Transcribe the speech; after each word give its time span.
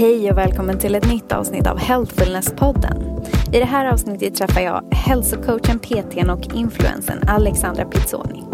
Hej 0.00 0.30
och 0.30 0.38
välkommen 0.38 0.78
till 0.78 0.94
ett 0.94 1.08
nytt 1.08 1.32
avsnitt 1.32 1.66
av 1.66 1.78
Healthfulness-podden. 1.78 3.26
I 3.52 3.58
det 3.58 3.64
här 3.64 3.92
avsnittet 3.92 4.34
träffar 4.34 4.60
jag 4.60 4.84
hälsocoachen, 4.90 5.78
PTn 5.78 6.30
och 6.30 6.54
influensen 6.54 7.28
Alexandra 7.28 7.84
Pizzoni. 7.84 8.44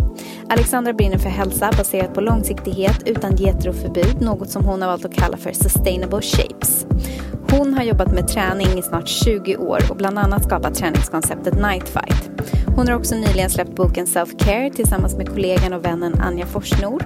Alexandra 0.49 0.93
brinner 0.93 1.19
för 1.19 1.29
hälsa 1.29 1.71
baserat 1.77 2.15
på 2.15 2.21
långsiktighet 2.21 3.03
utan 3.07 3.37
dieter 3.37 3.69
och 3.69 3.75
förbud, 3.75 4.21
något 4.21 4.51
som 4.51 4.65
hon 4.65 4.83
har 4.83 4.89
valt 4.89 5.05
att 5.05 5.15
kalla 5.15 5.37
för 5.37 5.53
sustainable 5.53 6.23
shapes. 6.23 6.87
Hon 7.51 7.75
har 7.75 7.85
jobbat 7.85 8.13
med 8.13 8.29
träning 8.29 8.79
i 8.79 8.83
snart 8.83 9.09
20 9.09 9.57
år 9.57 9.79
och 9.91 9.97
bland 9.97 10.19
annat 10.19 10.45
skapat 10.45 10.75
träningskonceptet 10.75 11.55
nightfight. 11.55 12.31
Hon 12.77 12.89
har 12.89 12.95
också 12.95 13.15
nyligen 13.15 13.51
släppt 13.51 13.77
boken 13.77 14.07
Self 14.07 14.31
Care 14.39 14.71
tillsammans 14.71 15.17
med 15.17 15.29
kollegan 15.29 15.73
och 15.73 15.85
vännen 15.85 16.21
Anja 16.21 16.47
Forsnor. 16.47 17.03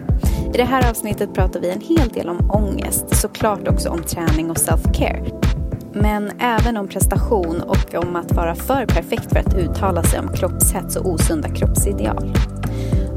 I 0.55 0.57
det 0.57 0.65
här 0.65 0.91
avsnittet 0.91 1.35
pratar 1.35 1.61
vi 1.61 1.71
en 1.71 1.81
hel 1.81 2.09
del 2.09 2.29
om 2.29 2.51
ångest, 2.51 3.17
såklart 3.17 3.69
också 3.69 3.89
om 3.89 4.03
träning 4.03 4.51
och 4.51 4.57
self-care. 4.57 5.33
Men 5.93 6.33
även 6.41 6.77
om 6.77 6.89
prestation 6.89 7.61
och 7.61 7.95
om 7.95 8.17
att 8.17 8.33
vara 8.33 8.55
för 8.55 8.87
perfekt 8.87 9.33
för 9.33 9.39
att 9.39 9.55
uttala 9.55 10.03
sig 10.03 10.21
om 10.21 10.29
kroppshets 10.29 10.97
och 10.97 11.07
osunda 11.07 11.49
kroppsideal. 11.49 12.33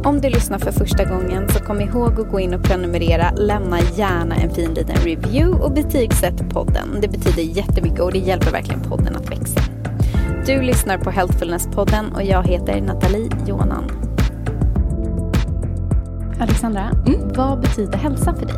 Om 0.04 0.22
du 0.22 0.30
lyssnar 0.30 0.59
för 0.59 0.72
första 0.72 1.06
gången 1.06 1.50
så 1.50 1.59
kom 1.59 1.82
ihåg 1.82 2.20
att 2.20 2.32
gå 2.32 2.40
in 2.40 2.54
och 2.54 2.64
prenumerera, 2.64 3.32
lämna 3.32 3.80
gärna 3.80 4.36
en 4.36 4.50
fin 4.50 4.73
liten 4.73 4.95
review 4.95 5.64
och 5.64 5.72
betygsätt 5.72 6.50
podden. 6.50 6.98
Det 7.02 7.08
betyder 7.08 7.44
jättemycket 7.44 8.00
och 8.00 8.12
det 8.12 8.20
hjälper 8.20 8.52
verkligen 8.52 8.81
podden 8.81 9.16
att 9.16 9.31
växa. 9.31 9.62
Du 10.45 10.62
lyssnar 10.62 10.98
på 10.98 11.12
Healthfulness-podden 11.12 12.14
och 12.16 12.23
jag 12.23 12.48
heter 12.48 12.81
Nathalie 12.81 13.30
Jonan. 13.48 14.12
Alexandra, 16.40 16.92
mm. 17.08 17.34
vad 17.34 17.60
betyder 17.60 17.98
hälsa 17.98 18.34
för 18.34 18.46
dig? 18.46 18.55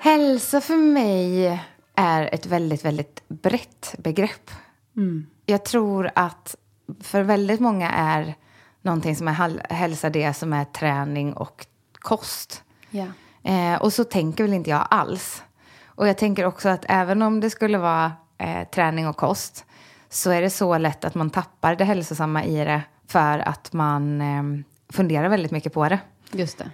Hälsa 0.00 0.60
för 0.60 0.76
mig 0.76 1.46
är 1.94 2.34
ett 2.34 2.46
väldigt, 2.46 2.84
väldigt 2.84 3.22
brett 3.28 3.94
begrepp. 3.98 4.50
Mm. 4.96 5.26
Jag 5.46 5.64
tror 5.64 6.10
att 6.14 6.56
för 7.00 7.22
väldigt 7.22 7.60
många 7.60 7.90
är 7.90 8.34
någonting 8.82 9.16
som 9.16 9.28
är 9.28 9.72
hälsa 9.74 10.10
det 10.10 10.34
som 10.34 10.52
är 10.52 10.64
träning 10.64 11.32
och 11.32 11.66
kost. 11.92 12.62
Yeah. 12.90 13.74
Eh, 13.74 13.82
och 13.82 13.92
så 13.92 14.04
tänker 14.04 14.44
väl 14.44 14.52
inte 14.52 14.70
jag 14.70 14.86
alls. 14.90 15.42
Och 15.84 16.08
jag 16.08 16.18
tänker 16.18 16.44
också 16.44 16.68
att 16.68 16.84
även 16.88 17.22
om 17.22 17.40
det 17.40 17.50
skulle 17.50 17.78
vara 17.78 18.12
eh, 18.38 18.68
träning 18.68 19.08
och 19.08 19.16
kost 19.16 19.64
så 20.08 20.30
är 20.30 20.42
det 20.42 20.50
så 20.50 20.78
lätt 20.78 21.04
att 21.04 21.14
man 21.14 21.30
tappar 21.30 21.76
det 21.76 21.84
hälsosamma 21.84 22.44
i 22.44 22.56
det 22.64 22.82
för 23.06 23.38
att 23.38 23.72
man 23.72 24.20
eh, 24.20 24.42
funderar 24.88 25.28
väldigt 25.28 25.52
mycket 25.52 25.72
på 25.72 25.88
det. 25.88 25.98
Just 26.32 26.58
det. 26.58 26.70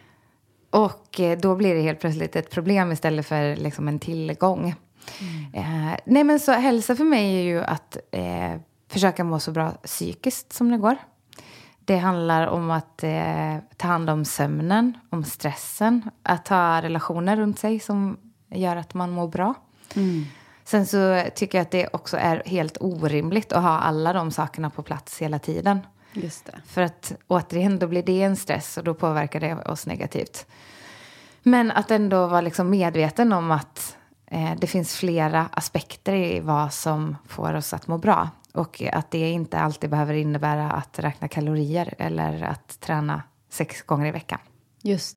Och 0.70 1.20
eh, 1.20 1.38
då 1.38 1.56
blir 1.56 1.74
det 1.74 1.80
helt 1.80 2.00
plötsligt 2.00 2.36
ett 2.36 2.50
problem 2.50 2.92
istället 2.92 3.26
för 3.26 3.56
liksom 3.56 3.88
en 3.88 3.98
tillgång. 3.98 4.74
Mm. 5.20 5.54
Eh, 5.54 5.96
nej 6.04 6.24
men 6.24 6.40
så 6.40 6.52
hälsa 6.52 6.96
för 6.96 7.04
mig 7.04 7.36
är 7.36 7.42
ju 7.42 7.62
att 7.62 7.96
eh, 8.10 8.60
försöka 8.88 9.24
må 9.24 9.40
så 9.40 9.50
bra 9.52 9.70
psykiskt 9.70 10.52
som 10.52 10.70
det 10.70 10.78
går. 10.78 10.96
Det 11.84 11.96
handlar 11.96 12.46
om 12.46 12.70
att 12.70 13.04
eh, 13.04 13.56
ta 13.76 13.88
hand 13.88 14.10
om 14.10 14.24
sömnen, 14.24 14.98
om 15.10 15.24
stressen, 15.24 16.10
att 16.22 16.48
ha 16.48 16.82
relationer 16.82 17.36
runt 17.36 17.58
sig 17.58 17.80
som 17.80 18.16
gör 18.50 18.76
att 18.76 18.94
man 18.94 19.10
mår 19.10 19.28
bra. 19.28 19.54
Mm. 19.96 20.24
Sen 20.64 20.86
så 20.86 21.22
tycker 21.34 21.58
jag 21.58 21.62
att 21.62 21.70
det 21.70 21.88
också 21.92 22.16
är 22.16 22.42
helt 22.46 22.76
orimligt 22.80 23.52
att 23.52 23.62
ha 23.62 23.78
alla 23.78 24.12
de 24.12 24.30
sakerna 24.30 24.70
på 24.70 24.82
plats 24.82 25.18
hela 25.18 25.38
tiden. 25.38 25.80
Just 26.12 26.44
det. 26.44 26.60
För 26.66 26.82
att 26.82 27.12
återigen, 27.28 27.78
då 27.78 27.86
blir 27.86 28.02
det 28.02 28.22
en 28.22 28.36
stress 28.36 28.76
och 28.78 28.84
då 28.84 28.94
påverkar 28.94 29.40
det 29.40 29.54
oss 29.54 29.86
negativt. 29.86 30.46
Men 31.42 31.70
att 31.70 31.90
ändå 31.90 32.26
vara 32.26 32.40
liksom 32.40 32.70
medveten 32.70 33.32
om 33.32 33.50
att 33.50 33.96
eh, 34.26 34.52
det 34.58 34.66
finns 34.66 34.96
flera 34.96 35.48
aspekter 35.52 36.14
i 36.14 36.40
vad 36.40 36.72
som 36.72 37.16
får 37.28 37.54
oss 37.54 37.72
att 37.72 37.86
må 37.86 37.98
bra. 37.98 38.28
Och 38.54 38.82
att 38.92 39.10
det 39.10 39.30
inte 39.30 39.58
alltid 39.58 39.90
behöver 39.90 40.14
innebära 40.14 40.70
att 40.70 40.98
räkna 40.98 41.28
kalorier 41.28 41.94
eller 41.98 42.42
att 42.42 42.80
träna 42.80 43.22
sex 43.50 43.82
gånger 43.82 44.06
i 44.06 44.10
veckan. 44.10 44.38
Just 44.82 45.16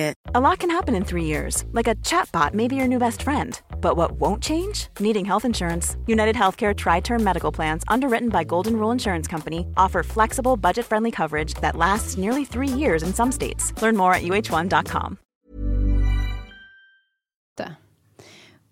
A 0.35 0.39
lot 0.39 0.59
can 0.59 0.69
happen 0.69 0.95
in 0.95 1.03
three 1.03 1.25
years, 1.25 1.65
like 1.71 1.87
a 1.87 1.95
chatbot 1.95 2.53
may 2.53 2.67
be 2.67 2.75
your 2.75 2.87
new 2.87 2.99
best 2.99 3.23
friend. 3.23 3.59
But 3.81 3.97
what 3.97 4.11
won't 4.13 4.43
change? 4.43 4.87
Needing 4.99 5.25
health 5.25 5.45
insurance. 5.45 5.97
United 6.07 6.35
Healthcare 6.35 6.73
Tri 6.75 7.01
Term 7.01 7.23
Medical 7.23 7.51
Plans, 7.51 7.83
underwritten 7.87 8.29
by 8.29 8.43
Golden 8.43 8.75
Rule 8.77 8.91
Insurance 8.91 9.27
Company, 9.27 9.65
offer 9.75 10.03
flexible, 10.03 10.55
budget 10.57 10.85
friendly 10.85 11.11
coverage 11.11 11.55
that 11.55 11.75
lasts 11.75 12.17
nearly 12.17 12.45
three 12.45 12.67
years 12.67 13.03
in 13.03 13.13
some 13.13 13.31
states. 13.31 13.73
Learn 13.81 13.97
more 13.97 14.13
at 14.13 14.21
uh1.com. 14.21 15.17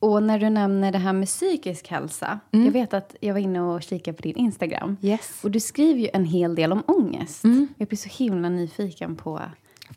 Och 0.02 0.24
när 0.24 0.40
du 0.40 0.50
nämner 0.50 0.92
det 0.92 0.98
här 0.98 1.14
med 1.14 1.28
psykisk 1.28 1.88
hälsa. 1.88 2.40
Mm. 2.52 2.66
Jag 2.66 2.74
vet 2.74 2.94
att 2.94 3.16
jag 3.20 3.34
var 3.34 3.42
inne 3.42 3.62
och 3.62 3.82
kikade 3.82 4.18
på 4.18 4.22
din 4.22 4.36
Instagram. 4.36 4.98
Yes. 5.02 5.40
Och 5.44 5.52
du 5.52 5.60
skriver 5.60 6.00
ju 6.00 6.10
en 6.14 6.26
hel 6.26 6.56
del 6.56 6.72
om 6.72 6.84
ångest. 6.88 7.44
Mm. 7.44 7.68
Jag 7.78 7.88
blir 7.88 7.98
så 7.98 8.10
himla 8.10 8.50
nyfiken 8.50 9.16
på 9.16 9.42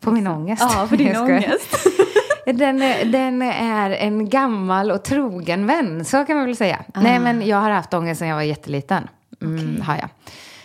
på 0.02 0.10
min 0.10 0.26
ångest. 0.26 0.62
Ja, 0.62 0.86
på 0.88 0.96
din 0.96 1.16
ångest. 1.16 1.86
den, 2.44 2.78
den 3.12 3.42
är 3.42 3.90
en 3.90 4.28
gammal 4.28 4.90
och 4.90 5.04
trogen 5.04 5.66
vän, 5.66 6.04
så 6.04 6.24
kan 6.24 6.36
man 6.36 6.46
väl 6.46 6.56
säga. 6.56 6.84
Ah. 6.94 7.00
Nej, 7.00 7.18
men 7.18 7.46
jag 7.46 7.56
har 7.56 7.70
haft 7.70 7.94
ångest 7.94 8.18
sedan 8.18 8.28
jag 8.28 8.36
var 8.36 8.42
jätteliten. 8.42 9.08
Mm, 9.42 9.54
okay. 9.54 9.80
har 9.80 9.96
jag. 9.96 10.08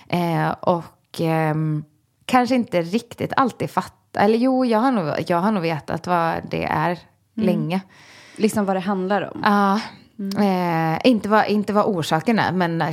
Eh, 0.10 0.52
och 0.52 1.22
eh, 1.22 1.56
kanske 2.26 2.56
inte 2.56 2.82
riktigt 2.82 3.34
alltid 3.38 3.70
fattat. 3.70 3.94
Eller 4.18 4.38
jo, 4.38 4.66
jag 4.66 4.80
har 4.80 4.92
nog, 4.92 5.14
jag 5.28 5.38
har 5.38 5.52
nog 5.52 5.62
vetat 5.64 6.08
vad 6.08 6.36
det 6.50 6.64
är 6.64 6.90
mm. 6.90 7.00
länge. 7.34 7.82
Liksom 8.36 8.66
vad 8.66 8.76
det 8.76 8.80
handlar 8.80 9.34
om? 9.34 9.42
Ja. 9.44 9.80
Mm. 10.20 10.94
Eh, 10.96 11.00
inte, 11.04 11.30
vad, 11.30 11.48
inte 11.48 11.74
vad 11.74 11.86
orsaken 11.86 12.40
är, 12.40 12.52
men 12.52 12.84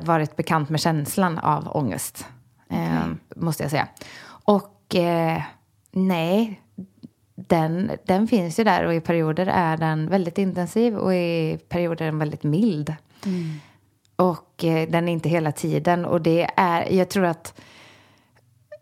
varit 0.00 0.36
bekant 0.36 0.68
med 0.68 0.80
känslan 0.80 1.38
av 1.38 1.76
ångest. 1.76 2.26
Okay. 2.70 2.84
Eh, 2.84 3.06
måste 3.36 3.62
jag 3.62 3.70
säga. 3.70 3.88
Och 4.28 4.94
eh, 4.94 5.42
Nej, 5.96 6.60
den, 7.34 7.90
den 8.04 8.28
finns 8.28 8.60
ju 8.60 8.64
där 8.64 8.84
och 8.84 8.94
i 8.94 9.00
perioder 9.00 9.46
är 9.46 9.76
den 9.76 10.08
väldigt 10.08 10.38
intensiv 10.38 10.96
och 10.96 11.14
i 11.14 11.58
perioder 11.68 12.04
är 12.04 12.10
den 12.10 12.18
väldigt 12.18 12.42
mild. 12.42 12.94
Mm. 13.24 13.54
Och 14.16 14.64
eh, 14.64 14.88
den 14.88 15.08
är 15.08 15.12
inte 15.12 15.28
hela 15.28 15.52
tiden 15.52 16.04
och 16.04 16.20
det 16.20 16.50
är, 16.56 16.92
jag 16.92 17.08
tror 17.08 17.24
att, 17.24 17.60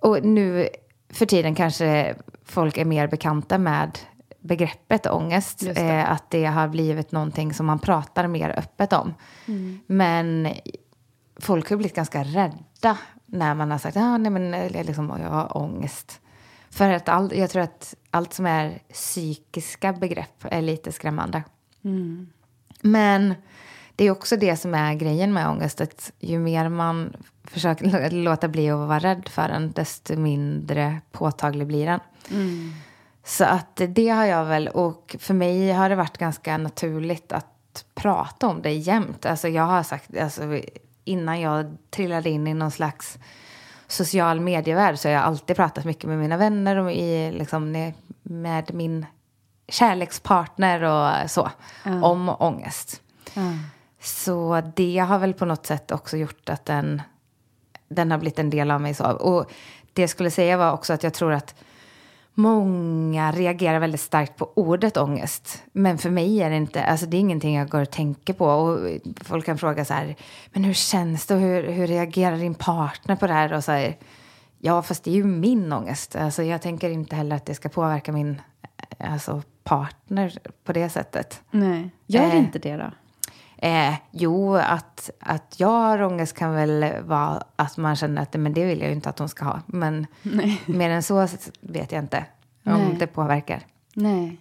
och 0.01 0.25
nu 0.25 0.69
för 1.09 1.27
tiden 1.27 1.55
kanske 1.55 2.15
folk 2.45 2.79
är 2.79 2.85
mer 2.85 3.07
bekanta 3.07 3.59
med 3.59 3.99
begreppet 4.41 5.07
ångest. 5.07 5.61
Det. 5.61 5.81
Eh, 5.81 6.11
att 6.11 6.31
det 6.31 6.45
har 6.45 6.69
blivit 6.69 7.13
någonting 7.13 7.55
som 7.55 7.67
man 7.67 7.79
pratar 7.79 8.27
mer 8.27 8.59
öppet 8.59 8.93
om. 8.93 9.15
Mm. 9.47 9.81
Men 9.87 10.49
folk 11.41 11.71
har 11.71 11.77
blivit 11.77 11.97
ganska 11.97 12.25
rädda 12.25 12.99
när 13.27 13.55
man 13.55 13.71
har 13.71 13.79
sagt 13.79 13.97
att 13.97 14.03
ah, 14.03 14.83
liksom, 14.83 15.19
jag 15.23 15.31
har 15.31 15.57
ångest. 15.57 16.21
För 16.75 16.91
att 16.91 17.09
all, 17.09 17.37
jag 17.37 17.51
tror 17.51 17.63
att 17.63 17.95
allt 18.11 18.33
som 18.33 18.47
är 18.47 18.79
psykiska 18.93 19.93
begrepp 19.93 20.45
är 20.45 20.63
lite 20.63 20.93
skrämmande. 20.93 21.43
Mm. 21.85 22.29
Men 22.81 23.35
det 23.97 24.05
är 24.05 24.11
också 24.11 24.37
det 24.37 24.57
som 24.57 24.75
är 24.75 24.95
grejen 24.95 25.33
med 25.33 25.49
ångest. 25.49 25.81
Att 25.81 26.13
ju 26.19 26.39
mer 26.39 26.69
man 26.69 27.17
försöker 27.45 28.11
låta 28.11 28.49
bli 28.49 28.71
att 28.71 28.89
vara 28.89 28.99
rädd 28.99 29.29
för 29.29 29.49
den, 29.49 29.73
desto 29.73 30.17
mindre 30.17 31.01
påtaglig 31.13 31.67
blir 31.67 31.87
den. 31.87 32.01
Mm. 32.31 32.73
Så 33.25 33.45
att 33.45 33.81
det 33.89 34.09
har 34.09 34.25
jag 34.25 34.45
väl, 34.45 34.69
och 34.69 35.17
för 35.19 35.35
mig 35.35 35.73
har 35.73 35.89
det 35.89 35.97
varit 35.97 36.19
ganska 36.19 36.59
naturligt 36.59 37.33
att 37.33 37.85
prata 37.95 38.47
om 38.47 38.63
det 38.63 38.73
jämt. 38.73 39.27
Alltså 39.27 39.49
jag 39.49 39.67
har 39.67 39.83
sagt, 39.83 40.17
alltså, 40.17 40.61
innan 41.05 41.41
jag 41.41 41.77
trillade 41.91 42.31
in 42.31 42.47
i 42.47 42.55
någon 42.55 42.71
slags 42.71 43.19
social 43.95 44.41
medievärld 44.41 44.99
så 44.99 45.09
har 45.09 45.13
jag 45.13 45.23
alltid 45.23 45.57
pratat 45.57 45.85
mycket 45.85 46.05
med 46.05 46.19
mina 46.19 46.37
vänner 46.37 46.77
och 46.77 46.93
i, 46.93 47.33
liksom, 47.33 47.93
med 48.23 48.75
min 48.75 49.07
kärlekspartner 49.69 50.83
och 50.83 51.31
så 51.31 51.51
mm. 51.85 52.05
om 52.05 52.37
ångest. 52.39 53.01
Mm. 53.35 53.59
Så 54.01 54.63
det 54.77 54.99
har 54.99 55.19
väl 55.19 55.35
på 55.35 55.45
något 55.45 55.67
sätt 55.67 55.91
också 55.91 56.17
gjort 56.17 56.49
att 56.49 56.65
den, 56.65 57.03
den 57.89 58.11
har 58.11 58.19
blivit 58.19 58.39
en 58.39 58.51
del 58.51 58.71
av 58.71 58.81
mig. 58.81 58.95
Så. 58.95 59.11
Och 59.11 59.51
det 59.93 60.03
jag 60.03 60.11
skulle 60.11 60.31
säga 60.31 60.57
var 60.57 60.73
också 60.73 60.93
att 60.93 61.03
jag 61.03 61.15
tror 61.15 61.33
att 61.33 61.55
många 62.35 63.33
reagerar 63.33 63.79
väldigt 63.79 64.01
starkt 64.01 64.37
på 64.37 64.51
ordet 64.55 64.97
ångest. 64.97 65.63
Men 65.73 65.99
för 65.99 66.11
mig 66.11 66.43
är 66.43 66.51
det 66.51 66.57
inte, 66.57 66.85
alltså 66.85 67.07
det 67.07 67.17
är 67.17 67.19
ingenting 67.19 67.55
jag 67.57 67.69
går 67.69 67.81
och 67.83 67.91
tänker 67.91 68.33
på. 68.33 68.47
Och 68.47 68.91
folk 69.25 69.47
kan 69.47 69.59
fråga 69.59 69.85
så 69.85 69.95
här, 69.95 70.17
men 70.53 70.65
hur 70.65 70.73
känns 70.75 71.27
det 71.27 71.35
och 71.35 71.41
hur, 71.41 71.63
hur 71.73 71.87
reagerar 71.87 72.37
din 72.37 72.55
partner 72.55 73.17
på 73.17 73.27
det 73.27 73.33
här? 73.33 73.53
Och 73.53 73.65
så 73.65 73.73
här, 73.73 73.97
ja, 74.59 74.83
fast 74.83 75.05
det 75.05 75.11
är 75.11 75.15
ju 75.15 75.25
min 75.25 75.73
ångest. 75.73 76.17
Alltså 76.17 76.43
jag 76.43 76.63
tänker 76.63 76.91
inte 76.91 77.17
heller 77.17 77.37
att 77.37 77.47
det 77.47 77.55
ska 77.55 77.69
påverka 77.69 78.13
min 78.13 78.41
alltså, 78.99 79.43
partner 79.65 80.39
på 80.65 80.73
det 80.73 80.89
sättet. 80.89 81.43
Nej, 81.51 81.91
gör 82.07 82.23
Eh. 82.23 82.37
inte 82.39 82.59
det 82.59 82.77
då? 82.77 82.91
Eh, 83.57 83.95
jo, 84.11 84.57
att, 84.57 85.11
att 85.21 85.55
jag 85.57 85.69
har 85.69 86.03
ångest 86.03 86.37
kan 86.37 86.55
väl 86.55 87.03
vara 87.05 87.43
att 87.57 87.77
man 87.77 87.97
känner 87.97 88.23
att 88.23 88.35
men 88.35 88.53
det 88.55 88.65
vill 88.65 88.81
jag 88.81 88.89
ju 88.89 88.95
inte 88.95 89.09
att 89.09 89.19
hon 89.19 89.29
ska 89.29 89.45
ha. 89.45 89.61
Men 89.67 90.07
mer 90.67 90.91
än 90.91 91.03
så 91.03 91.29
vet 91.61 91.93
jag 91.93 92.03
inte 92.03 92.25
om 92.65 92.73
Nej. 92.73 92.97
det 92.99 93.07
påverkar. 93.07 93.61
Nej. 93.95 94.37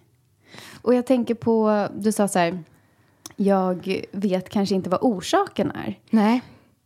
Och 0.82 0.94
jag 0.94 1.06
tänker 1.06 1.36
på, 1.36 1.88
du 1.96 2.12
sa 2.12 2.28
så 2.28 2.40
här, 2.40 2.64
jag 3.36 4.02
vet 4.12 4.50
kanske 4.50 4.76
inte 4.76 4.90
vad 4.90 5.00
orsaken 5.02 5.72
är. 5.72 6.00
Nej. 6.10 6.42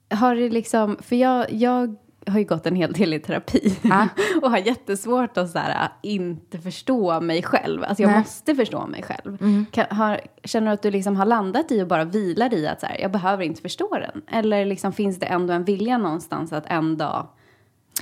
Har 0.09 0.35
det 0.35 0.49
liksom, 0.49 0.97
för 1.01 1.15
jag, 1.15 1.51
jag 1.51 1.95
har 2.27 2.39
ju 2.39 2.45
gått 2.45 2.65
en 2.65 2.75
hel 2.75 2.93
del 2.93 3.13
i 3.13 3.19
terapi 3.19 3.77
Ja. 3.81 4.07
och 4.41 4.51
har 4.51 4.57
jättesvårt 4.57 5.37
att 5.37 5.49
så 5.49 5.59
här, 5.59 5.89
inte 6.01 6.59
förstå 6.59 7.21
mig 7.21 7.43
själv. 7.43 7.83
Alltså 7.83 8.03
jag 8.03 8.09
Nej. 8.09 8.19
måste 8.19 8.55
förstå 8.55 8.87
mig 8.87 9.03
själv. 9.03 9.65
Kan, 9.71 9.85
har, 9.89 10.21
känner 10.43 10.67
du 10.67 10.73
att 10.73 10.81
du 10.81 10.91
liksom 10.91 11.15
har 11.15 11.25
landat 11.25 11.71
i 11.71 11.81
och 11.81 11.87
bara 11.87 12.03
vilar 12.03 12.53
i 12.53 12.67
att 12.67 12.79
så 12.81 12.85
här, 12.85 13.01
jag 13.01 13.11
behöver 13.11 13.43
inte 13.43 13.61
förstå 13.61 13.89
den? 13.91 14.21
Eller 14.27 14.65
liksom 14.65 14.93
finns 14.93 15.19
det 15.19 15.25
ändå 15.25 15.53
en 15.53 15.63
vilja 15.63 15.97
någonstans 15.97 16.53
att 16.53 16.65
en 16.67 16.97
dag 16.97 17.27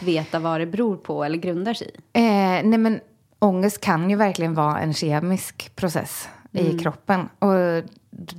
veta 0.01 0.39
vad 0.39 0.59
det 0.59 0.65
beror 0.65 0.95
på 0.95 1.23
eller 1.23 1.37
grundar 1.37 1.73
sig 1.73 1.87
i? 1.93 2.19
Eh, 2.19 2.67
nej 2.69 2.77
men 2.77 2.99
ångest 3.39 3.81
kan 3.81 4.09
ju 4.09 4.15
verkligen 4.15 4.53
vara 4.53 4.79
en 4.79 4.93
kemisk 4.93 5.75
process 5.75 6.29
i 6.57 6.79
kroppen. 6.79 7.29
Och 7.39 7.83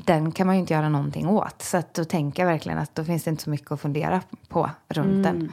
den 0.05 0.33
kan 0.33 0.47
man 0.47 0.57
ju 0.57 0.61
inte 0.61 0.75
göra 0.75 0.89
någonting 0.89 1.29
åt. 1.29 1.63
Så 1.63 1.77
att 1.77 1.95
då 1.95 2.05
tänker 2.05 2.43
jag 2.43 2.51
verkligen 2.51 2.79
att 2.79 2.95
då 2.95 3.05
finns 3.05 3.25
det 3.25 3.31
inte 3.31 3.43
så 3.43 3.51
mycket 3.51 3.73
att 3.73 3.81
fundera 3.81 4.21
på 4.49 4.71
runt 4.89 5.25
den. 5.25 5.53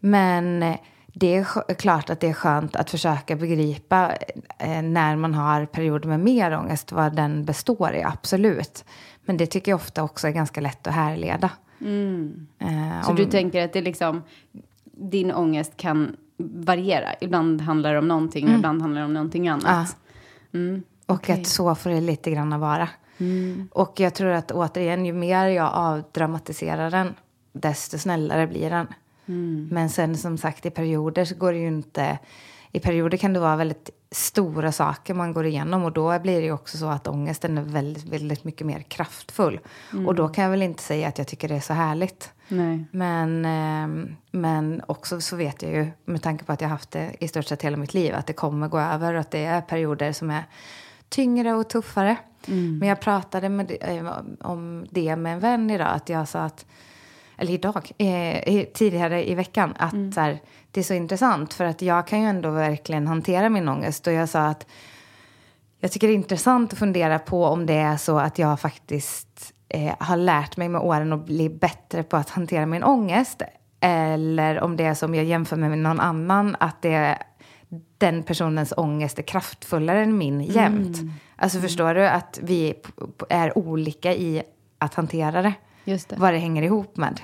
Men 0.00 0.62
eh, 0.62 0.76
det 1.06 1.34
är 1.36 1.74
klart 1.74 2.10
att 2.10 2.20
det 2.20 2.28
är 2.28 2.32
skönt 2.32 2.76
att 2.76 2.90
försöka 2.90 3.36
begripa 3.36 4.12
eh, 4.58 4.82
när 4.82 5.16
man 5.16 5.34
har 5.34 5.66
perioder 5.66 6.08
med 6.08 6.20
mer 6.20 6.58
ångest 6.58 6.92
vad 6.92 7.16
den 7.16 7.44
består 7.44 7.92
i, 7.94 8.02
absolut. 8.02 8.84
Men 9.24 9.36
det 9.36 9.46
tycker 9.46 9.72
jag 9.72 9.76
ofta 9.76 10.02
också 10.02 10.28
är 10.28 10.32
ganska 10.32 10.60
lätt 10.60 10.86
att 10.86 10.94
härleda. 10.94 11.50
Eh, 12.58 13.02
Så 13.02 13.10
om- 13.10 13.16
du 13.16 13.24
tänker 13.24 13.64
att 13.64 13.72
det 13.72 13.80
liksom, 13.80 14.22
din 14.92 15.32
ångest 15.32 15.76
kan 15.76 16.16
variera? 16.38 17.08
Ibland 17.20 17.60
handlar 17.60 17.92
det 17.92 17.98
om 17.98 18.08
någonting 18.08 18.42
Mm. 18.44 18.54
och 18.54 18.58
ibland 18.58 18.82
handlar 18.82 19.00
det 19.00 19.04
om 19.06 19.14
någonting 19.14 19.48
annat. 19.48 19.96
Mm. 20.54 20.82
Och 21.06 21.30
att 21.30 21.46
så 21.46 21.74
får 21.74 21.90
det 21.90 22.00
lite 22.00 22.30
grann 22.30 22.60
vara. 22.60 22.88
Och 23.70 24.00
jag 24.00 24.14
tror 24.14 24.30
att 24.30 24.50
återigen, 24.52 25.06
ju 25.06 25.12
mer 25.12 25.46
jag 25.46 25.70
avdramatiserar 25.74 26.90
den, 26.90 27.14
desto 27.52 27.98
snällare 27.98 28.46
blir 28.46 28.70
den. 28.70 28.86
Men 29.70 29.90
sen 29.90 30.16
som 30.16 30.38
sagt, 30.38 30.66
i 30.66 30.70
perioder 30.70 31.24
så 31.24 31.34
går 31.34 31.52
det 31.52 31.58
ju 31.58 31.68
inte... 31.68 32.18
I 32.72 32.80
perioder 32.80 33.18
kan 33.18 33.32
det 33.32 33.40
vara 33.40 33.56
väldigt 33.56 33.90
stora 34.10 34.72
saker 34.72 35.14
man 35.14 35.32
går 35.32 35.46
igenom 35.46 35.84
och 35.84 35.92
då 35.92 36.18
blir 36.18 36.40
det 36.40 36.46
ju 36.46 36.52
också 36.52 36.78
så 36.78 36.86
att 36.86 37.08
ångesten 37.08 37.58
är 37.58 37.62
väldigt, 37.62 38.04
väldigt 38.04 38.44
mycket 38.44 38.66
mer 38.66 38.80
kraftfull. 38.80 39.60
Och 40.06 40.14
då 40.14 40.28
kan 40.28 40.44
jag 40.44 40.50
väl 40.50 40.62
inte 40.62 40.82
säga 40.82 41.08
att 41.08 41.18
jag 41.18 41.26
tycker 41.26 41.48
det 41.48 41.54
är 41.54 41.60
så 41.60 41.72
härligt. 41.72 42.32
Nej. 42.48 42.84
Men, 42.90 43.44
eh, 43.44 44.08
men 44.30 44.82
också 44.88 45.20
så 45.20 45.36
vet 45.36 45.62
jag 45.62 45.72
ju, 45.72 45.90
med 46.04 46.22
tanke 46.22 46.44
på 46.44 46.52
att 46.52 46.60
jag 46.60 46.68
haft 46.68 46.90
det 46.90 47.16
i 47.20 47.28
stort 47.28 47.44
sett 47.44 47.62
hela 47.62 47.76
mitt 47.76 47.94
liv, 47.94 48.14
att 48.14 48.26
det 48.26 48.32
kommer 48.32 48.68
gå 48.68 48.78
över 48.78 49.14
och 49.14 49.20
att 49.20 49.30
det 49.30 49.44
är 49.44 49.60
perioder 49.60 50.12
som 50.12 50.30
är 50.30 50.44
tyngre 51.08 51.54
och 51.54 51.68
tuffare. 51.68 52.16
Men 52.78 52.88
jag 52.88 53.00
pratade 53.00 53.48
med, 53.48 53.76
eh, 53.80 54.12
om 54.40 54.86
det 54.90 55.16
med 55.16 55.32
en 55.32 55.40
vän 55.40 55.70
idag, 55.70 55.88
att 55.88 56.08
jag 56.08 56.28
sa 56.28 56.40
att, 56.40 56.66
eller 57.36 57.52
idag, 57.52 57.90
eh, 57.98 58.64
tidigare 58.74 59.30
i 59.30 59.34
veckan, 59.34 59.74
att 59.78 60.14
så 60.14 60.20
här, 60.20 60.40
det 60.70 60.80
är 60.80 60.84
så 60.84 60.94
intressant 60.94 61.54
för 61.54 61.64
att 61.64 61.82
jag 61.82 62.06
kan 62.06 62.20
ju 62.20 62.26
ändå 62.26 62.50
verkligen 62.50 63.06
hantera 63.06 63.48
min 63.48 63.68
ångest 63.68 64.06
och 64.06 64.12
jag 64.12 64.28
sa 64.28 64.46
att 64.46 64.66
jag 65.80 65.92
tycker 65.92 66.06
det 66.06 66.12
är 66.12 66.14
intressant 66.14 66.72
att 66.72 66.78
fundera 66.78 67.18
på 67.18 67.44
om 67.44 67.66
det 67.66 67.74
är 67.74 67.96
så 67.96 68.18
att 68.18 68.38
jag 68.38 68.60
faktiskt 68.60 69.52
eh, 69.68 69.94
har 69.98 70.16
lärt 70.16 70.56
mig 70.56 70.68
med 70.68 70.80
åren 70.80 71.12
att 71.12 71.26
bli 71.26 71.48
bättre 71.48 72.02
på 72.02 72.16
att 72.16 72.30
hantera 72.30 72.66
min 72.66 72.84
ångest. 72.84 73.42
Eller 73.80 74.60
om 74.60 74.76
det 74.76 74.84
är 74.84 74.94
som 74.94 75.14
jag 75.14 75.24
jämför 75.24 75.56
med 75.56 75.78
någon 75.78 76.00
annan, 76.00 76.56
att 76.60 76.82
det 76.82 77.18
den 77.98 78.22
personens 78.22 78.72
ångest 78.76 79.18
är 79.18 79.22
kraftfullare 79.22 80.02
än 80.02 80.18
min 80.18 80.40
jämt. 80.40 80.98
Alltså 81.36 81.60
förstår 81.60 81.94
du 81.94 82.06
att 82.06 82.38
vi 82.42 82.74
är 83.28 83.58
olika 83.58 84.14
i 84.14 84.42
att 84.78 84.94
hantera 84.94 85.42
det. 85.42 85.54
Just 85.84 86.08
det. 86.08 86.16
Vad 86.16 86.32
det 86.32 86.38
hänger 86.38 86.62
ihop 86.62 86.96
med. 86.96 87.20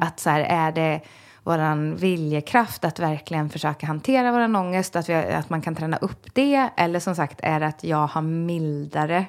Att 0.00 0.20
så 0.20 0.30
här, 0.30 0.40
är 0.40 0.72
det 0.72 1.00
våran 1.42 1.96
viljekraft 1.96 2.84
att 2.84 2.98
verkligen 2.98 3.50
försöka 3.50 3.86
hantera 3.86 4.32
våran 4.32 4.56
ångest, 4.56 4.96
att, 4.96 5.08
vi, 5.08 5.14
att 5.14 5.50
man 5.50 5.62
kan 5.62 5.74
träna 5.74 5.96
upp 5.96 6.26
det. 6.34 6.70
Eller 6.76 7.00
som 7.00 7.14
sagt, 7.14 7.40
är 7.42 7.60
det 7.60 7.66
att 7.66 7.84
jag 7.84 8.06
har 8.06 8.22
mildare 8.22 9.26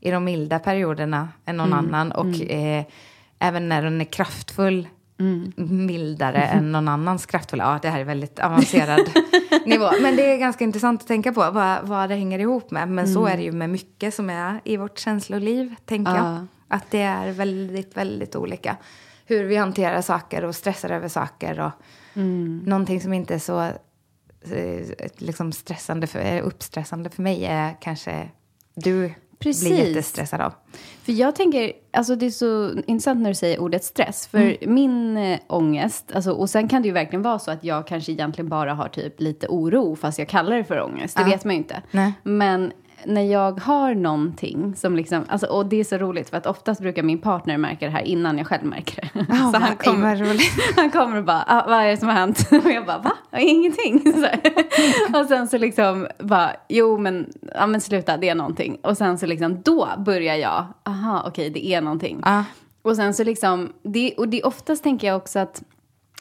i 0.00 0.10
de 0.10 0.24
milda 0.24 0.58
perioderna 0.58 1.28
än 1.44 1.56
någon 1.56 1.72
annan. 1.72 2.12
Och 2.12 2.50
eh, 2.50 2.84
även 3.38 3.68
när 3.68 3.82
den 3.82 4.00
är 4.00 4.04
kraftfull, 4.04 4.88
mildare 5.56 6.42
än 6.42 6.72
någon 6.72 6.88
annans 6.88 7.26
kraftfulla. 7.26 7.64
Ja, 7.64 7.78
det 7.82 7.88
här 7.88 8.00
är 8.00 8.04
väldigt 8.04 8.38
avancerad 8.38 9.00
nivå. 9.66 9.90
Men 10.02 10.16
det 10.16 10.32
är 10.32 10.38
ganska 10.38 10.64
intressant 10.64 11.00
att 11.02 11.08
tänka 11.08 11.32
på 11.32 11.50
vad, 11.50 11.88
vad 11.88 12.08
det 12.08 12.14
hänger 12.14 12.38
ihop 12.38 12.70
med. 12.70 12.88
Men 12.88 13.08
så 13.08 13.26
är 13.26 13.36
det 13.36 13.42
ju 13.42 13.52
med 13.52 13.70
mycket 13.70 14.14
som 14.14 14.30
är 14.30 14.60
i 14.64 14.76
vårt 14.76 14.98
känsloliv, 14.98 15.74
tänker 15.84 16.12
Ja. 16.16 16.32
jag. 16.34 16.46
Att 16.68 16.90
det 16.90 17.02
är 17.02 17.30
väldigt, 17.32 17.96
väldigt 17.96 18.36
olika. 18.36 18.76
Hur 19.26 19.44
vi 19.44 19.56
hanterar 19.56 20.00
saker 20.02 20.44
och 20.44 20.54
stressar 20.54 20.90
över 20.90 21.08
saker. 21.08 21.60
Och 21.60 21.70
Någonting 22.64 23.00
som 23.00 23.12
inte 23.12 23.34
är 23.34 23.38
så 23.38 23.60
eh, 23.60 24.86
liksom 25.16 25.52
stressande 25.52 26.06
för, 26.06 26.40
uppstressande 26.40 27.10
för 27.10 27.22
mig 27.22 27.44
är 27.44 27.76
kanske 27.80 28.28
du 28.74 29.12
Precis. 29.42 29.68
blir 29.68 29.84
jättestressad 29.88 30.40
av. 30.40 30.52
För 31.02 31.12
jag 31.12 31.34
tänker, 31.36 31.72
alltså 31.92 32.16
det 32.16 32.26
är 32.26 32.30
så 32.30 32.70
intressant 32.86 33.20
när 33.20 33.30
du 33.30 33.34
säger 33.34 33.60
ordet 33.60 33.84
stress. 33.84 34.26
För 34.26 34.56
min 34.66 35.16
eh, 35.16 35.38
ångest, 35.48 36.12
alltså, 36.14 36.32
och 36.32 36.50
sen 36.50 36.68
kan 36.68 36.82
det 36.82 36.88
ju 36.88 36.94
verkligen 36.94 37.22
vara 37.22 37.38
så 37.38 37.50
att 37.50 37.64
jag 37.64 37.86
kanske 37.86 38.12
egentligen 38.12 38.48
bara 38.48 38.74
har 38.74 38.88
typ 38.88 39.20
lite 39.20 39.46
oro 39.48 39.96
fast 39.96 40.18
jag 40.18 40.28
kallar 40.28 40.56
det 40.56 40.64
för 40.64 40.80
ångest. 40.82 41.16
Det 41.16 41.22
Ja. 41.22 41.28
vet 41.28 41.44
man 41.44 41.54
ju 41.54 41.58
inte. 41.58 41.82
Nej. 41.90 42.12
Men 42.22 42.72
när 43.06 43.22
jag 43.22 43.60
har 43.60 43.94
någonting 43.94 44.74
som 44.76 44.96
liksom, 44.96 45.24
alltså, 45.28 45.46
och 45.46 45.66
det 45.66 45.80
är 45.80 45.84
så 45.84 45.98
roligt 45.98 46.30
för 46.30 46.36
att 46.36 46.46
oftast 46.46 46.80
brukar 46.80 47.02
min 47.02 47.18
partner 47.18 47.58
märka 47.58 47.86
det 47.86 47.92
här 47.92 48.02
innan 48.02 48.38
jag 48.38 48.46
själv 48.46 48.64
märker 48.64 49.10
det. 49.12 49.26
Ja, 49.28 49.34
så 49.84 49.90
han 49.90 50.16
roligt. 50.16 50.52
han 50.76 50.90
kommer 50.90 51.16
och 51.16 51.24
bara, 51.24 51.44
ah, 51.46 51.64
vad 51.66 51.78
är 51.78 51.86
det 51.86 51.96
som 51.96 52.08
har 52.08 52.14
hänt? 52.14 52.48
Och 52.64 52.70
jag 52.70 52.86
bara, 52.86 52.98
va? 52.98 53.12
Ingenting. 53.38 54.12
Så. 54.12 54.28
Och 55.18 55.26
sen 55.26 55.48
så 55.48 55.58
liksom 55.58 56.06
bara, 56.18 56.52
jo 56.68 56.98
men, 56.98 57.32
ja, 57.54 57.66
men 57.66 57.80
sluta, 57.80 58.16
det 58.16 58.28
är 58.28 58.34
någonting. 58.34 58.76
Och 58.82 58.96
sen 58.96 59.18
så 59.18 59.26
liksom, 59.26 59.62
då 59.62 59.88
börjar 59.98 60.36
jag, 60.36 60.66
aha, 60.84 61.24
okej, 61.26 61.50
det 61.50 61.66
är 61.66 61.80
någonting. 61.80 62.20
Ja. 62.24 62.44
Och 62.82 62.96
sen 62.96 63.14
så 63.14 63.24
liksom, 63.24 63.72
det, 63.82 64.14
och 64.16 64.28
det 64.28 64.42
oftast 64.42 64.82
tänker 64.82 65.06
jag 65.06 65.16
också 65.16 65.38
att 65.38 65.62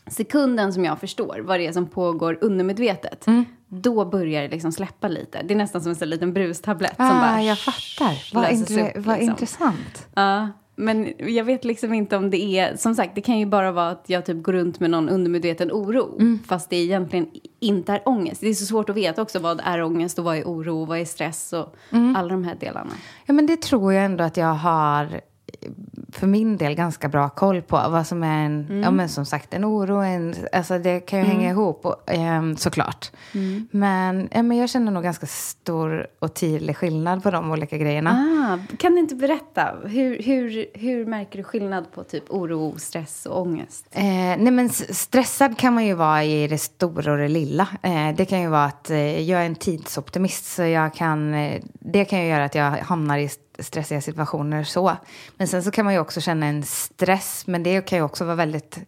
sekunden 0.08 0.74
som 0.74 0.86
jag 0.86 1.00
förstår 1.00 1.42
vad 1.44 1.60
det 1.60 1.68
är 1.68 1.72
som 1.72 1.88
pågår 1.88 2.38
undermedvetet, 2.42 3.28
Mm. 3.28 3.46
Då 3.74 4.06
börjar 4.06 4.42
det 4.42 4.48
liksom 4.48 4.72
släppa 4.72 5.08
lite. 5.08 5.42
Det 5.44 5.54
är 5.54 5.58
nästan 5.58 5.82
som 5.82 5.90
en 5.90 5.96
sån 5.96 6.10
liten 6.10 6.34
brustablett 6.34 6.96
som 6.96 7.06
Ah, 7.06 7.22
bara 7.22 7.42
jag 7.44 7.58
fattar. 7.60 8.34
Vad, 8.34 8.46
intre- 8.52 8.98
upp, 8.98 9.06
vad 9.06 9.16
liksom. 9.16 9.30
intressant. 9.32 10.08
Ja, 10.16 10.50
men 10.76 11.14
jag 11.20 11.44
vet 11.44 11.66
liksom 11.66 11.94
inte 11.94 12.18
om 12.18 12.30
det 12.30 12.44
är... 12.60 12.76
Som 12.76 12.96
sagt, 12.96 13.16
det 13.16 13.22
kan 13.22 13.40
ju 13.40 13.46
bara 13.46 13.72
vara 13.72 13.90
att 13.90 14.04
jag 14.08 14.26
typ 14.26 14.44
går 14.44 14.54
runt 14.54 14.80
med 14.80 14.90
någon 14.90 15.10
undermedveten 15.10 15.72
oro. 15.72 16.16
Mm. 16.20 16.40
Fast 16.48 16.70
det 16.70 16.76
egentligen 16.76 17.28
inte 17.60 17.94
är 17.94 18.02
ångest. 18.06 18.42
Det 18.42 18.48
är 18.48 18.54
så 18.54 18.66
svårt 18.66 18.90
att 18.90 18.96
veta 18.96 19.22
också 19.22 19.40
vad 19.40 19.62
är 19.64 19.82
ångest 19.84 20.20
och 20.20 20.26
vad 20.26 20.38
är 20.38 20.44
oro 20.44 20.82
och 20.82 20.88
vad 20.88 21.00
är 21.00 21.06
stress 21.06 21.54
och 21.54 21.76
Mm. 21.92 22.16
alla 22.16 22.30
de 22.30 22.44
här 22.44 22.56
delarna. 22.56 22.92
Ja, 23.26 23.34
men 23.34 23.46
det 23.46 23.62
tror 23.62 23.94
jag 23.94 24.06
ändå 24.06 24.24
att 24.24 24.38
jag 24.38 24.54
har 24.54 25.22
för 26.12 26.28
min 26.28 26.58
del 26.58 26.76
ganska 26.76 27.10
bra 27.10 27.30
koll 27.30 27.62
på 27.62 27.76
vad 27.76 28.08
som 28.08 28.24
är 28.24 28.46
en, 28.46 28.82
ja 28.84 28.92
men 28.92 29.10
som 29.10 29.26
sagt 29.26 29.54
en 29.54 29.66
oro, 29.66 29.96
en, 29.96 30.36
alltså 30.52 30.80
det 30.80 31.00
kan 31.00 31.20
ju 31.20 31.26
hänga 31.26 31.50
ihop 31.50 31.86
och, 31.86 32.04
ehm, 32.08 32.58
såklart. 32.58 33.12
Men, 33.72 34.30
ja, 34.32 34.44
men 34.44 34.58
jag 34.58 34.70
känner 34.70 34.92
nog 34.92 35.04
ganska 35.04 35.26
stor 35.26 36.08
och 36.20 36.34
tydlig 36.34 36.78
skillnad 36.78 37.24
på 37.24 37.32
de 37.32 37.52
olika 37.52 37.78
grejerna. 37.78 38.12
Ah, 38.12 38.76
kan 38.78 38.94
du 38.94 39.00
inte 39.00 39.16
berätta? 39.16 39.76
Hur, 39.84 40.24
hur, 40.24 40.66
hur 40.74 41.06
märker 41.06 41.38
du 41.38 41.44
skillnad 41.44 41.92
på 41.92 42.04
typ 42.04 42.24
oro, 42.30 42.76
stress 42.78 43.26
och 43.26 43.42
ångest? 43.42 43.86
Eh, 43.92 44.04
nej 44.04 44.52
men 44.52 44.70
stressad 44.70 45.58
kan 45.58 45.74
man 45.74 45.86
ju 45.86 45.94
vara 45.94 46.24
i 46.24 46.48
det 46.48 46.58
stora 46.58 47.12
och 47.12 47.18
det 47.18 47.28
lilla. 47.28 47.68
Eh, 47.82 48.16
det 48.16 48.26
kan 48.26 48.42
ju 48.42 48.48
vara 48.48 48.66
att 48.66 48.90
eh, 48.90 49.22
jag 49.22 49.42
är 49.42 49.46
en 49.46 49.56
tidsoptimist 49.56 50.46
så 50.46 50.64
jag 50.64 50.94
kan, 50.94 51.34
eh, 51.34 51.62
det 51.80 52.06
kan 52.06 52.22
ju 52.22 52.28
göra 52.28 52.46
att 52.46 52.56
jag 52.56 52.72
hamnar 52.72 53.18
i 53.18 53.30
stressiga 53.64 54.02
situationer 54.02 54.64
så. 54.64 54.98
Men 55.38 55.48
sen 55.48 55.64
så 55.64 55.72
kan 55.72 55.86
man 55.86 55.94
ju 55.94 56.00
också 56.00 56.22
känna 56.22 56.46
en 56.46 56.64
stress 56.64 57.44
men 57.48 57.64
det 57.64 57.82
kan 57.82 57.98
ju 57.98 58.04
också 58.04 58.26
vara 58.26 58.36
väldigt 58.36 58.80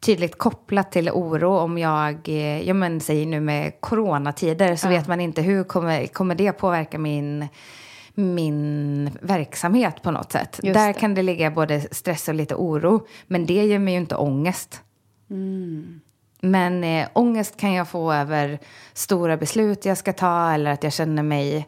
tydligt 0.00 0.38
kopplat 0.38 0.92
till 0.92 1.10
oro. 1.10 1.56
Om 1.56 1.78
jag, 1.78 2.28
eh, 2.28 2.68
ja 2.68 2.74
men 2.74 3.00
säger 3.00 3.26
nu 3.26 3.40
med 3.40 3.80
coronatider 3.80 4.76
så 4.76 4.88
vet 4.88 5.08
man 5.08 5.20
inte 5.20 5.42
hur 5.42 5.64
kommer, 5.64 6.06
kommer 6.06 6.34
det 6.34 6.52
påverka 6.52 6.98
min 6.98 7.48
min 8.14 9.10
verksamhet 9.22 10.02
på 10.02 10.10
något 10.10 10.32
sätt. 10.32 10.60
Just 10.62 10.74
Där 10.74 10.86
det. 10.86 10.92
kan 10.92 11.14
det 11.14 11.22
ligga 11.22 11.50
både 11.50 11.80
stress 11.80 12.28
och 12.28 12.34
lite 12.34 12.54
oro. 12.54 13.06
Men 13.26 13.46
det 13.46 13.66
ger 13.66 13.78
mig 13.78 13.94
ju 13.94 14.00
inte 14.00 14.16
ångest. 14.16 14.82
Men 16.40 16.84
eh, 16.84 17.08
ångest 17.12 17.56
kan 17.56 17.72
jag 17.72 17.88
få 17.88 18.12
över 18.12 18.58
stora 18.92 19.36
beslut 19.36 19.84
jag 19.84 19.98
ska 19.98 20.12
ta 20.12 20.52
eller 20.52 20.70
att 20.70 20.82
jag 20.82 20.92
känner 20.92 21.22
mig 21.22 21.66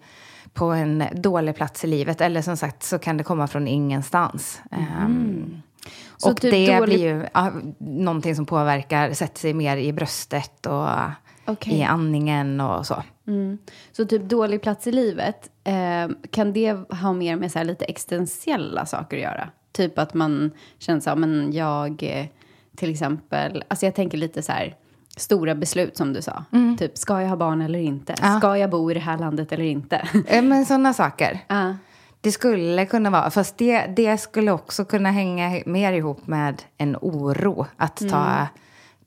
på 0.54 0.64
en 0.64 1.04
dålig 1.14 1.54
plats 1.57 1.85
i 1.85 1.87
livet. 1.87 2.21
Eller 2.21 2.42
som 2.42 2.57
sagt 2.57 2.83
så 2.83 2.99
kan 2.99 3.16
det 3.16 3.25
komma 3.25 3.47
från 3.47 3.69
ingenstans. 3.69 4.61
Ehm, 4.71 5.62
Så 6.16 6.30
och 6.30 6.40
typ 6.40 6.50
det 6.50 6.78
dålig- 6.78 6.85
blir 6.99 7.09
ju 7.09 7.26
ja, 7.35 7.52
någonting 7.78 8.37
som 8.37 8.47
påverkar, 8.47 9.12
sätter 9.12 9.40
sig 9.40 9.54
mer 9.54 9.76
i 9.76 9.92
bröstet 9.92 10.66
och 10.66 10.88
Okej. 11.47 11.75
i 11.78 11.83
andningen 11.83 12.61
och 12.61 12.87
så. 12.87 13.02
Mm. 13.26 13.59
Så 13.92 14.04
typ 14.04 14.23
dålig 14.23 14.62
plats 14.62 14.87
i 14.87 14.92
livet, 14.92 15.50
eh, 15.64 16.09
kan 16.30 16.52
det 16.52 16.73
ha 16.95 17.12
mer 17.12 17.37
med 17.37 17.52
så 17.52 17.62
lite 17.62 17.85
existentiella 17.85 18.87
saker 18.87 19.16
att 19.16 19.23
göra? 19.23 19.49
Typ 19.73 19.99
att 19.99 20.14
man 20.14 20.50
känner 20.78 21.00
så 21.00 21.11
här, 21.11 21.16
men 21.16 21.52
jag 21.52 22.02
eh, 22.02 22.26
till 22.76 22.90
exempel, 22.90 23.64
alltså 23.69 23.87
jag 23.87 23.95
tänker 23.95 24.19
lite 24.19 24.42
så 24.42 24.52
här, 24.52 24.76
stora 25.17 25.55
beslut 25.55 25.97
som 25.97 26.12
du 26.12 26.23
sa. 26.23 26.45
Typ, 26.79 26.99
ska 26.99 27.21
jag 27.23 27.29
ha 27.29 27.37
barn 27.37 27.62
eller 27.62 27.79
inte? 27.79 28.14
Ja. 28.23 28.38
Ska 28.38 28.57
jag 28.57 28.71
bo 28.71 28.90
i 28.90 28.95
det 28.95 29.00
här 29.00 29.19
landet 29.19 29.52
eller 29.52 29.64
inte? 29.64 30.09
Men 30.43 30.67
sådana 30.67 30.95
saker. 30.95 31.40
Ja. 31.49 31.76
Det 32.23 32.33
skulle 32.33 32.87
kunna 32.87 33.11
vara, 33.11 33.31
fast 33.31 33.59
det, 33.59 33.87
det 33.87 34.19
skulle 34.19 34.52
också 34.52 34.85
kunna 34.85 35.11
hänga 35.11 35.62
mer 35.67 35.93
ihop 35.93 36.26
med 36.26 36.62
en 36.79 36.97
oro. 37.00 37.67
Att 37.76 37.97
ta, 38.11 38.47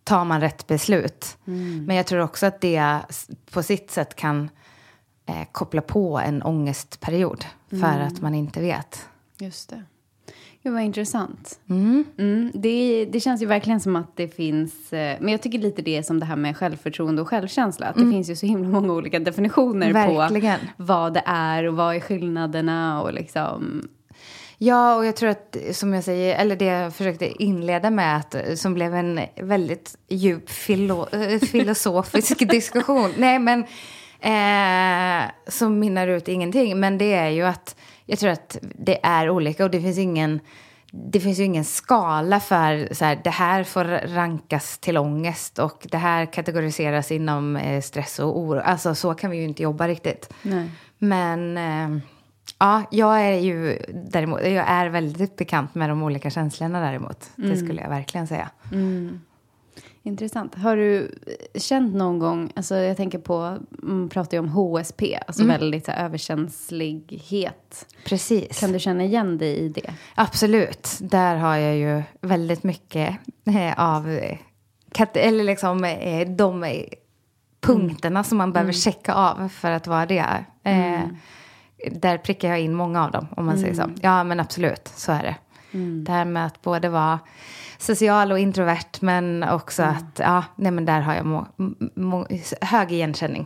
tar 0.03 0.25
man 0.25 0.41
rätt 0.41 0.67
beslut. 0.67 1.38
Men 1.88 1.95
jag 1.95 2.05
tror 2.05 2.22
också 2.22 2.45
att 2.45 2.62
det 2.62 3.00
på 3.51 3.63
sitt 3.63 3.91
sätt 3.91 4.15
kan 4.15 4.50
eh, 5.25 5.48
koppla 5.51 5.81
på 5.81 6.19
en 6.19 6.43
ångestperiod. 6.43 7.45
För 7.69 8.00
att 8.00 8.22
man 8.22 8.36
inte 8.36 8.62
vet. 8.62 9.07
Just 9.39 9.69
det. 9.69 9.83
Gud, 10.63 10.74
vad 10.74 10.82
intressant. 10.82 11.60
Mm, 11.70 12.51
det, 12.53 13.05
det 13.05 13.20
känns 13.20 13.41
ju 13.41 13.46
verkligen 13.46 13.79
som 13.79 13.96
att 13.96 14.17
det 14.17 14.27
finns... 14.27 14.93
Eh, 14.93 15.17
men 15.20 15.32
jag 15.32 15.41
tycker 15.41 15.60
lite 15.60 15.82
det 15.82 15.98
är 15.98 16.01
som 16.01 16.20
det 16.20 16.25
här 16.25 16.36
med 16.36 16.58
självförtroende 16.58 17.22
och 17.22 17.27
självkänsla. 17.27 17.88
Att 17.88 17.96
det 17.96 18.10
finns 18.10 18.29
ju 18.29 18.36
så 18.36 18.46
himla 18.46 18.70
många 18.70 18.93
olika 18.93 19.20
definitioner 19.20 19.93
Verkligen. 19.93 20.60
på 20.60 20.65
vad 20.77 21.13
det 21.13 21.24
är 21.25 21.63
och 21.63 21.75
vad 21.75 21.96
är 21.96 22.00
skillnaderna 22.00 23.01
och 23.01 23.13
liksom... 23.13 23.88
Ja, 24.58 24.96
och 24.96 25.05
jag 25.05 25.15
tror 25.15 25.29
att, 25.29 25.58
som 25.72 25.93
jag 25.93 26.03
säger, 26.03 26.36
eller 26.36 26.55
det 26.55 26.65
jag 26.65 26.96
försökte 26.96 27.43
inleda 27.43 27.89
med, 27.89 28.17
att, 28.17 28.60
som 28.60 28.74
blev 28.74 28.96
en 28.96 29.20
väldigt 29.36 29.98
djup 30.10 30.50
filo, 30.50 31.08
eh, 31.12 31.39
filosofisk 31.39 32.39
diskussion. 32.50 33.13
Nej, 33.17 33.39
men 33.39 33.63
eh, 34.20 35.29
som 35.48 35.79
minnar 35.79 36.08
ut 36.08 36.27
ingenting. 36.27 36.79
Men 36.79 36.98
det 36.98 37.13
är 37.13 37.29
ju 37.29 37.43
att 37.43 37.75
jag 38.05 38.19
tror 38.19 38.31
att 38.31 38.57
det 38.62 39.05
är 39.05 39.29
olika 39.29 39.63
och 39.63 39.72
det 39.72 39.81
finns 39.81 39.98
ingen 39.98 40.39
det 40.95 41.19
finns 41.19 41.39
ju 41.39 41.43
ingen 41.43 41.65
skala 41.65 42.39
för 42.39 42.93
så 42.93 43.05
här, 43.05 43.22
det 43.24 43.29
här 43.29 43.63
får 43.63 43.83
rankas 44.13 44.77
till 44.77 44.98
ångest 44.98 45.60
och 45.60 45.88
det 45.91 45.98
här 45.98 46.25
kategoriseras 46.25 47.12
inom 47.12 47.55
eh, 47.55 47.81
stress 47.81 48.19
och 48.19 48.39
oro. 48.39 48.60
Alltså 48.60 48.95
så 48.95 49.13
kan 49.13 49.31
vi 49.31 49.38
ju 49.38 49.43
inte 49.43 49.63
jobba 49.63 49.88
riktigt. 49.88 50.33
Nej. 50.41 50.72
Men 50.98 51.57
eh, 51.57 52.03
ja, 52.60 52.83
jag 52.91 53.22
är 53.22 53.39
ju 53.39 53.77
däremot, 53.93 54.41
jag 54.41 54.69
är 54.69 54.89
väldigt 54.89 55.36
bekant 55.36 55.75
med 55.75 55.89
de 55.89 56.03
olika 56.03 56.29
känslorna 56.29 56.79
däremot. 56.79 57.29
Det 57.36 57.57
skulle 57.57 57.81
jag 57.81 57.89
verkligen 57.89 58.27
säga. 58.27 58.50
Intressant. 60.05 60.55
Har 60.55 60.77
du 60.77 61.12
känt 61.55 61.95
någon 61.95 62.19
gång, 62.19 62.51
alltså 62.55 62.75
jag 62.75 62.98
tänker 62.98 63.19
på, 63.19 63.57
man 63.69 64.10
pratar 64.10 64.38
ju 64.38 64.39
om 64.39 64.50
HSP, 64.50 65.19
alltså 65.27 65.45
väldigt 65.45 65.86
så 65.86 65.91
här, 65.91 66.05
överkänslighet. 66.05 67.86
Precis. 68.05 68.60
Kan 68.60 68.72
du 68.72 68.79
känna 68.79 69.03
igen 69.03 69.38
dig 69.38 69.57
i 69.57 69.69
det? 69.69 69.93
Absolut. 70.15 70.98
Där 71.01 71.36
har 71.36 71.55
jag 71.55 71.77
ju 71.77 72.03
väldigt 72.22 72.63
mycket 72.63 73.17
eh, 73.45 73.79
av 73.79 74.07
eller 75.13 75.43
liksom 75.43 75.83
eh, 75.83 76.29
de 76.29 76.63
eh, 76.63 76.83
punkterna 77.62 78.24
som 78.24 78.38
man 78.38 78.53
behöver 78.53 78.72
checka 78.74 79.13
av 79.13 79.50
för 79.50 79.72
att 79.72 79.88
vara 79.88 80.05
det. 80.05 80.45
Eh, 80.63 81.01
Där 81.91 82.17
prickar 82.17 82.50
jag 82.50 82.60
in 82.62 82.74
många 82.74 83.05
av 83.05 83.12
dem, 83.12 83.27
om 83.38 83.45
man 83.45 83.57
säger 83.57 83.74
så. 83.74 83.89
Ja, 84.01 84.24
men 84.24 84.39
absolut, 84.39 84.88
så 84.95 85.12
är 85.12 85.24
det. 85.24 85.36
Det 86.05 86.12
här 86.12 86.25
med 86.25 86.45
att 86.45 86.62
både 86.62 86.89
vara 86.89 87.19
social 87.83 88.31
och 88.31 88.39
introvert, 88.39 88.99
men 88.99 89.43
också 89.43 89.83
att, 89.83 90.19
ja, 90.19 90.43
nej 90.55 90.71
men 90.71 90.85
där 90.85 91.01
har 91.01 91.15
jag 91.15 91.25
må, 91.25 91.47
må, 91.95 92.27
hög 92.61 92.91
igenkänning. 92.91 93.45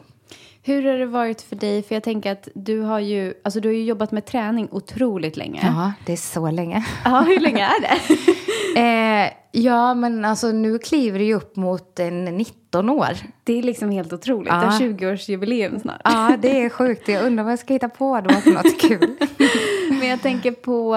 Hur 0.63 0.91
har 0.91 0.97
det 0.97 1.05
varit 1.05 1.41
för 1.41 1.55
dig? 1.55 1.83
För 1.83 1.95
jag 1.95 2.03
tänker 2.03 2.31
att 2.31 2.47
du 2.55 2.81
har 2.81 2.99
ju, 2.99 3.33
alltså 3.43 3.59
du 3.59 3.69
har 3.69 3.73
ju 3.73 3.83
jobbat 3.83 4.11
med 4.11 4.25
träning 4.25 4.67
otroligt 4.71 5.37
länge. 5.37 5.61
Ja, 5.63 5.93
det 6.05 6.13
är 6.13 6.17
så 6.17 6.51
länge. 6.51 6.85
Ja, 7.05 7.19
hur 7.27 7.39
länge 7.39 7.65
är 7.65 7.81
det? 7.81 7.97
Eh, 8.77 9.29
ja, 9.51 9.93
men 9.93 10.25
alltså 10.25 10.47
nu 10.47 10.79
kliver 10.79 11.19
det 11.19 11.25
ju 11.25 11.33
upp 11.33 11.55
mot 11.55 11.99
en 11.99 12.25
19 12.25 12.89
år. 12.89 13.09
Det 13.43 13.59
är 13.59 13.63
liksom 13.63 13.91
helt 13.91 14.13
otroligt. 14.13 14.53
Ja. 14.53 14.55
Det 14.55 14.65
har 14.65 14.79
20-årsjubileum 14.79 15.79
snart. 15.81 16.01
Ja, 16.03 16.37
det 16.41 16.63
är 16.63 16.69
sjukt. 16.69 17.07
Jag 17.07 17.25
undrar 17.25 17.43
vad 17.43 17.51
jag 17.51 17.59
ska 17.59 17.73
hitta 17.73 17.89
på 17.89 18.21
då 18.21 18.29
för 18.29 18.51
något 18.51 18.81
kul. 18.81 19.15
Men 19.89 20.07
jag 20.07 20.21
tänker 20.21 20.51
på, 20.51 20.95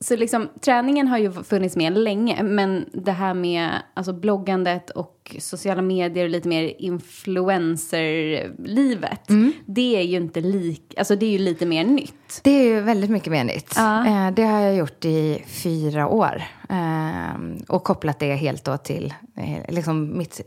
så 0.00 0.16
liksom 0.16 0.48
träningen 0.60 1.08
har 1.08 1.18
ju 1.18 1.32
funnits 1.32 1.76
med 1.76 1.98
länge, 1.98 2.42
men 2.42 2.88
det 2.92 3.12
här 3.12 3.34
med 3.34 3.70
alltså 3.94 4.12
bloggandet 4.12 4.90
och 4.90 5.36
sociala 5.38 5.82
medier 5.82 6.24
och 6.24 6.30
lite 6.30 6.48
mer 6.48 6.74
influencerlivet, 6.78 9.28
det 9.66 9.96
är 9.96 10.02
ju 10.02 10.16
inte 10.16 10.40
lik, 10.40 10.94
alltså 10.98 11.16
det 11.16 11.26
är 11.26 11.30
ju 11.30 11.38
lite 11.38 11.66
mer 11.66 11.84
nytt. 11.84 12.40
Det 12.42 12.50
är 12.50 12.64
ju 12.64 12.80
väldigt 12.80 13.10
mycket 13.10 13.32
mer 13.32 13.44
nytt. 13.44 13.72
Ja. 13.76 14.06
Eh, 14.06 14.30
det 14.30 14.42
har 14.42 14.60
jag 14.60 14.76
gjort 14.76 15.04
i 15.04 15.44
fyra 15.46 16.08
år. 16.08 16.42
Eh, 16.68 17.34
och 17.68 17.84
kopplat 17.84 18.18
det 18.18 18.34
helt 18.34 18.64
då 18.64 18.76
till 18.76 19.14
eh, 19.36 19.74
liksom 19.74 20.18
mitt, 20.18 20.40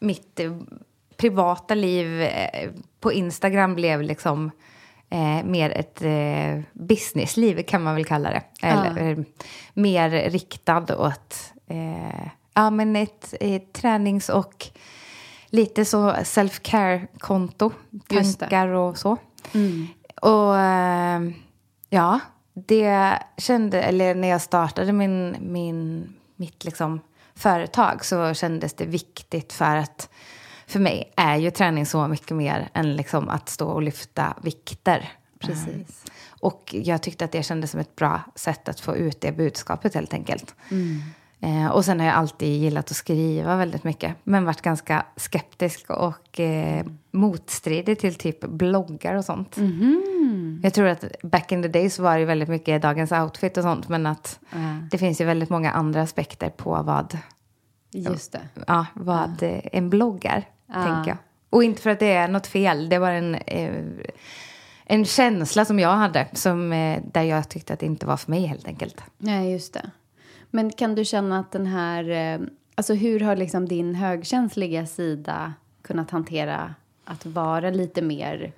mitt 0.00 0.40
privata 1.16 1.74
liv 1.74 2.22
eh, 2.22 2.70
på 3.00 3.12
Instagram 3.12 3.74
blev 3.74 4.02
liksom 4.02 4.50
eh, 5.10 5.44
mer 5.44 5.70
ett 5.70 6.02
eh, 6.02 6.64
businessliv 6.72 7.62
kan 7.62 7.82
man 7.82 7.94
väl 7.94 8.04
kalla 8.04 8.30
det. 8.30 8.42
Eller 8.62 9.10
eh, 9.10 9.18
mer 9.74 10.10
riktad 10.10 10.96
åt 10.96 11.52
eh, 11.66 12.28
ja, 12.54 12.70
men 12.70 12.96
ett, 12.96 13.34
ett 13.40 13.72
tränings 13.72 14.28
och 14.28 14.66
lite 15.46 15.84
så 15.84 16.14
self-care-konto. 16.24 17.70
Tankar 18.08 18.68
och 18.68 18.98
så. 18.98 19.16
Och 20.22 20.58
eh, 20.58 21.20
ja, 21.88 22.20
det 22.54 23.18
kände, 23.36 23.82
eller 23.82 24.14
när 24.14 24.28
jag 24.28 24.40
startade 24.40 24.92
min, 24.92 25.36
min, 25.40 26.12
mitt 26.36 26.64
liksom 26.64 27.00
företag 27.34 28.04
så 28.04 28.34
kändes 28.34 28.74
det 28.74 28.84
viktigt 28.86 29.52
för 29.52 29.76
att 29.76 30.10
för 30.66 30.80
mig 30.80 31.12
är 31.16 31.36
ju 31.36 31.50
träning 31.50 31.86
så 31.86 32.08
mycket 32.08 32.36
mer 32.36 32.68
än 32.74 32.96
liksom 32.96 33.28
att 33.28 33.48
stå 33.48 33.68
och 33.68 33.82
lyfta 33.82 34.34
vikter. 34.42 35.12
Precis. 35.38 36.04
Och 36.40 36.74
jag 36.74 37.02
tyckte 37.02 37.24
att 37.24 37.32
det 37.32 37.42
kändes 37.42 37.70
som 37.70 37.80
ett 37.80 37.96
bra 37.96 38.20
sätt 38.34 38.68
att 38.68 38.80
få 38.80 38.96
ut 38.96 39.20
det 39.20 39.32
budskapet 39.32 39.94
helt 39.94 40.14
enkelt. 40.14 40.54
Eh, 41.40 41.66
och 41.66 41.84
sen 41.84 42.00
har 42.00 42.06
jag 42.06 42.16
alltid 42.16 42.48
gillat 42.62 42.90
att 42.90 42.96
skriva 42.96 43.56
väldigt 43.56 43.84
mycket. 43.84 44.14
Men 44.24 44.44
varit 44.44 44.62
ganska 44.62 45.06
skeptisk 45.16 45.90
och 45.90 46.40
eh, 46.40 46.86
motstridig 47.10 47.98
till 47.98 48.14
typ 48.14 48.40
bloggar 48.40 49.14
och 49.14 49.24
sånt. 49.24 49.56
Jag 50.62 50.74
tror 50.74 50.86
att 50.86 51.04
back 51.22 51.52
in 51.52 51.62
the 51.62 51.68
days 51.68 51.98
var 51.98 52.18
det 52.18 52.24
väldigt 52.24 52.48
mycket 52.48 52.82
dagens 52.82 53.12
outfit 53.12 53.56
och 53.56 53.62
sånt. 53.62 53.88
Men 53.88 54.06
att 54.06 54.40
det 54.90 54.98
finns 54.98 55.20
ju 55.20 55.24
väldigt 55.24 55.50
många 55.50 55.70
andra 55.70 56.02
aspekter 56.02 56.50
på 56.50 56.82
vad, 56.82 57.18
Just 57.90 58.32
det. 58.32 58.40
ja, 58.66 58.86
vad 58.94 59.42
eh, 59.42 59.60
en 59.72 59.90
blogg 59.90 60.24
är, 60.24 60.44
tänker 60.72 61.08
jag. 61.10 61.16
Och 61.50 61.64
inte 61.64 61.82
för 61.82 61.90
att 61.90 61.98
det 62.00 62.12
är 62.12 62.28
något 62.28 62.46
fel, 62.46 62.88
det 62.88 62.98
var 62.98 63.10
en, 63.10 63.34
eh, 63.34 63.74
en 64.84 65.04
känsla 65.04 65.64
som 65.64 65.78
jag 65.78 65.96
hade. 65.96 66.26
Som, 66.32 66.72
eh, 66.72 67.02
där 67.12 67.22
jag 67.22 67.48
tyckte 67.48 67.72
att 67.72 67.80
det 67.80 67.86
inte 67.86 68.06
var 68.06 68.16
för 68.16 68.30
mig 68.30 68.46
helt 68.46 68.66
enkelt. 68.66 69.02
Nej, 69.18 69.52
just 69.52 69.74
det. 69.74 69.90
Men 70.50 70.70
kan 70.72 70.94
du 70.94 71.04
känna 71.04 71.38
att 71.38 71.52
den 71.52 71.66
här... 71.66 72.10
eh, 72.10 72.40
Alltså 72.78 72.94
hur 72.94 73.20
har 73.20 73.36
liksom 73.36 73.68
din 73.68 73.94
högkänsliga 73.94 74.86
sida 74.86 75.52
kunnat 75.82 76.10
hantera 76.10 76.74
att 77.04 77.26
vara 77.26 77.70
lite 77.70 78.02
mer... 78.02 78.52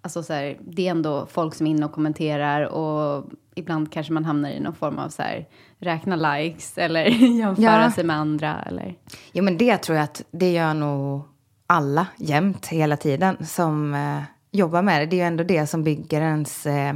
Alltså 0.00 0.22
så 0.22 0.32
här, 0.32 0.56
det 0.60 0.86
är 0.86 0.90
ändå 0.90 1.26
folk 1.26 1.54
som 1.54 1.66
är 1.66 1.70
inne 1.70 1.86
och 1.86 1.92
kommenterar 1.92 2.62
och 2.64 3.24
ibland 3.54 3.92
kanske 3.92 4.12
man 4.12 4.24
hamnar 4.24 4.50
i 4.50 4.60
någon 4.60 4.74
form 4.74 4.98
av 4.98 5.08
så 5.08 5.22
här, 5.22 5.46
räkna 5.78 6.16
likes 6.16 6.78
eller 6.78 7.04
jämföra 7.38 7.82
Ja. 7.82 7.90
sig 7.90 8.04
med 8.04 8.16
andra 8.16 8.62
eller... 8.66 8.94
Jo, 9.32 9.44
men 9.44 9.58
det 9.58 9.76
tror 9.78 9.96
jag 9.96 10.04
att 10.04 10.22
det 10.30 10.52
gör 10.52 10.74
nog 10.74 11.22
alla 11.66 12.06
jämt, 12.16 12.66
hela 12.66 12.96
tiden, 12.96 13.46
som 13.46 13.94
eh, 13.94 14.22
jobbar 14.50 14.82
med 14.82 15.00
det. 15.00 15.06
Det 15.06 15.16
är 15.16 15.18
ju 15.18 15.26
ändå 15.26 15.44
det 15.44 15.66
som 15.66 15.84
bygger 15.84 16.20
ens, 16.20 16.66
eh, 16.66 16.94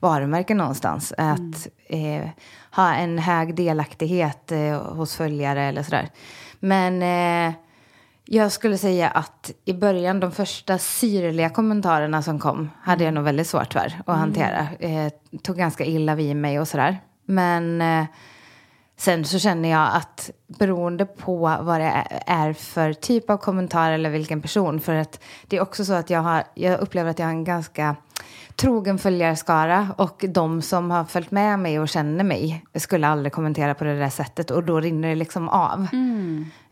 varumärke 0.00 0.54
någonstans. 0.54 1.12
Att 1.18 1.68
eh, 1.86 2.28
ha 2.70 2.94
en 2.94 3.18
hög 3.18 3.54
delaktighet 3.54 4.52
eh, 4.52 4.82
hos 4.82 5.16
följare 5.16 5.62
eller 5.62 5.82
sådär. 5.82 6.08
Men 6.60 7.02
eh, 7.02 7.54
jag 8.24 8.52
skulle 8.52 8.78
säga 8.78 9.08
att 9.08 9.50
i 9.64 9.72
början, 9.72 10.20
de 10.20 10.32
första 10.32 10.78
syrliga 10.78 11.50
kommentarerna 11.50 12.22
som 12.22 12.38
kom, 12.38 12.70
hade 12.82 13.04
jag 13.04 13.14
nog 13.14 13.24
väldigt 13.24 13.46
svårt 13.46 13.72
för 13.72 13.92
att 14.06 14.18
hantera. 14.18 14.68
Eh, 14.78 15.12
tog 15.42 15.56
ganska 15.56 15.84
illa 15.84 16.14
vid 16.14 16.36
mig 16.36 16.60
och 16.60 16.68
sådär. 16.68 16.98
Men 17.26 17.82
sen 19.00 19.24
så 19.24 19.38
känner 19.38 19.68
jag 19.68 19.88
att 19.94 20.30
beroende 20.46 21.06
på 21.06 21.36
vad 21.60 21.80
det 21.80 22.06
är 22.26 22.52
för 22.52 22.92
typ 22.92 23.30
av 23.30 23.36
kommentar 23.36 23.92
eller 23.92 24.10
vilken 24.10 24.42
person, 24.42 24.80
för 24.80 24.94
att 24.94 25.20
det 25.46 25.56
är 25.56 25.60
också 25.60 25.84
så 25.84 25.92
att 25.92 26.10
jag, 26.10 26.20
har, 26.20 26.44
jag 26.54 26.80
upplever 26.80 27.10
att 27.10 27.18
jag 27.18 27.26
har 27.26 27.32
en 27.32 27.44
ganska 27.44 27.96
trogen 28.56 28.98
följarskara 28.98 29.88
och 29.96 30.24
de 30.28 30.62
som 30.62 30.90
har 30.90 31.04
följt 31.04 31.30
med 31.30 31.58
mig 31.58 31.80
och 31.80 31.88
känner 31.88 32.24
mig 32.24 32.64
skulle 32.74 33.08
aldrig 33.08 33.32
kommentera 33.32 33.74
på 33.74 33.84
det 33.84 33.98
där 33.98 34.08
sättet 34.10 34.50
och 34.50 34.64
då 34.64 34.80
rinner 34.80 35.08
det 35.08 35.14
liksom 35.14 35.48
av. 35.48 35.86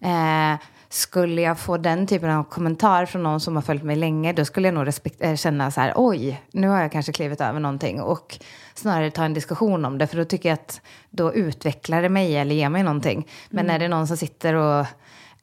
Eh, 0.01 0.59
skulle 0.89 1.43
jag 1.43 1.59
få 1.59 1.77
den 1.77 2.07
typen 2.07 2.31
av 2.31 2.45
kommentar 2.45 3.07
från 3.07 3.23
någon 3.23 3.41
som 3.41 3.57
har 3.57 3.63
följt 3.63 3.83
mig 3.83 3.97
länge 3.97 4.33
då 4.33 4.45
skulle 4.45 4.69
jag 4.69 4.75
nog 4.75 4.87
respekt- 4.87 5.23
eh, 5.25 5.37
känna 5.37 5.71
så 5.71 5.81
här 5.81 5.93
oj, 5.97 6.43
nu 6.53 6.69
har 6.69 6.83
jag 6.83 6.93
kanske 6.93 7.13
klivit 7.13 7.41
över 7.41 7.61
någonting 7.61 8.01
och 8.01 8.39
snarare 8.79 9.11
ta 9.11 9.25
en 9.25 9.35
diskussion 9.35 9.85
om 9.85 9.99
det 9.99 10.07
för 10.07 10.17
då 10.17 10.25
tycker 10.25 10.49
jag 10.49 10.55
att 10.55 10.81
då 11.11 11.35
utvecklar 11.35 12.03
det 12.03 12.09
mig 12.09 12.37
eller 12.37 12.55
ger 12.55 12.69
mig 12.69 12.83
någonting. 12.83 13.29
Men 13.51 13.67
det 13.67 13.85
är 13.85 13.89
någon 13.89 14.07
som 14.07 14.17
sitter 14.17 14.55
och 14.55 14.87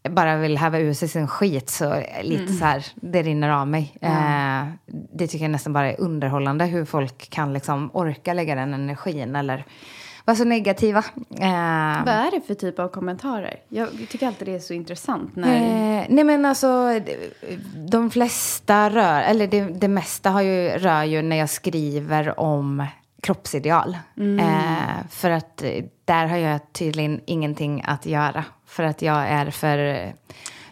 bara 0.10 0.36
vill 0.38 0.58
häva 0.58 0.80
ur 0.80 0.94
sig 0.94 1.08
sin 1.08 1.28
skit 1.28 1.70
så 1.70 2.04
lite 2.22 2.54
så 2.54 2.66
här, 2.66 2.86
det 2.96 3.22
rinner 3.22 3.50
av 3.50 3.68
mig. 3.68 3.98
Eh, 4.02 4.64
det 5.14 5.28
tycker 5.28 5.46
jag 5.46 5.52
nästan 5.52 5.74
bara 5.74 5.92
är 5.92 6.02
underhållande 6.02 6.66
hur 6.66 6.86
folk 6.86 7.30
kan 7.30 7.54
liksom 7.54 7.90
orka 7.94 8.34
lägga 8.34 8.56
den 8.56 8.74
energin 8.74 9.36
eller 9.36 9.66
vara 10.26 10.38
så 10.38 10.44
negativa. 10.44 11.00
Eh, 11.40 12.06
Vad 12.06 12.16
är 12.16 12.32
det 12.32 12.42
för 12.48 12.54
typ 12.54 12.80
av 12.80 12.88
kommentarer? 12.88 13.56
Jag 13.70 13.90
tycker 14.10 14.28
alltid 14.28 14.48
det 14.48 14.56
är 14.56 14.60
så 14.60 14.74
intressant. 14.74 15.36
När... 15.36 15.56
Eh, 15.56 16.06
nej 16.10 16.24
men 16.24 16.46
alltså, 16.46 17.00
de 17.90 18.12
flesta 18.12 18.90
rör, 18.90 19.22
eller 19.22 19.48
det, 19.48 19.62
det 19.62 19.88
mesta 19.88 20.30
har 20.30 20.42
ju, 20.42 20.70
rör 20.70 21.04
ju 21.04 21.22
när 21.22 21.36
jag 21.36 21.50
skriver 21.50 22.40
om 22.40 22.86
kroppsideal. 23.26 23.98
Eh, 24.40 25.08
för 25.10 25.30
att 25.32 25.62
eh, 25.64 25.84
där 26.06 26.28
har 26.28 26.38
jag 26.38 26.60
tydligen 26.74 27.22
ingenting 27.26 27.84
att 27.88 28.06
göra. 28.06 28.44
För 28.66 28.84
att 28.84 29.02
jag 29.02 29.28
är 29.28 29.52
för 29.52 30.14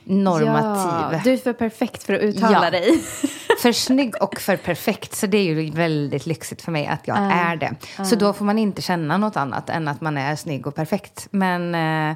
normativ. 0.04 1.14
Ja, 1.18 1.22
du 1.24 1.34
är 1.34 1.38
för 1.38 1.54
perfekt 1.54 2.04
för 2.04 2.14
att 2.14 2.22
uttala 2.22 2.64
Ja. 2.64 2.72
dig. 2.72 3.00
för 3.62 3.72
snygg 3.72 4.14
och 4.22 4.40
för 4.40 4.58
perfekt. 4.58 5.16
Så 5.16 5.28
det 5.28 5.38
är 5.38 5.44
ju 5.44 5.70
väldigt 5.72 6.26
lyxigt 6.26 6.62
för 6.62 6.72
mig 6.72 6.88
att 6.88 7.08
jag 7.08 7.18
är 7.18 7.56
det. 7.56 7.76
Så 8.06 8.16
då 8.16 8.34
får 8.34 8.46
man 8.46 8.60
inte 8.60 8.82
känna 8.82 9.18
något 9.18 9.38
annat 9.38 9.70
än 9.70 9.88
att 9.88 10.02
man 10.02 10.18
är 10.18 10.36
snygg 10.36 10.68
och 10.68 10.76
perfekt. 10.76 11.28
Men 11.32 11.76
eh, 11.76 12.16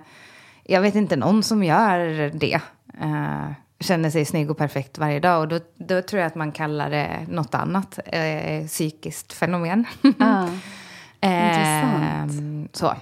jag 0.64 0.82
vet 0.82 0.96
inte 0.96 1.16
någon 1.16 1.44
som 1.44 1.64
gör 1.64 2.32
det. 2.40 2.60
Eh, 3.02 3.52
känner 3.80 4.10
sig 4.10 4.26
snygg 4.26 4.52
och 4.52 4.58
perfekt 4.58 4.98
varje 4.98 5.20
dag. 5.20 5.42
Och 5.42 5.48
då, 5.48 5.60
då 5.76 6.02
tror 6.02 6.20
jag 6.20 6.28
att 6.28 6.36
man 6.36 6.52
kallar 6.52 6.90
det 6.90 7.26
något 7.30 7.56
annat. 7.56 8.00
Eh, 8.06 8.66
psykiskt 8.68 9.34
fenomen. 9.34 9.86
Ja. 10.20 10.50
Eh, 11.30 12.28
så. 12.74 12.94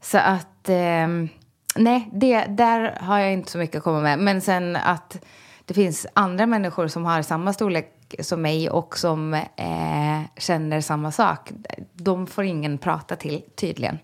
Så 0.00 0.18
att, 0.18 0.68
ehm, 0.68 1.28
nej, 1.76 2.10
det, 2.12 2.44
där 2.44 2.98
har 3.00 3.18
jag 3.18 3.32
inte 3.32 3.50
så 3.50 3.58
mycket 3.58 3.76
att 3.76 3.84
komma 3.84 4.00
med. 4.00 4.18
Men 4.18 4.40
sen 4.40 4.76
att 4.76 5.24
det 5.64 5.74
finns 5.74 6.06
andra 6.12 6.46
människor 6.46 6.88
som 6.88 7.04
har 7.04 7.22
samma 7.22 7.52
storlek 7.52 8.14
som 8.20 8.42
mig 8.42 8.70
och 8.70 8.98
som 8.98 9.34
eh, 9.34 10.20
känner 10.36 10.80
samma 10.80 11.12
sak. 11.12 11.52
De 11.92 12.26
får 12.26 12.44
ingen 12.44 12.78
prata 12.78 13.16
till 13.16 13.42
tydligen. 13.56 13.98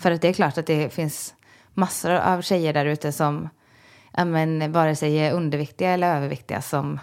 För 0.00 0.10
att 0.10 0.22
det 0.22 0.28
är 0.28 0.32
klart 0.32 0.58
att 0.58 0.66
det 0.66 0.92
finns 0.92 1.34
massor 1.74 2.10
av 2.10 2.42
tjejer 2.42 2.72
där 2.72 2.86
ute 2.86 3.12
som 3.12 3.48
ja, 4.16 4.24
men, 4.24 4.72
vare 4.72 4.96
sig 4.96 5.32
underviktiga 5.32 5.90
eller 5.90 6.16
överviktiga 6.16 6.62
som 6.62 6.98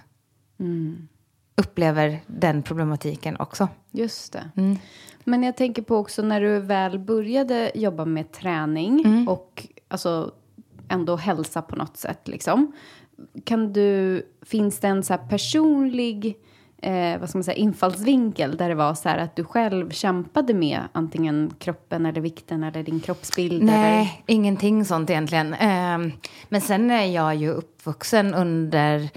upplever 1.56 2.20
den 2.28 2.64
problematiken 2.64 3.38
också. 3.40 3.68
Just 3.92 4.34
det. 4.34 4.52
Mm. 4.56 4.78
Men 5.24 5.44
jag 5.44 5.58
tänker 5.58 5.82
på 5.82 5.96
också 5.96 6.22
när 6.22 6.42
du 6.42 6.60
väl 6.60 7.00
började 7.00 7.72
jobba 7.76 8.06
med 8.06 8.32
träning 8.32 9.06
Mm. 9.06 9.28
och 9.28 9.68
alltså 9.88 10.32
ändå 10.90 11.16
hälsa 11.16 11.62
på 11.62 11.76
något 11.76 11.98
sätt 11.98 12.28
liksom. 12.28 12.72
Kan 13.44 13.74
du, 13.74 14.22
finns 14.42 14.80
det 14.80 14.88
en 14.88 15.04
så 15.04 15.14
här 15.14 15.28
personlig 15.30 16.38
eh, 16.82 17.20
vad 17.20 17.30
ska 17.30 17.38
man 17.38 17.44
säga, 17.44 17.58
infallsvinkel 17.58 18.58
där 18.58 18.70
det 18.70 18.76
var 18.76 18.94
så 18.94 19.10
här 19.10 19.18
att 19.18 19.36
du 19.36 19.44
själv 19.44 19.90
kämpade 19.90 20.54
med 20.54 20.82
antingen 20.92 21.54
kroppen 21.60 22.06
eller 22.06 22.22
vikten 22.22 22.64
eller 22.64 22.84
din 22.84 23.00
kroppsbild? 23.00 23.64
Eller? 23.64 23.72
Nej, 23.72 24.24
ingenting 24.26 24.86
sånt 24.86 25.10
egentligen. 25.10 25.54
Ehm, 25.54 26.12
men 26.50 26.62
sen 26.62 26.92
är 26.92 27.06
jag 27.06 27.36
ju 27.36 27.50
uppvuxen 27.50 28.34
under 28.34 29.10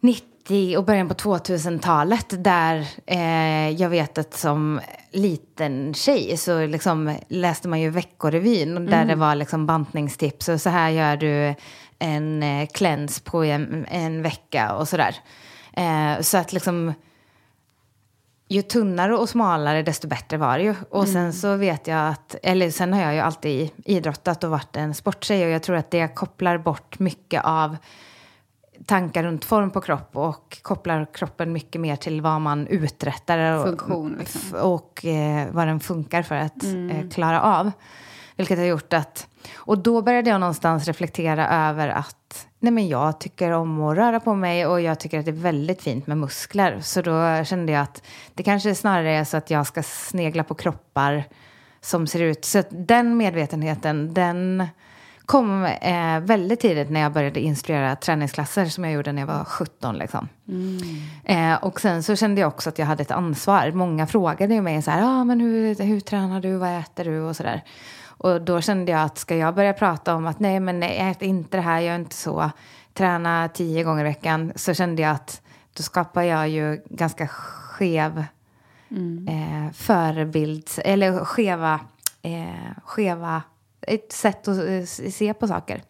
90 0.00 0.76
och 0.76 0.84
början 0.84 1.08
på 1.08 1.14
2000-talet 1.14 2.44
där 2.44 2.86
eh, 3.06 3.70
jag 3.70 3.88
vet 3.88 4.18
att 4.18 4.34
som 4.34 4.80
liten 5.10 5.94
tjej 5.94 6.36
så 6.36 6.66
liksom 6.66 7.16
läste 7.28 7.68
man 7.68 7.80
ju 7.80 7.90
Veckorevyn 7.90 8.76
och 8.76 8.82
där 8.82 9.04
det 9.04 9.14
var 9.14 9.34
liksom 9.34 9.66
bantningstips 9.66 10.48
och 10.48 10.60
så 10.60 10.70
här 10.70 10.90
gör 10.90 11.16
du 11.16 11.54
en 11.98 12.42
eh, 12.42 12.66
cleanse 12.66 13.22
på 13.22 13.44
en, 13.44 13.86
en 13.90 14.22
vecka 14.22 14.74
och 14.74 14.88
sådär. 14.88 15.16
Eh, 15.16 15.49
så 16.20 16.38
att 16.38 16.52
liksom 16.52 16.94
ju 18.48 18.62
tunnare 18.62 19.16
och 19.16 19.28
smalare 19.28 19.82
desto 19.82 20.08
bättre 20.08 20.36
var 20.36 20.58
det 20.58 20.64
ju. 20.64 20.74
Och 20.90 21.08
sen 21.08 21.32
så 21.32 21.56
vet 21.56 21.86
jag 21.86 22.08
att, 22.08 22.36
eller 22.42 22.70
sen 22.70 22.92
har 22.92 23.00
jag 23.02 23.14
ju 23.14 23.20
alltid 23.20 23.70
idrottat 23.84 24.44
och 24.44 24.50
varit 24.50 24.76
en 24.76 24.94
sporttjej 24.94 25.44
och 25.44 25.50
jag 25.50 25.62
tror 25.62 25.76
att 25.76 25.90
det 25.90 26.14
kopplar 26.14 26.58
bort 26.58 26.98
mycket 26.98 27.44
av 27.44 27.76
tankar 28.86 29.22
runt 29.22 29.44
form 29.44 29.70
på 29.70 29.80
kropp 29.80 30.16
och 30.16 30.58
kopplar 30.62 31.06
kroppen 31.12 31.52
mycket 31.52 31.80
mer 31.80 31.96
till 31.96 32.20
vad 32.20 32.40
man 32.40 32.66
uträttar 32.66 33.58
och, 33.58 33.66
Funktion, 33.66 34.16
liksom. 34.18 34.58
och 34.60 35.04
eh, 35.04 35.48
vad 35.52 35.66
den 35.66 35.80
funkar 35.80 36.22
för 36.22 36.34
att 36.34 36.64
eh, 36.64 37.10
klara 37.10 37.42
av. 37.42 37.70
Vilket 38.36 38.58
har 38.58 38.64
gjort 38.64 38.92
att, 38.92 39.28
och 39.54 39.78
då 39.78 40.02
började 40.02 40.30
jag 40.30 40.40
någonstans 40.40 40.86
reflektera 40.86 41.68
över 41.68 41.88
att 41.88 42.46
nej 42.58 42.72
men 42.72 42.88
jag 42.88 43.20
tycker 43.20 43.50
om 43.50 43.82
att 43.82 43.96
röra 43.96 44.20
på 44.20 44.34
mig 44.34 44.66
och 44.66 44.80
jag 44.80 45.00
tycker 45.00 45.18
att 45.18 45.24
det 45.24 45.30
är 45.30 45.32
väldigt 45.32 45.82
fint 45.82 46.06
med 46.06 46.18
muskler. 46.18 46.80
Så 46.80 47.02
då 47.02 47.44
kände 47.44 47.72
jag 47.72 47.82
att 47.82 48.02
det 48.34 48.42
kanske 48.42 48.74
snarare 48.74 49.10
är 49.10 49.24
så 49.24 49.36
att 49.36 49.50
jag 49.50 49.66
ska 49.66 49.82
snegla 49.82 50.44
på 50.44 50.54
kroppar 50.54 51.24
som 51.80 52.06
ser 52.06 52.22
ut. 52.22 52.44
Så 52.44 52.62
den 52.70 53.16
medvetenheten, 53.16 54.14
den 54.14 54.66
kom 55.30 55.64
eh, 55.64 56.20
väldigt 56.20 56.60
tidigt 56.60 56.90
när 56.90 57.00
jag 57.00 57.12
började 57.12 57.40
instruera 57.40 57.96
träningsklasser 57.96 58.66
som 58.66 58.84
jag 58.84 58.92
gjorde 58.92 59.12
när 59.12 59.22
jag 59.22 59.26
var 59.26 59.44
17. 59.44 59.98
Liksom. 59.98 60.28
Eh, 61.24 61.54
och 61.54 61.80
sen 61.80 62.02
så 62.02 62.16
kände 62.16 62.40
jag 62.40 62.48
också 62.48 62.68
att 62.68 62.78
jag 62.78 62.86
hade 62.86 63.02
ett 63.02 63.10
ansvar. 63.10 63.70
Många 63.70 64.06
frågade 64.06 64.54
ju 64.54 64.62
mig 64.62 64.82
så 64.82 64.90
här, 64.90 65.02
ah, 65.02 65.24
men 65.24 65.40
hur, 65.40 65.74
hur 65.84 66.00
tränar 66.00 66.40
du, 66.40 66.56
vad 66.56 66.78
äter 66.78 67.04
du 67.04 67.20
och 67.20 67.36
så 67.36 67.42
där. 67.42 67.64
Och 68.22 68.42
då 68.42 68.60
kände 68.60 68.92
jag 68.92 69.00
att 69.00 69.18
ska 69.18 69.36
jag 69.36 69.54
börja 69.54 69.72
prata 69.72 70.14
om 70.14 70.26
att 70.26 70.40
nej 70.40 70.60
men 70.60 70.80
nej, 70.80 70.98
ät 70.98 71.22
inte 71.22 71.56
det 71.56 71.60
här, 71.60 71.80
gör 71.80 71.94
inte 71.94 72.16
så, 72.16 72.50
träna 72.94 73.48
tio 73.48 73.84
gånger 73.84 74.00
i 74.00 74.08
veckan. 74.08 74.52
Så 74.56 74.74
kände 74.74 75.02
jag 75.02 75.10
att 75.10 75.42
då 75.76 75.82
skapar 75.82 76.22
jag 76.22 76.48
ju 76.48 76.82
ganska 76.84 77.28
skev 77.28 78.24
eh, 79.28 79.72
förebild, 79.72 80.70
eller 80.84 81.24
skeva, 81.24 81.80
eh, 82.22 82.82
skeva, 82.84 83.42
ett 83.80 84.12
sätt 84.12 84.48
att 84.48 84.88
se 84.88 85.34
på 85.34 85.46
saker. 85.48 85.82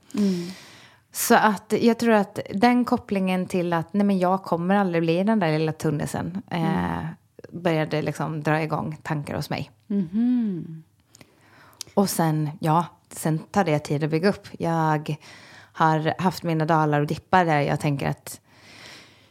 Så 1.12 1.34
att 1.34 1.74
jag 1.80 1.98
tror 1.98 2.12
att 2.12 2.38
den 2.54 2.84
kopplingen 2.84 3.46
till 3.46 3.72
att 3.72 3.92
nej 3.92 4.06
men 4.06 4.18
jag 4.18 4.42
kommer 4.42 4.74
aldrig 4.74 5.02
bli 5.02 5.24
den 5.24 5.38
där 5.38 5.58
lilla 5.58 5.72
tunnisen 5.72 6.42
eh, 6.50 7.06
började 7.52 8.02
liksom 8.02 8.42
dra 8.42 8.62
igång 8.62 8.96
tankar 9.02 9.36
hos 9.36 9.50
mig. 9.50 9.70
Och 12.00 12.10
sen, 12.10 12.50
ja, 12.60 12.86
sen 13.10 13.38
tar 13.38 13.64
det 13.64 13.78
tid 13.78 14.04
att 14.04 14.10
bygga 14.10 14.28
upp. 14.28 14.48
Jag 14.58 15.16
har 15.72 16.22
haft 16.22 16.42
mina 16.42 16.64
dalar 16.64 17.00
och 17.00 17.06
dippar 17.06 17.44
där 17.44 17.60
jag 17.60 17.80
tänker 17.80 18.08
att 18.08 18.40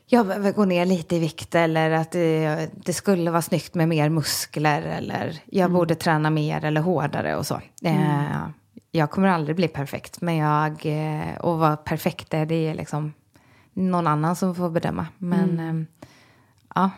jag 0.05 0.27
behöver 0.27 0.51
gå 0.51 0.65
ner 0.65 0.85
lite 0.85 1.15
i 1.15 1.19
vikt 1.19 1.55
eller 1.55 1.91
att 1.91 2.11
det, 2.11 2.69
det 2.85 2.93
skulle 2.93 3.31
vara 3.31 3.41
snyggt 3.41 3.75
med 3.75 3.89
mer 3.89 4.09
muskler 4.09 4.81
eller 4.81 5.39
jag 5.45 5.71
borde 5.71 5.95
träna 5.95 6.29
mer 6.29 6.65
eller 6.65 6.81
hårdare 6.81 7.35
och 7.35 7.45
så. 7.45 7.61
Eh, 7.83 8.47
jag 8.91 9.11
kommer 9.11 9.27
aldrig 9.27 9.55
bli 9.55 9.67
perfekt, 9.67 10.21
men 10.21 10.35
jag, 10.35 10.85
eh, 10.85 11.37
och 11.37 11.59
vad 11.59 11.83
perfekt 11.85 12.33
är, 12.33 12.45
det 12.45 12.67
är 12.67 12.73
liksom 12.73 13.13
någon 13.73 14.07
annan 14.07 14.35
som 14.35 14.55
får 14.55 14.69
bedöma. 14.69 15.07
Men 15.17 15.59
eh, 15.59 15.85
ja, 16.75 16.91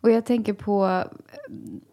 Och 0.00 0.10
jag 0.10 0.26
tänker 0.26 0.52
på 0.52 1.04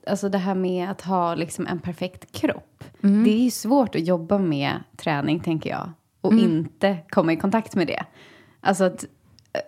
alltså 0.08 0.30
det 0.30 0.38
här 0.38 0.56
med 0.56 0.92
att 0.92 1.02
ha 1.02 1.36
liksom 1.36 1.68
en 1.68 1.80
perfekt 1.80 2.32
kropp. 2.32 2.84
Det 3.26 3.32
är 3.32 3.44
ju 3.44 3.52
svårt 3.52 3.96
att 3.96 4.08
jobba 4.08 4.38
med 4.38 4.84
träning, 4.98 5.40
tänker 5.40 5.70
jag. 5.70 5.92
Och 6.22 6.34
inte 6.34 6.98
komma 7.10 7.34
i 7.34 7.38
kontakt 7.38 7.76
med 7.76 7.88
det. 7.88 8.06
Alltså 8.62 8.84
att, 8.84 9.04
eh, 9.54 9.62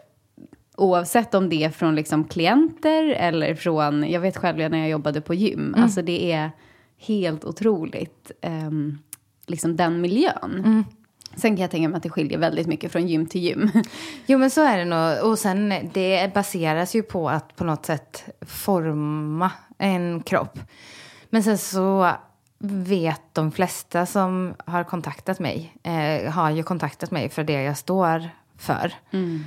Oavsett 0.78 1.34
om 1.34 1.50
det 1.50 1.64
är 1.64 1.70
från 1.70 1.96
liksom 1.96 2.24
klienter 2.24 3.10
eller 3.10 3.56
från, 3.56 4.10
jag 4.10 4.22
vet 4.22 4.38
själv 4.38 4.58
när 4.58 4.78
jag 4.78 4.90
jobbade 4.90 5.22
på 5.22 5.34
gym, 5.34 5.60
mm. 5.60 5.84
alltså 5.84 6.02
det 6.02 6.32
är 6.32 6.52
helt 6.98 7.46
otroligt, 7.46 8.32
um, 8.42 9.00
liksom 9.48 9.76
den 9.76 10.02
miljön. 10.02 10.84
Sen 11.40 11.56
kan 11.56 11.62
jag 11.62 11.72
tänka 11.72 11.90
mig 11.90 11.98
att 11.98 12.04
det 12.04 12.10
skiljer 12.10 12.38
väldigt 12.38 12.68
mycket 12.68 12.92
från 12.92 13.08
gym 13.08 13.26
till 13.26 13.42
gym. 13.42 13.72
Jo, 14.26 14.38
men 14.38 14.50
så 14.50 14.62
är 14.62 14.78
det 14.78 14.86
nog. 14.86 15.32
Och 15.32 15.40
sen, 15.40 15.74
det 15.94 16.34
baseras 16.34 16.96
ju 16.96 17.04
på 17.04 17.30
att 17.30 17.56
på 17.56 17.64
något 17.64 17.86
sätt 17.86 18.24
forma 18.42 19.52
en 19.78 20.24
kropp. 20.24 20.60
Men 21.30 21.44
sen 21.44 21.58
så 21.58 22.12
vet 22.60 23.22
de 23.34 23.52
flesta 23.52 24.06
som 24.06 24.54
har 24.66 24.84
kontaktat 24.84 25.40
mig, 25.40 25.76
eh, 25.84 26.32
har 26.32 26.50
ju 26.50 26.64
kontaktat 26.64 27.12
mig 27.12 27.30
för 27.30 27.44
det 27.44 27.62
jag 27.64 27.78
står 27.78 28.30
för. 28.58 28.94
Mm. 29.12 29.44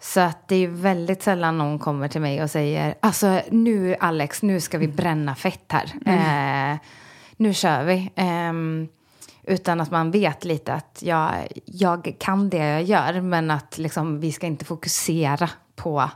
Så 0.00 0.20
att 0.20 0.48
det 0.48 0.56
är 0.56 0.68
väldigt 0.68 1.22
sällan 1.22 1.58
någon 1.58 1.78
kommer 1.78 2.08
till 2.08 2.20
mig 2.20 2.42
och 2.42 2.50
säger, 2.50 2.94
alltså 3.00 3.40
nu 3.50 3.96
Alex, 4.00 4.42
nu 4.42 4.60
ska 4.60 4.78
vi 4.78 4.88
bränna 4.88 5.34
fett 5.34 5.72
här. 5.72 5.92
Mm. 6.06 6.72
Eh, 6.72 6.78
nu 7.36 7.54
kör 7.54 7.84
vi. 7.84 8.10
Eh, 8.14 8.52
utan 9.42 9.80
att 9.80 9.90
man 9.90 10.10
vet 10.10 10.44
lite 10.44 10.74
att 10.74 10.98
jag, 11.02 11.46
jag 11.64 12.16
kan 12.18 12.50
det 12.50 12.56
jag 12.56 12.82
gör, 12.82 13.20
men 13.20 13.50
att 13.50 13.78
liksom, 13.78 14.20
vi 14.20 14.32
ska 14.32 14.46
inte 14.46 14.64
fokusera 14.64 15.50
på 15.76 16.10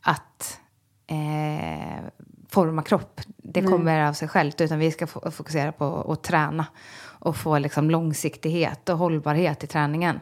att 0.00 0.60
eh, 1.06 2.04
forma 2.48 2.82
kropp. 2.82 3.20
Det 3.36 3.60
Nej. 3.60 3.70
kommer 3.70 4.00
av 4.00 4.12
sig 4.12 4.28
självt, 4.28 4.60
utan 4.60 4.78
vi 4.78 4.90
ska 4.90 5.06
fokusera 5.06 5.72
på 5.72 6.12
att 6.12 6.22
träna 6.22 6.66
och 7.00 7.36
få 7.36 7.58
liksom 7.58 7.90
långsiktighet 7.90 8.88
och 8.88 8.98
hållbarhet 8.98 9.64
i 9.64 9.66
träningen. 9.66 10.20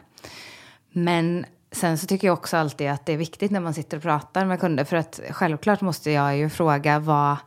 Men 0.91 1.45
sen 1.71 1.97
så 1.97 2.07
tycker 2.07 2.27
jag 2.27 2.33
också 2.33 2.57
alltid 2.57 2.89
att 2.89 3.05
det 3.05 3.13
är 3.13 3.17
viktigt 3.17 3.51
när 3.51 3.59
man 3.59 3.73
sitter 3.73 3.97
och 3.97 4.03
pratar 4.03 4.45
med 4.45 4.59
kunder, 4.59 4.83
för 4.83 4.97
att 4.97 5.19
självklart 5.29 5.81
måste 5.81 6.11
jag 6.11 6.37
ju 6.37 6.49
fråga 6.49 6.99
vad, 6.99 7.37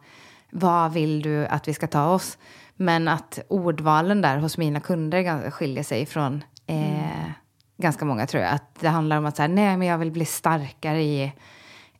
vad 0.50 0.92
vill 0.92 1.22
du 1.22 1.46
att 1.46 1.68
vi 1.68 1.74
ska 1.74 1.86
ta 1.86 2.06
oss? 2.06 2.38
Men 2.80 3.08
att 3.08 3.38
ordvalen 3.48 4.22
där 4.22 4.36
hos 4.36 4.58
mina 4.58 4.80
kunder 4.80 5.50
skiljer 5.50 5.84
sig 5.84 6.06
från 6.06 6.44
eh, 6.66 7.04
mm. 7.04 7.32
ganska 7.76 8.04
många 8.04 8.26
tror 8.26 8.42
jag. 8.42 8.52
Att 8.52 8.80
det 8.80 8.88
handlar 8.88 9.18
om 9.18 9.26
att 9.26 9.36
så 9.36 9.46
nej 9.46 9.76
men 9.76 9.88
jag 9.88 9.98
vill 9.98 10.10
bli 10.10 10.24
starkare 10.24 11.02
i 11.02 11.32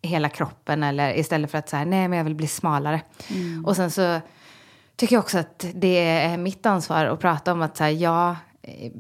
hela 0.03 0.29
kroppen 0.29 0.83
eller 0.83 1.19
istället 1.19 1.51
för 1.51 1.59
att 1.59 1.69
säga 1.69 1.85
nej 1.85 2.09
men 2.09 2.17
jag 2.17 2.25
vill 2.25 2.35
bli 2.35 2.47
smalare. 2.47 3.01
Mm. 3.31 3.65
Och 3.65 3.77
sen 3.77 3.91
så 3.91 4.21
tycker 4.97 5.17
jag 5.17 5.23
också 5.23 5.39
att 5.39 5.67
det 5.75 5.99
är 6.07 6.37
mitt 6.37 6.67
ansvar 6.67 7.05
att 7.05 7.21
prata 7.21 7.53
om 7.53 7.63
att 7.63 7.77
så 7.77 7.85
här, 7.85 7.91
ja, 7.91 8.37
eh, 8.63 8.93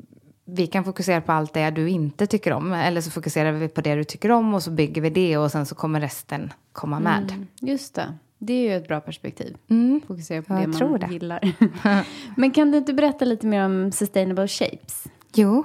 vi 0.44 0.66
kan 0.66 0.84
fokusera 0.84 1.20
på 1.20 1.32
allt 1.32 1.54
det 1.54 1.70
du 1.70 1.88
inte 1.88 2.26
tycker 2.26 2.52
om. 2.52 2.72
Eller 2.72 3.00
så 3.00 3.10
fokuserar 3.10 3.52
vi 3.52 3.68
på 3.68 3.80
det 3.80 3.94
du 3.94 4.04
tycker 4.04 4.30
om 4.30 4.54
och 4.54 4.62
så 4.62 4.70
bygger 4.70 5.02
vi 5.02 5.10
det 5.10 5.36
och 5.36 5.50
sen 5.50 5.66
så 5.66 5.74
kommer 5.74 6.00
resten 6.00 6.52
komma 6.72 7.00
med. 7.00 7.30
Mm, 7.30 7.46
just 7.60 7.94
det. 7.94 8.14
Det 8.42 8.52
är 8.52 8.62
ju 8.62 8.76
ett 8.76 8.88
bra 8.88 9.00
perspektiv. 9.00 9.56
Mm. 9.70 10.00
Fokusera 10.08 10.42
på 10.42 10.54
jag 10.54 10.72
det 10.72 10.84
man 10.84 11.00
det. 11.00 11.06
gillar. 11.12 11.54
Men 12.36 12.50
kan 12.50 12.70
du 12.70 12.78
inte 12.78 12.92
berätta 12.92 13.24
lite 13.24 13.46
mer 13.46 13.64
om 13.64 13.92
Sustainable 13.92 14.48
Shapes? 14.48 15.04
Jo. 15.34 15.64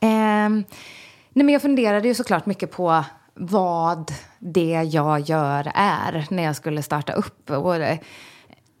Eh, 0.00 0.48
nej 0.48 1.44
men 1.44 1.48
jag 1.48 1.62
funderade 1.62 2.08
ju 2.08 2.14
såklart 2.14 2.46
mycket 2.46 2.70
på 2.70 3.04
vad 3.34 4.12
det 4.38 4.88
jag 4.92 5.20
gör 5.20 5.72
är 5.74 6.26
när 6.30 6.42
jag 6.42 6.56
skulle 6.56 6.82
starta 6.82 7.12
upp. 7.12 7.50
Och 7.50 7.74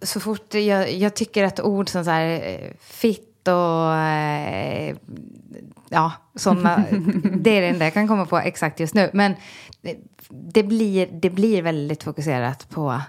så 0.02 0.20
fort 0.20 0.54
jag, 0.54 0.92
jag 0.92 1.14
tycker 1.14 1.44
att 1.44 1.60
ord 1.60 1.88
som 1.88 2.04
så 2.04 2.10
här 2.10 2.48
eh, 2.48 2.70
fit 2.80 3.48
och 3.48 3.94
eh, 3.94 4.96
ja, 5.88 6.12
sådana, 6.34 6.84
det 7.34 7.50
är 7.50 7.60
det 7.60 7.66
enda 7.68 7.84
jag 7.84 7.94
kan 7.94 8.08
komma 8.08 8.26
på 8.26 8.38
exakt 8.38 8.80
just 8.80 8.94
nu. 8.94 9.10
Men 9.12 9.34
det 10.28 10.62
blir, 10.62 11.08
det 11.12 11.30
blir 11.30 11.62
väldigt 11.62 12.02
fokuserat 12.02 12.68
på 12.70 13.00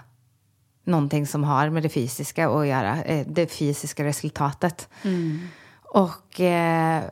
någonting 0.88 1.26
som 1.26 1.44
har 1.44 1.70
med 1.70 1.82
det 1.82 1.88
fysiska 1.88 2.48
att 2.48 2.66
göra, 2.66 3.02
eh, 3.02 3.26
det 3.26 3.46
fysiska 3.46 4.04
resultatet. 4.04 4.88
Mm. 5.02 5.40
Och 5.82 6.40
eh, 6.40 7.02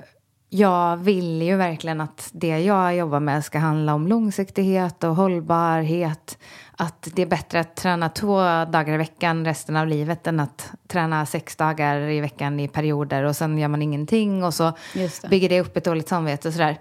jag 0.49 0.97
vill 0.97 1.43
ju 1.43 1.57
verkligen 1.57 2.01
att 2.01 2.31
det 2.33 2.59
jag 2.59 2.97
jobbar 2.97 3.21
med 3.21 3.45
ska 3.45 3.59
handla 3.59 3.95
om 3.95 4.07
långsiktighet 4.07 5.05
och 5.05 5.17
hållbarhet. 5.17 6.39
Att 6.77 7.09
det 7.15 7.23
är 7.23 7.27
bättre 7.27 7.61
att 7.61 7.77
träna 7.77 8.09
två 8.09 8.39
dagar 8.65 8.95
i 8.95 8.97
veckan 8.97 9.45
resten 9.45 9.77
av 9.77 9.87
livet 9.87 10.27
än 10.27 10.41
att 10.41 10.71
träna 10.89 11.27
sex 11.27 11.57
dagar 11.57 12.01
i 12.01 12.21
veckan 12.21 12.61
i 12.61 12.69
perioder 12.69 13.23
och 13.23 13.37
sen 13.37 13.59
gör 13.59 13.69
man 13.69 13.83
ingenting 13.83 14.45
och 14.45 14.55
så 14.55 14.73
det. 14.95 15.29
bygger 15.31 15.49
det 15.49 15.61
upp 15.61 15.77
ett 15.77 15.85
dåligt 15.85 16.09
samvete 16.09 16.49
och 16.49 16.55
sådär. 16.55 16.79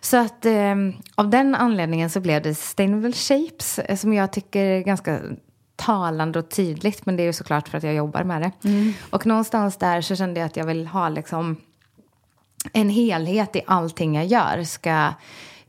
Så 0.00 0.16
att 0.16 0.46
eh, 0.46 0.74
av 1.14 1.30
den 1.30 1.54
anledningen 1.54 2.10
så 2.10 2.20
blev 2.20 2.42
det 2.42 2.54
Sustainable 2.54 3.12
Shapes 3.12 3.78
eh, 3.78 3.96
som 3.96 4.12
jag 4.12 4.32
tycker 4.32 4.64
är 4.64 4.80
ganska 4.80 5.20
talande 5.80 6.38
och 6.38 6.48
tydligt. 6.48 7.06
Men 7.06 7.16
det 7.16 7.22
är 7.22 7.24
ju 7.24 7.32
såklart 7.32 7.68
för 7.68 7.78
att 7.78 7.84
jag 7.84 7.94
jobbar 7.94 8.24
med 8.24 8.42
det. 8.42 8.68
Mm. 8.68 8.92
Och 9.10 9.26
någonstans 9.26 9.76
där 9.76 10.00
så 10.00 10.16
kände 10.16 10.40
jag 10.40 10.46
att 10.46 10.56
jag 10.56 10.64
vill 10.64 10.86
ha 10.86 11.08
liksom 11.08 11.56
en 12.72 12.88
helhet 12.88 13.56
i 13.56 13.62
allting 13.66 14.14
jag 14.14 14.26
gör. 14.26 14.64
Ska, 14.64 15.12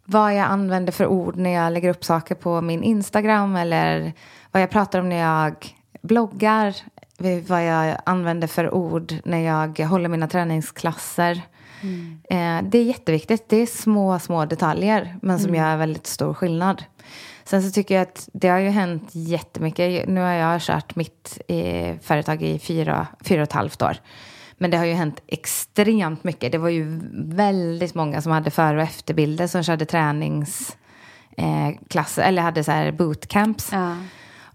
vad 0.06 0.36
jag 0.36 0.46
använder 0.46 0.92
för 0.92 1.08
ord 1.08 1.38
när 1.38 1.50
jag 1.50 1.74
lägger 1.74 1.90
upp 1.90 2.06
saker 2.06 2.36
på 2.36 2.62
min 2.62 2.84
Instagram 2.84 3.56
eller 3.56 4.14
vad 4.52 4.62
jag 4.62 4.70
pratar 4.70 5.00
om 5.00 5.10
när 5.10 5.16
jag 5.16 5.76
bloggar. 6.02 6.76
Vad 7.48 7.66
jag 7.66 7.98
använder 8.06 8.48
för 8.48 8.74
ord 8.74 9.16
när 9.26 9.40
jag 9.40 9.80
håller 9.80 10.10
mina 10.10 10.28
träningsklasser. 10.28 11.42
Mm. 11.82 12.22
Eh, 12.30 12.70
det 12.70 12.78
är 12.78 12.84
jätteviktigt. 12.84 13.50
Det 13.50 13.58
är 13.58 13.66
små, 13.66 14.20
små 14.20 14.46
detaljer 14.46 15.18
men 15.22 15.40
som 15.40 15.50
mm. 15.50 15.62
gör 15.62 15.78
väldigt 15.78 16.08
stor 16.08 16.34
skillnad. 16.34 16.84
Sen 17.44 17.64
så 17.64 17.72
tycker 17.72 17.96
jag 17.96 18.02
att 18.02 18.30
det 18.34 18.48
har 18.48 18.60
ju 18.60 18.70
hänt 18.70 19.10
jättemycket. 19.12 20.08
Nu 20.08 20.22
har 20.22 20.32
jag 20.32 20.62
kört 20.62 20.96
mitt 20.96 21.42
eh, 21.48 21.96
företag 22.02 22.42
i 22.42 22.60
fyra, 22.60 23.08
fyra 23.24 23.42
och 23.42 23.48
ett 23.48 23.54
halvt 23.54 23.82
år. 23.82 23.98
Men 24.58 24.72
det 24.72 24.78
har 24.78 24.86
ju 24.86 24.94
hänt 24.94 25.22
extremt 25.28 26.24
mycket. 26.24 26.52
Det 26.52 26.58
var 26.58 26.70
ju 26.70 27.00
väldigt 27.14 27.96
många 27.96 28.22
som 28.22 28.32
hade 28.32 28.52
före 28.52 28.78
och 28.78 28.84
efterbilder 28.84 29.48
som 29.48 29.64
körde 29.64 29.86
träningsklasser 29.86 32.22
eh, 32.22 32.28
eller 32.28 32.42
hade 32.42 32.64
så 32.64 32.72
här 32.72 32.92
bootcamps. 32.92 33.70
Ja. 33.72 33.96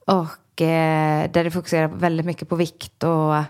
Och 0.04 0.62
eh, 0.62 1.30
där 1.30 1.44
det 1.44 1.50
fokuserar 1.50 1.88
väldigt 1.88 2.26
mycket 2.26 2.48
på 2.48 2.56
vikt 2.56 3.02
och 3.02 3.42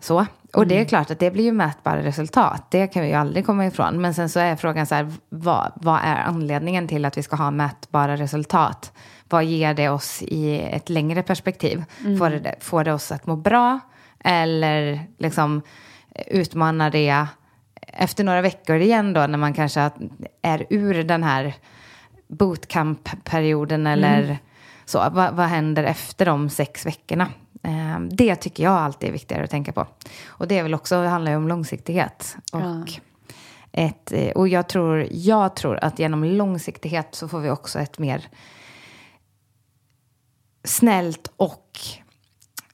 så. 0.00 0.26
Och 0.52 0.66
det 0.66 0.74
är 0.74 0.78
mm. 0.78 0.88
klart 0.88 1.10
att 1.10 1.18
det 1.18 1.30
blir 1.30 1.44
ju 1.44 1.52
mätbara 1.52 2.02
resultat. 2.02 2.70
Det 2.70 2.86
kan 2.86 3.02
vi 3.02 3.08
ju 3.08 3.14
aldrig 3.14 3.46
komma 3.46 3.66
ifrån. 3.66 4.00
Men 4.00 4.14
sen 4.14 4.28
så 4.28 4.40
är 4.40 4.56
frågan 4.56 4.86
så 4.86 4.94
här, 4.94 5.12
vad, 5.28 5.72
vad 5.74 6.00
är 6.04 6.16
anledningen 6.16 6.88
till 6.88 7.04
att 7.04 7.18
vi 7.18 7.22
ska 7.22 7.36
ha 7.36 7.50
mätbara 7.50 8.16
resultat? 8.16 8.92
Vad 9.28 9.44
ger 9.44 9.74
det 9.74 9.88
oss 9.88 10.22
i 10.22 10.60
ett 10.60 10.88
längre 10.88 11.22
perspektiv? 11.22 11.84
Mm. 12.00 12.18
Får, 12.18 12.30
det, 12.30 12.54
får 12.60 12.84
det 12.84 12.92
oss 12.92 13.12
att 13.12 13.26
må 13.26 13.36
bra? 13.36 13.80
Eller 14.24 15.00
liksom 15.18 15.62
utmanar 16.26 16.90
det 16.90 17.26
efter 17.80 18.24
några 18.24 18.40
veckor 18.40 18.76
igen 18.76 19.12
då 19.12 19.26
när 19.26 19.38
man 19.38 19.54
kanske 19.54 19.90
är 20.42 20.66
ur 20.70 21.04
den 21.04 21.22
här 21.22 21.54
bootcamp-perioden 22.28 23.86
eller 23.86 24.22
mm. 24.22 24.36
så. 24.84 24.98
Vad, 25.12 25.34
vad 25.34 25.46
händer 25.46 25.84
efter 25.84 26.26
de 26.26 26.50
sex 26.50 26.86
veckorna? 26.86 27.28
Ehm, 27.66 28.08
det 28.16 28.36
tycker 28.36 28.64
jag 28.64 28.72
alltid 28.72 29.08
är 29.08 29.12
viktigare 29.12 29.44
att 29.44 29.50
tänka 29.50 29.72
på. 29.72 29.86
Och 30.26 30.48
det 30.48 30.58
är 30.58 30.62
väl 30.62 30.74
också, 30.74 31.04
handlar 31.04 31.32
ju 31.32 31.36
om 31.36 31.48
långsiktighet. 31.48 32.36
Och, 32.52 32.60
ja. 32.60 32.84
ett, 33.72 34.12
eh, 34.12 34.30
och 34.30 34.48
jag, 34.48 34.68
tror, 34.68 35.06
jag 35.10 35.56
tror 35.56 35.84
att 35.84 35.98
genom 35.98 36.24
långsiktighet 36.24 37.08
så 37.14 37.28
får 37.28 37.40
vi 37.40 37.50
också 37.50 37.78
ett 37.78 37.98
mer 37.98 38.28
snällt 40.64 41.32
och 41.36 41.78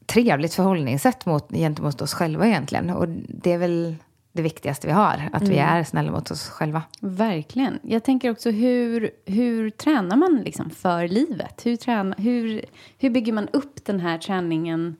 trevligt 0.07 0.55
förhållningssätt 0.55 1.27
mot, 1.27 1.51
gentemot 1.51 2.03
oss 2.03 2.15
själva 2.15 2.47
egentligen. 2.47 2.91
Och 2.91 3.09
det 3.29 3.53
är 3.53 3.59
väl 3.59 3.97
det 4.33 4.43
viktigaste 4.43 4.87
vi 4.87 4.93
har, 4.93 5.29
att 5.33 5.43
mm. 5.43 5.53
vi 5.55 5.59
är 5.59 5.85
snälla 5.85 6.13
mot 6.13 6.31
oss 6.31 6.49
själva. 6.49 6.83
Verkligen. 7.01 7.79
Jag 7.83 8.05
tänker 8.05 8.31
också, 8.31 8.51
hur, 8.51 9.11
hur 9.25 9.71
tränar 9.71 10.17
man 10.17 10.43
liksom 10.45 10.71
för 10.71 11.09
livet? 11.09 11.67
Hur, 11.67 11.77
träna, 11.77 12.17
hur, 12.19 12.65
hur 12.99 13.11
bygger 13.11 13.33
man 13.33 13.49
upp 13.49 13.85
den 13.85 14.01
här 14.01 14.19
träningen 14.19 14.97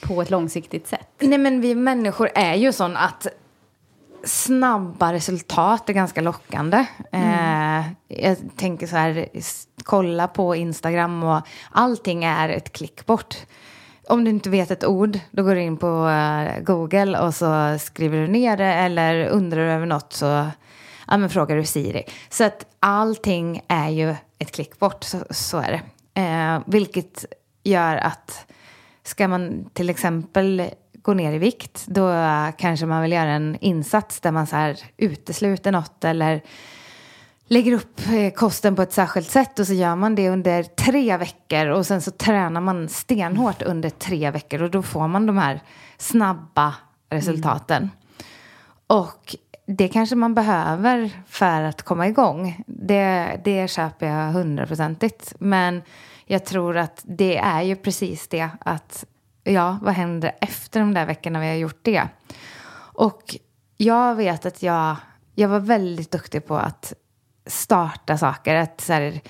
på 0.00 0.22
ett 0.22 0.30
långsiktigt 0.30 0.86
sätt? 0.86 1.08
Nej, 1.18 1.38
men 1.38 1.60
vi 1.60 1.74
människor 1.74 2.30
är 2.34 2.54
ju 2.54 2.72
sån 2.72 2.96
att 2.96 3.26
snabba 4.24 5.12
resultat 5.12 5.88
är 5.88 5.92
ganska 5.92 6.20
lockande. 6.20 6.86
Mm. 7.12 7.80
Eh, 7.80 7.86
jag 8.08 8.36
tänker 8.56 8.86
så 8.86 8.96
här, 8.96 9.28
kolla 9.84 10.28
på 10.28 10.56
Instagram 10.56 11.22
och 11.22 11.40
allting 11.70 12.24
är 12.24 12.48
ett 12.48 12.72
klick 12.72 13.06
bort. 13.06 13.36
Om 14.08 14.24
du 14.24 14.30
inte 14.30 14.50
vet 14.50 14.70
ett 14.70 14.84
ord, 14.84 15.18
då 15.30 15.42
går 15.42 15.54
du 15.54 15.60
in 15.60 15.76
på 15.76 16.08
eh, 16.08 16.62
Google 16.62 17.18
och 17.18 17.34
så 17.34 17.78
skriver 17.78 18.18
du 18.18 18.26
ner 18.26 18.56
det 18.56 18.64
eller 18.64 19.26
undrar 19.26 19.66
du 19.66 19.72
över 19.72 19.86
något 19.86 20.12
så 20.12 20.26
ja, 21.06 21.16
men 21.16 21.30
frågar 21.30 21.56
du 21.56 21.64
Siri. 21.64 22.04
Så 22.28 22.44
att 22.44 22.66
allting 22.80 23.60
är 23.68 23.88
ju 23.88 24.14
ett 24.38 24.52
klick 24.52 24.78
bort, 24.78 25.04
så, 25.04 25.18
så 25.30 25.58
är 25.58 25.72
det. 25.72 26.20
Eh, 26.20 26.62
vilket 26.66 27.24
gör 27.62 27.96
att 27.96 28.46
ska 29.02 29.28
man 29.28 29.70
till 29.72 29.90
exempel 29.90 30.70
gå 30.92 31.14
ner 31.14 31.32
i 31.32 31.38
vikt, 31.38 31.84
då 31.86 32.12
kanske 32.58 32.86
man 32.86 33.02
vill 33.02 33.12
göra 33.12 33.30
en 33.30 33.56
insats 33.60 34.20
där 34.20 34.30
man 34.30 34.46
så 34.46 34.56
här 34.56 34.78
utesluter 34.96 35.72
något 35.72 36.04
eller 36.04 36.42
lägger 37.46 37.72
upp 37.72 38.00
eh, 38.12 38.32
kosten 38.32 38.76
på 38.76 38.82
ett 38.82 38.92
särskilt 38.92 39.30
sätt 39.30 39.58
och 39.58 39.66
så 39.66 39.72
gör 39.72 39.96
man 39.96 40.14
det 40.14 40.28
under 40.28 40.62
tre 40.62 41.16
veckor 41.16 41.66
och 41.66 41.86
sen 41.86 42.02
så 42.02 42.10
tränar 42.10 42.60
man 42.60 42.88
stenhårt 42.88 43.62
under 43.62 43.90
tre 43.90 44.30
veckor 44.30 44.62
och 44.62 44.70
då 44.70 44.82
får 44.82 45.08
man 45.08 45.26
de 45.26 45.38
här 45.38 45.60
snabba 45.98 46.74
resultaten. 47.10 47.82
Mm. 47.82 47.90
Och 48.86 49.36
det 49.66 49.88
kanske 49.88 50.16
man 50.16 50.34
behöver 50.34 51.10
för 51.26 51.62
att 51.62 51.82
komma 51.82 52.08
igång. 52.08 52.64
Det, 52.66 53.40
det 53.44 53.70
köper 53.70 54.06
jag 54.06 54.32
hundraprocentigt. 54.32 55.34
Men 55.38 55.82
jag 56.26 56.44
tror 56.44 56.76
att 56.76 57.02
det 57.04 57.36
är 57.36 57.62
ju 57.62 57.76
precis 57.76 58.28
det 58.28 58.48
att 58.60 59.04
ja, 59.44 59.78
vad 59.82 59.94
händer 59.94 60.32
efter 60.40 60.80
de 60.80 60.94
där 60.94 61.06
veckorna 61.06 61.40
vi 61.40 61.46
har 61.46 61.54
gjort 61.54 61.80
det? 61.82 62.08
Och 62.76 63.36
jag 63.76 64.14
vet 64.14 64.46
att 64.46 64.62
jag, 64.62 64.96
jag 65.34 65.48
var 65.48 65.60
väldigt 65.60 66.10
duktig 66.10 66.46
på 66.46 66.56
att 66.56 66.92
starta 67.46 68.18
saker. 68.18 68.54
Att 68.54 68.80
så 68.80 68.92
här, 68.92 69.20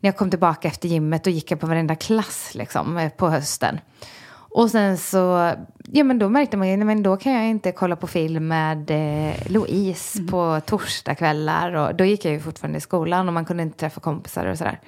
när 0.00 0.08
jag 0.08 0.16
kom 0.16 0.30
tillbaka 0.30 0.68
efter 0.68 0.88
gymmet 0.88 1.24
då 1.24 1.30
gick 1.30 1.50
jag 1.50 1.60
på 1.60 1.66
varenda 1.66 1.94
klass 1.94 2.50
liksom, 2.54 3.10
på 3.16 3.28
hösten. 3.28 3.80
Och 4.54 4.70
sen 4.70 4.98
så, 4.98 5.52
ja 5.92 6.04
men 6.04 6.18
då 6.18 6.28
märkte 6.28 6.56
man 6.56 6.86
men 6.86 7.02
då 7.02 7.16
kan 7.16 7.32
jag 7.32 7.46
inte 7.46 7.72
kolla 7.72 7.96
på 7.96 8.06
film 8.06 8.48
med 8.48 8.90
eh, 8.90 9.34
Louise 9.46 10.18
mm. 10.18 10.30
på 10.30 10.60
torsdagskvällar. 10.66 11.72
Och 11.72 11.94
då 11.94 12.04
gick 12.04 12.24
jag 12.24 12.32
ju 12.32 12.40
fortfarande 12.40 12.78
i 12.78 12.80
skolan 12.80 13.28
och 13.28 13.34
man 13.34 13.44
kunde 13.44 13.62
inte 13.62 13.78
träffa 13.78 14.00
kompisar 14.00 14.46
och 14.46 14.58
sådär. 14.58 14.80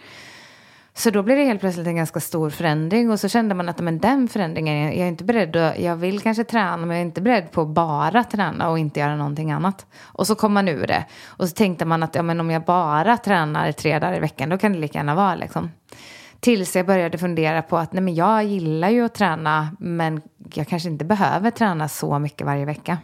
Så 0.96 1.10
då 1.10 1.22
blev 1.22 1.36
det 1.36 1.44
helt 1.44 1.60
plötsligt 1.60 1.86
en 1.86 1.96
ganska 1.96 2.20
stor 2.20 2.50
förändring 2.50 3.10
och 3.10 3.20
så 3.20 3.28
kände 3.28 3.54
man 3.54 3.68
att 3.68 3.80
men 3.80 3.98
den 3.98 4.28
förändringen, 4.28 4.82
jag 4.84 4.94
är 4.94 5.06
inte 5.06 5.24
beredd 5.24 5.56
att, 5.56 5.78
jag 5.78 5.96
vill 5.96 6.20
kanske 6.20 6.44
träna 6.44 6.76
men 6.76 6.90
jag 6.90 6.98
är 6.98 7.04
inte 7.04 7.20
beredd 7.20 7.50
på 7.52 7.62
att 7.62 7.68
bara 7.68 8.24
träna 8.24 8.70
och 8.70 8.78
inte 8.78 9.00
göra 9.00 9.16
någonting 9.16 9.52
annat. 9.52 9.86
Och 10.02 10.26
så 10.26 10.34
kom 10.34 10.52
man 10.52 10.68
ur 10.68 10.86
det. 10.86 11.04
Och 11.26 11.48
så 11.48 11.54
tänkte 11.54 11.84
man 11.84 12.02
att 12.02 12.14
ja, 12.14 12.22
men 12.22 12.40
om 12.40 12.50
jag 12.50 12.64
bara 12.64 13.16
tränar 13.16 13.72
tre 13.72 13.98
dagar 13.98 14.16
i 14.16 14.20
veckan 14.20 14.48
då 14.48 14.58
kan 14.58 14.72
det 14.72 14.78
lika 14.78 14.98
gärna 14.98 15.14
vara 15.14 15.34
liksom. 15.34 15.70
Tills 16.40 16.76
jag 16.76 16.86
började 16.86 17.18
fundera 17.18 17.62
på 17.62 17.78
att 17.78 17.92
nej, 17.92 18.02
men 18.02 18.14
jag 18.14 18.44
gillar 18.44 18.88
ju 18.88 19.04
att 19.04 19.14
träna 19.14 19.76
men 19.78 20.22
jag 20.54 20.68
kanske 20.68 20.88
inte 20.88 21.04
behöver 21.04 21.50
träna 21.50 21.88
så 21.88 22.18
mycket 22.18 22.46
varje 22.46 22.64
vecka. 22.64 22.98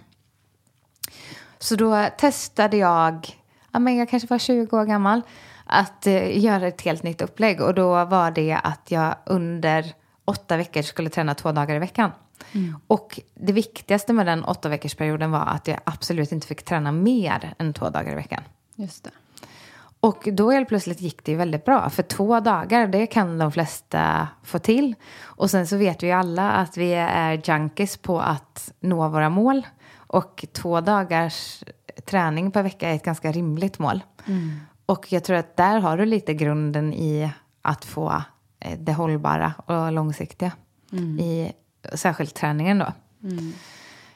Så 1.59 1.76
då 1.76 2.07
testade 2.18 2.76
jag, 2.76 3.29
ja, 3.72 3.79
men 3.79 3.96
jag 3.96 4.09
kanske 4.09 4.29
var 4.29 4.38
20 4.38 4.76
år 4.76 4.85
gammal, 4.85 5.22
att 5.70 6.06
eh, 6.06 6.38
göra 6.38 6.66
ett 6.68 6.80
helt 6.80 7.02
nytt 7.02 7.22
upplägg. 7.22 7.61
Och 7.61 7.74
då 7.74 8.04
var 8.04 8.30
det 8.30 8.59
att 8.64 8.90
jag 8.90 9.14
under 9.26 9.92
åtta 10.24 10.56
veckor 10.56 10.83
skulle 10.83 11.11
träna 11.11 11.35
två 11.35 11.52
dagar 11.52 11.76
i 11.76 11.78
veckan. 11.78 12.11
Mm. 12.52 12.76
Och 12.87 13.20
det 13.35 13.52
viktigaste 13.52 14.12
med 14.12 14.26
den 14.26 14.44
åtta 14.44 14.68
veckors 14.68 14.94
perioden 14.94 15.30
var 15.30 15.46
att 15.46 15.68
jag 15.68 15.80
absolut 15.85 16.33
inte 16.33 16.46
fick 16.46 16.64
träna 16.64 16.92
mer 16.92 17.54
än 17.59 17.72
två 17.72 17.90
dagar 17.90 18.12
i 18.12 18.14
veckan. 18.14 18.42
Just 18.76 19.04
det. 19.04 19.11
Och 20.00 20.28
då 20.33 20.50
helt 20.50 20.68
plötsligt 20.68 21.00
gick 21.00 21.24
det 21.24 21.33
ju 21.33 21.38
väldigt 21.38 21.64
bra. 21.64 21.90
För 21.90 22.02
två 22.02 22.40
dagar, 22.40 22.87
det 22.87 23.06
kan 23.06 23.38
de 23.38 23.52
flesta 23.52 24.28
få 24.42 24.59
till. 24.59 24.94
Och 25.20 25.50
sen 25.50 25.66
så 25.66 25.76
vet 25.76 26.02
vi 26.02 26.06
ju 26.06 26.12
alla 26.12 26.50
att 26.50 26.76
vi 26.76 26.92
är 26.94 27.42
junkies 27.44 27.96
på 27.96 28.20
att 28.20 28.72
nå 28.80 29.09
våra 29.09 29.28
mål. 29.28 29.66
Och 29.94 30.44
två 30.52 30.80
dagars 30.80 31.64
träning 32.04 32.50
per 32.50 32.62
vecka 32.62 32.88
är 32.88 32.94
ett 32.94 33.04
ganska 33.04 33.33
rimligt 33.33 33.78
mål. 33.78 34.02
Mm. 34.26 34.61
Och 34.90 35.12
jag 35.12 35.24
tror 35.24 35.37
att 35.37 35.57
där 35.57 35.81
har 35.81 35.96
du 35.96 36.05
lite 36.05 36.35
grunden 36.35 36.94
i 36.94 37.31
att 37.62 37.85
få 37.85 38.22
eh, 38.61 38.79
det 38.79 38.92
hållbara 38.92 39.53
och 39.66 39.92
långsiktiga. 39.92 40.53
Mm. 40.92 41.18
I 41.18 41.53
särskilt 41.94 42.35
träningen 42.35 42.79
då. 42.79 42.92
Mm. 43.22 43.53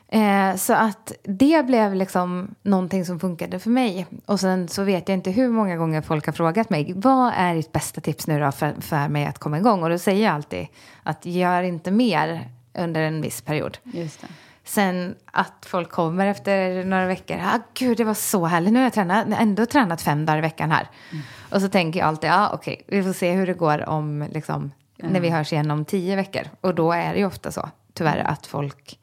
Eh, 0.09 0.57
så 0.57 0.73
att 0.73 1.13
det 1.23 1.67
blev 1.67 1.95
liksom 1.95 2.55
någonting 2.63 3.05
som 3.05 3.21
funkade 3.21 3.59
för 3.59 3.71
mig. 3.71 4.07
Och 4.27 4.41
sen 4.41 4.69
så 4.69 4.85
vet 4.85 5.09
jag 5.09 5.17
inte 5.17 5.31
hur 5.31 5.49
många 5.49 5.77
gånger 5.77 6.03
folk 6.03 6.27
har 6.27 6.33
frågat 6.33 6.71
mig 6.71 6.93
vad 6.97 7.33
är 7.37 7.55
ditt 7.55 7.73
bästa 7.73 8.01
tips 8.01 8.27
nu 8.27 8.41
då 8.41 8.53
för, 8.53 8.75
för 8.81 9.09
mig 9.09 9.27
att 9.27 9.39
komma 9.39 9.59
igång? 9.59 9.83
Och 9.83 9.91
då 9.91 9.99
säger 9.99 10.25
jag 10.25 10.35
alltid 10.35 10.67
att 11.03 11.27
gör 11.27 11.63
inte 11.63 11.91
mer 11.91 12.51
under 12.79 13.01
en 13.03 13.21
viss 13.21 13.43
period. 13.43 13.79
Just 13.83 14.21
det. 14.21 14.27
Sen 14.65 15.15
att 15.25 15.67
folk 15.67 15.91
kommer 15.91 16.27
efter 16.27 16.85
några 16.85 17.07
veckor. 17.07 17.37
Ah, 17.37 17.59
Gud, 17.75 17.97
det 17.97 18.05
var 18.05 18.15
så 18.15 18.45
härligt. 18.47 18.73
Nu 18.73 18.79
har 18.79 18.85
jag 18.85 18.93
tränat, 18.93 19.27
ändå 19.39 19.67
tränat 19.67 20.03
fem 20.03 20.27
dagar 20.27 20.39
i 20.39 20.41
veckan 20.41 20.71
här. 20.71 20.89
Mm. 21.13 21.25
Och 21.51 21.61
så 21.61 21.69
tänker 21.69 22.01
jag 22.01 22.09
alltid, 22.09 22.31
ja 22.31 22.49
ah, 22.49 22.51
okej, 22.55 22.83
okay, 22.87 22.99
vi 22.99 23.05
får 23.07 23.13
se 23.13 23.33
hur 23.33 23.47
det 23.47 23.55
går 23.55 23.89
om, 23.89 24.29
liksom, 24.33 24.73
mm. 24.99 25.13
när 25.13 25.21
vi 25.21 25.31
hörs 25.31 25.53
igen 25.53 25.71
om 25.71 25.85
tio 25.85 26.17
veckor. 26.17 26.43
Och 26.61 26.75
då 26.75 26.93
är 26.93 27.13
det 27.13 27.19
ju 27.19 27.27
ofta 27.27 27.53
så, 27.53 27.69
tyvärr, 27.93 28.19
att 28.19 28.47
folk 28.47 28.99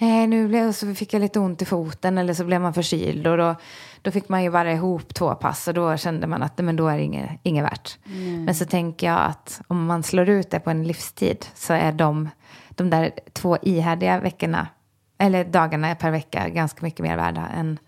eh, 0.00 0.28
nu 0.28 0.48
blev, 0.48 0.72
så 0.72 0.94
fick 0.94 1.14
jag 1.14 1.20
lite 1.20 1.40
ont 1.40 1.62
i 1.62 1.64
foten 1.64 2.18
eller 2.18 2.34
så 2.34 2.44
blev 2.44 2.60
man 2.60 2.74
förkyld. 2.74 3.26
Och 3.26 3.36
då, 3.36 3.54
då 4.02 4.10
fick 4.10 4.28
man 4.28 4.42
ju 4.42 4.50
bara 4.50 4.72
ihop 4.72 5.14
två 5.14 5.34
pass 5.34 5.68
och 5.68 5.74
då 5.74 5.96
kände 5.96 6.26
man 6.26 6.42
att 6.42 6.58
men 6.58 6.76
då 6.76 6.88
är 6.88 6.96
det 6.96 7.02
inget, 7.02 7.30
inget 7.42 7.64
värt. 7.64 7.98
Mm. 8.06 8.44
Men 8.44 8.54
så 8.54 8.64
tänker 8.64 9.06
jag 9.06 9.20
att 9.20 9.60
om 9.66 9.86
man 9.86 10.02
slår 10.02 10.28
ut 10.28 10.50
det 10.50 10.60
på 10.60 10.70
en 10.70 10.84
livstid 10.86 11.46
så 11.54 11.72
är 11.72 11.92
de, 11.92 12.28
de 12.70 12.90
där 12.90 13.10
två 13.32 13.58
ihärdiga 13.62 14.20
veckorna, 14.20 14.66
eller 15.20 15.44
dagarna 15.44 15.94
per 15.94 16.10
vecka, 16.10 16.48
ganska 16.48 16.82
mycket 16.82 17.00
mer 17.00 17.16
värda 17.16 17.46
än 17.46 17.78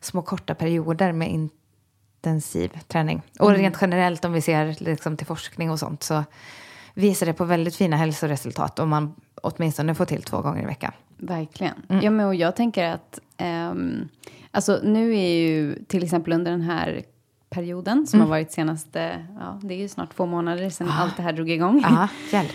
små 0.00 0.22
korta 0.22 0.54
perioder 0.54 1.12
med 1.12 1.30
intensiv 1.30 2.78
träning. 2.88 3.22
Och 3.38 3.50
mm. 3.50 3.62
rent 3.62 3.76
generellt 3.80 4.24
om 4.24 4.32
vi 4.32 4.40
ser 4.40 4.84
liksom 4.84 5.16
till 5.16 5.26
forskning 5.26 5.70
och 5.70 5.78
sånt 5.78 6.02
så 6.02 6.24
visar 6.94 7.26
det 7.26 7.32
på 7.32 7.44
väldigt 7.44 7.76
fina 7.76 7.96
hälsoresultat 7.96 8.78
om 8.78 8.88
man 8.88 9.14
åtminstone 9.42 9.94
får 9.94 10.04
till 10.04 10.22
två 10.22 10.40
gånger 10.40 10.62
i 10.62 10.66
veckan. 10.66 10.92
Verkligen. 11.16 11.74
Mm. 11.88 12.04
Ja, 12.04 12.10
men 12.10 12.26
och 12.26 12.34
jag 12.34 12.56
tänker 12.56 12.84
att 12.84 13.18
um, 13.70 14.08
alltså 14.50 14.80
nu 14.82 15.16
är 15.16 15.34
ju 15.34 15.84
till 15.84 16.02
exempel 16.02 16.32
under 16.32 16.50
den 16.50 16.62
här 16.62 17.02
perioden 17.50 18.06
som 18.06 18.20
mm. 18.20 18.28
har 18.28 18.36
varit 18.36 18.52
senaste, 18.52 19.26
ja 19.40 19.60
det 19.62 19.74
är 19.74 19.78
ju 19.78 19.88
snart 19.88 20.16
två 20.16 20.26
månader 20.26 20.70
sedan 20.70 20.88
ah. 20.90 21.02
allt 21.02 21.16
det 21.16 21.22
här 21.22 21.32
drog 21.32 21.50
igång. 21.50 21.82
Ah, 21.84 22.08
hjälp. 22.32 22.52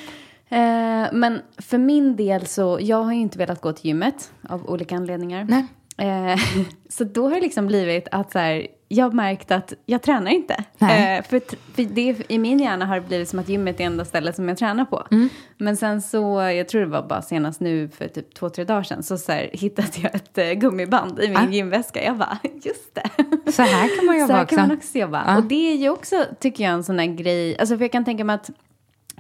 Uh, 0.52 1.08
men 1.14 1.42
för 1.58 1.78
min 1.78 2.16
del 2.16 2.46
så, 2.46 2.78
jag 2.82 3.04
har 3.04 3.14
ju 3.14 3.20
inte 3.20 3.38
velat 3.38 3.62
gå 3.62 3.74
till 3.74 3.86
gymmet 3.86 4.32
av 4.50 4.70
olika 4.70 4.96
anledningar. 4.96 5.48
Nej. 5.50 5.66
Uh, 6.02 6.40
så 6.90 7.04
då 7.04 7.24
har 7.24 7.36
det 7.36 7.42
liksom 7.42 7.68
blivit 7.68 8.08
att 8.12 8.32
så 8.32 8.40
här, 8.40 8.68
jag 8.90 9.06
har 9.06 9.12
märkt 9.12 9.52
att 9.52 9.74
jag 9.86 10.02
tränar 10.02 10.32
inte. 10.32 10.54
Eh, 10.54 11.24
för, 11.24 11.42
för 11.76 11.84
det, 11.84 12.16
I 12.28 12.38
min 12.38 12.60
hjärna 12.60 12.86
har 12.86 12.96
det 12.96 13.08
blivit 13.08 13.30
som 13.30 13.40
att 13.40 13.50
gymmet 13.50 13.80
är 13.80 13.84
enda 13.84 14.06
stället 14.06 14.36
som 14.36 14.50
jag 14.50 14.58
tränar 14.58 14.86
på. 14.86 15.08
Mm. 15.12 15.30
Men 15.58 15.78
sen 15.78 16.02
så, 16.02 16.42
jag 16.42 16.68
tror 16.68 16.82
det 16.82 16.88
var 16.88 17.08
bara 17.08 17.22
senast 17.22 17.60
nu 17.60 17.90
för 17.90 18.08
typ 18.08 18.34
två, 18.34 18.50
tre 18.50 18.64
dagar 18.64 18.84
sedan, 18.84 19.04
så, 19.04 19.18
så 19.18 19.32
här, 19.32 19.50
hittade 19.54 19.88
jag 19.96 20.16
ett 20.16 20.38
uh, 20.38 20.60
gummiband 20.60 21.20
i 21.20 21.28
min 21.28 21.38
ah. 21.38 21.50
gymväska. 21.50 22.04
Jag 22.04 22.18
bara, 22.18 22.38
just 22.64 22.96
det. 22.96 23.52
Så 23.52 23.62
här 23.62 23.98
kan 23.98 24.06
man 24.06 24.20
jobba 24.20 24.24
också. 24.24 24.34
Så 24.34 24.34
här 24.34 24.46
kan 24.46 24.68
man 24.68 24.78
också 24.78 24.98
jobba. 24.98 25.24
Ah. 25.28 25.38
Och 25.38 25.44
det 25.44 25.72
är 25.72 25.76
ju 25.76 25.90
också, 25.90 26.26
tycker 26.40 26.64
jag, 26.64 26.74
en 26.74 26.84
sån 26.84 26.98
där 26.98 27.06
grej, 27.06 27.58
alltså 27.60 27.78
för 27.78 27.84
jag 27.84 27.92
kan 27.92 28.06
tänka 28.06 28.24
mig 28.24 28.34
att 28.34 28.50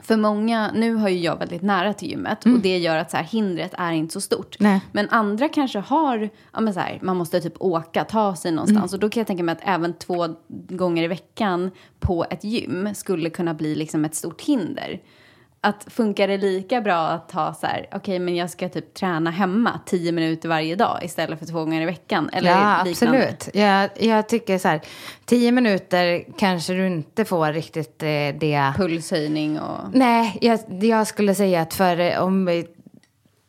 för 0.01 0.17
många, 0.17 0.71
nu 0.71 0.93
har 0.93 1.10
ju 1.10 1.19
jag 1.19 1.39
väldigt 1.39 1.62
nära 1.62 1.93
till 1.93 2.10
gymmet 2.10 2.45
mm. 2.45 2.57
och 2.57 2.63
det 2.63 2.77
gör 2.77 2.97
att 2.97 3.12
så 3.12 3.17
här, 3.17 3.23
hindret 3.23 3.73
är 3.77 3.91
inte 3.91 4.13
så 4.13 4.21
stort. 4.21 4.55
Nej. 4.60 4.81
Men 4.91 5.10
andra 5.10 5.49
kanske 5.49 5.79
har, 5.79 6.29
ja 6.53 6.62
men 6.62 6.73
så 6.73 6.79
här, 6.79 6.99
man 7.01 7.17
måste 7.17 7.41
typ 7.41 7.62
åka, 7.62 8.03
ta 8.03 8.36
sig 8.36 8.51
någonstans. 8.51 8.91
Mm. 8.91 8.97
Och 8.97 8.99
då 8.99 9.10
kan 9.10 9.21
jag 9.21 9.27
tänka 9.27 9.43
mig 9.43 9.53
att 9.53 9.62
även 9.62 9.93
två 9.93 10.27
gånger 10.69 11.03
i 11.03 11.07
veckan 11.07 11.71
på 11.99 12.25
ett 12.29 12.43
gym 12.43 12.89
skulle 12.95 13.29
kunna 13.29 13.53
bli 13.53 13.75
liksom 13.75 14.05
ett 14.05 14.15
stort 14.15 14.41
hinder 14.41 14.99
att 15.62 15.86
funkar 15.88 16.28
det 16.28 16.38
lika 16.38 16.82
bra 16.82 17.08
att 17.08 17.30
ta 17.30 17.54
så 17.54 17.67
här, 17.67 17.86
okej 17.88 17.98
okay, 17.98 18.20
men 18.20 18.36
jag 18.36 18.50
ska 18.50 18.70
typ 18.70 18.93
träna 18.93 19.32
hemma 19.32 19.80
tio 19.86 20.12
minuter 20.12 20.50
varje 20.50 20.76
dag 20.76 21.00
istället 21.04 21.39
för 21.39 21.46
två 21.46 21.60
gånger 21.60 21.82
i 21.82 21.86
veckan? 21.86 22.30
Eller 22.34 22.50
ja, 22.50 22.84
liknande? 22.86 23.17
absolut. 23.17 23.56
Jag, 23.56 23.89
jag 24.00 24.30
tycker 24.30 24.58
så 24.58 24.67
här, 24.67 24.82
tio 25.26 25.52
minuter 25.52 26.26
kanske 26.38 26.74
du 26.74 26.88
inte 26.88 27.26
får 27.26 27.54
riktigt 27.54 28.04
eh, 28.04 28.08
det. 28.39 28.74
Pulshöjning 28.78 29.60
och... 29.60 29.80
Nej, 29.93 30.38
jag, 30.41 30.60
jag 30.84 31.08
skulle 31.08 31.36
säga 31.36 31.62
att 31.62 31.74
för 31.74 32.20
om 32.20 32.63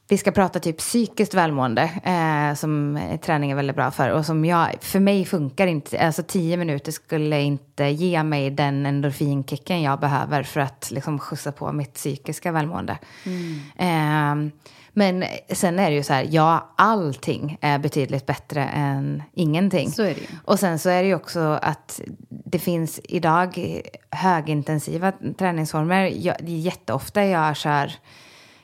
vi 0.08 0.18
ska 0.18 0.30
prata 0.30 0.60
typ 0.60 0.78
psykiskt 0.78 1.34
välmående 1.34 1.82
eh, 2.04 2.54
som 2.54 3.00
träning 3.22 3.50
är 3.50 3.54
väldigt 3.54 3.76
bra 3.76 3.90
för. 3.90 4.10
Och 4.10 4.26
som 4.26 4.44
jag, 4.44 4.76
för 4.80 5.00
mig 5.00 5.24
funkar 5.24 5.66
inte, 5.66 6.00
alltså 6.00 6.22
tio 6.22 6.56
minuter 6.56 6.92
skulle 6.92 7.40
inte 7.42 7.84
ge 7.84 8.22
mig 8.22 8.50
den 8.50 8.86
endorfinkicken 8.86 9.82
jag 9.82 10.00
behöver 10.00 10.42
för 10.42 10.60
att 10.60 10.90
liksom 10.90 11.18
skjutsa 11.18 11.52
på 11.52 11.72
mitt 11.72 11.94
psykiska 11.94 12.52
välmående. 12.52 12.98
Mm. 13.24 14.46
Eh, 14.46 14.52
men 14.92 15.24
sen 15.52 15.78
är 15.78 15.90
det 15.90 15.96
ju 15.96 16.02
så 16.02 16.12
här, 16.12 16.26
ja, 16.30 16.74
allting 16.76 17.58
är 17.60 17.78
betydligt 17.78 18.26
bättre 18.26 18.64
än 18.64 19.22
ingenting. 19.34 19.90
Så 19.90 20.02
är 20.02 20.14
det 20.14 20.20
ju. 20.20 20.26
Och 20.44 20.58
sen 20.58 20.78
så 20.78 20.90
är 20.90 21.02
det 21.02 21.08
ju 21.08 21.14
också 21.14 21.40
att 21.62 22.00
det 22.28 22.58
finns 22.58 23.00
idag 23.04 23.80
högintensiva 24.10 25.12
träningsformer. 25.38 26.12
Jag, 26.16 26.36
jätteofta 26.40 27.24
jag 27.24 27.56
kör 27.56 27.92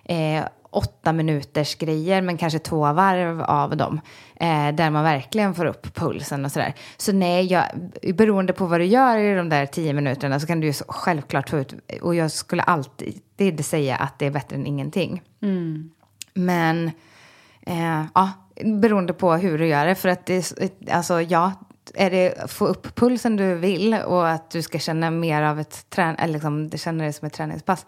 eh, 0.05 0.45
åtta 0.77 1.13
minuters 1.13 1.75
grejer, 1.75 2.23
men 2.23 2.37
kanske 2.37 2.59
två 2.59 2.93
varv 2.93 3.43
av 3.43 3.77
dem. 3.77 4.01
Eh, 4.37 4.75
där 4.75 4.91
man 4.91 5.05
verkligen 5.05 5.55
får 5.55 5.65
upp 5.65 5.95
pulsen 5.95 6.45
och 6.45 6.53
sådär. 6.53 6.75
Så 6.97 7.13
nej, 7.13 7.47
jag, 7.47 7.65
beroende 8.15 8.53
på 8.53 8.67
vad 8.67 8.81
du 8.81 8.85
gör 8.85 9.17
i 9.17 9.35
de 9.35 9.49
där 9.49 9.67
tio 9.67 9.93
minuterna 9.93 10.41
så 10.41 10.47
kan 10.47 10.61
du 10.61 10.67
ju 10.67 10.73
självklart 10.89 11.51
få 11.51 11.59
ut, 11.59 11.75
och 12.03 12.15
jag 12.15 12.31
skulle 12.31 12.63
alltid 12.63 13.65
säga 13.65 13.97
att 13.97 14.19
det 14.19 14.27
är 14.27 14.31
bättre 14.31 14.57
än 14.57 14.67
ingenting. 14.67 15.23
Mm. 15.43 15.91
Men, 16.35 16.91
eh, 17.63 18.05
ja, 18.15 18.33
beroende 18.65 19.13
på 19.13 19.33
hur 19.33 19.59
du 19.59 19.67
gör 19.67 19.87
det. 19.87 19.95
För 19.95 20.09
att 20.09 20.27
det, 20.27 20.55
alltså 20.91 21.21
ja, 21.21 21.53
är 21.95 22.11
det 22.11 22.51
få 22.51 22.67
upp 22.67 22.95
pulsen 22.95 23.37
du 23.37 23.55
vill 23.55 23.95
och 23.95 24.29
att 24.29 24.51
du 24.51 24.63
ska 24.63 24.79
känna 24.79 25.11
mer 25.11 25.43
av 25.43 25.61
ett 25.61 25.91
trän 25.91 26.17
eller 26.17 26.33
liksom, 26.35 26.69
det 26.71 26.79
känner 26.79 27.05
det 27.05 27.13
som 27.13 27.27
ett 27.27 27.33
träningspass, 27.33 27.87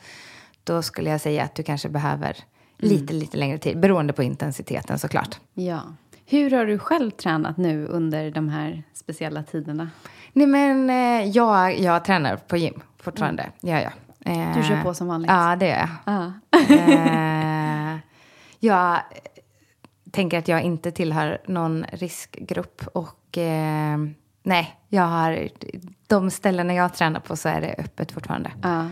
då 0.65 0.83
skulle 0.83 1.11
jag 1.11 1.21
säga 1.21 1.45
att 1.45 1.55
du 1.55 1.63
kanske 1.63 1.89
behöver 1.89 2.37
lite, 2.79 3.13
lite 3.13 3.37
längre 3.37 3.59
tid, 3.59 3.81
beroende 3.81 4.13
på 4.13 4.23
intensiteten 4.23 4.99
såklart. 4.99 5.41
Ja. 5.55 5.83
Hur 6.27 6.51
har 6.51 6.67
du 6.67 6.79
själv 6.79 7.11
tränat 7.11 7.57
nu 7.57 7.87
under 7.87 8.31
de 8.31 8.49
här 8.49 8.83
speciella 8.93 9.43
tiderna? 9.43 9.91
Nej, 10.33 10.47
men 10.47 10.91
eh, 10.91 11.31
jag, 11.31 11.79
jag 11.81 12.05
tränar 12.05 12.37
på 12.37 12.57
gym 12.57 12.83
fortfarande. 12.99 13.43
Mm. 13.43 13.55
Ja, 13.61 13.81
ja. 13.81 13.91
Eh, 14.33 14.57
du 14.57 14.63
kör 14.63 14.83
på 14.83 14.95
som 14.95 15.07
vanligt? 15.07 15.31
Ja, 15.31 15.57
det 15.57 15.67
gör 15.67 15.77
jag. 15.77 15.89
Ah. 16.05 16.33
eh, 16.71 17.99
jag 18.59 19.01
tänker 20.11 20.39
att 20.39 20.49
jag 20.49 20.63
inte 20.63 20.91
tillhör 20.91 21.39
någon 21.47 21.85
riskgrupp. 21.93 22.83
Och 22.93 23.39
eh, 23.39 23.99
nej, 24.43 24.81
jag 24.89 25.03
har, 25.03 25.49
de 26.07 26.31
ställena 26.31 26.75
jag 26.75 26.95
tränar 26.95 27.21
på 27.21 27.37
så 27.37 27.49
är 27.49 27.61
det 27.61 27.75
öppet 27.79 28.13
fortfarande. 28.13 28.51
Ah. 28.63 28.85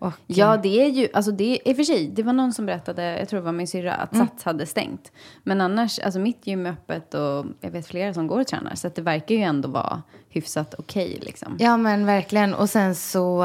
Och, 0.00 0.12
ja, 0.26 0.56
det 0.56 0.82
är 0.84 0.88
ju, 0.88 1.08
alltså 1.12 1.32
det 1.32 1.70
är 1.70 1.74
för 1.74 1.82
sig, 1.82 2.08
det 2.08 2.22
var 2.22 2.32
någon 2.32 2.52
som 2.52 2.66
berättade, 2.66 3.18
jag 3.18 3.28
tror 3.28 3.40
det 3.40 3.44
var 3.44 3.52
min 3.52 3.66
syrra, 3.66 3.94
att 3.94 4.12
mm. 4.12 4.26
Sats 4.26 4.44
hade 4.44 4.66
stängt. 4.66 5.12
Men 5.42 5.60
annars, 5.60 5.98
alltså 5.98 6.20
mitt 6.20 6.46
gym 6.46 6.66
är 6.66 6.70
öppet 6.70 7.14
och 7.14 7.46
jag 7.60 7.70
vet 7.70 7.86
flera 7.86 8.14
som 8.14 8.26
går 8.26 8.40
och 8.40 8.46
tränar. 8.46 8.74
Så 8.74 8.88
det 8.88 9.02
verkar 9.02 9.34
ju 9.34 9.40
ändå 9.40 9.68
vara 9.68 10.02
hyfsat 10.28 10.74
okej 10.78 11.08
okay, 11.08 11.20
liksom. 11.20 11.56
Ja, 11.58 11.76
men 11.76 12.06
verkligen. 12.06 12.54
Och 12.54 12.70
sen 12.70 12.94
så, 12.94 13.44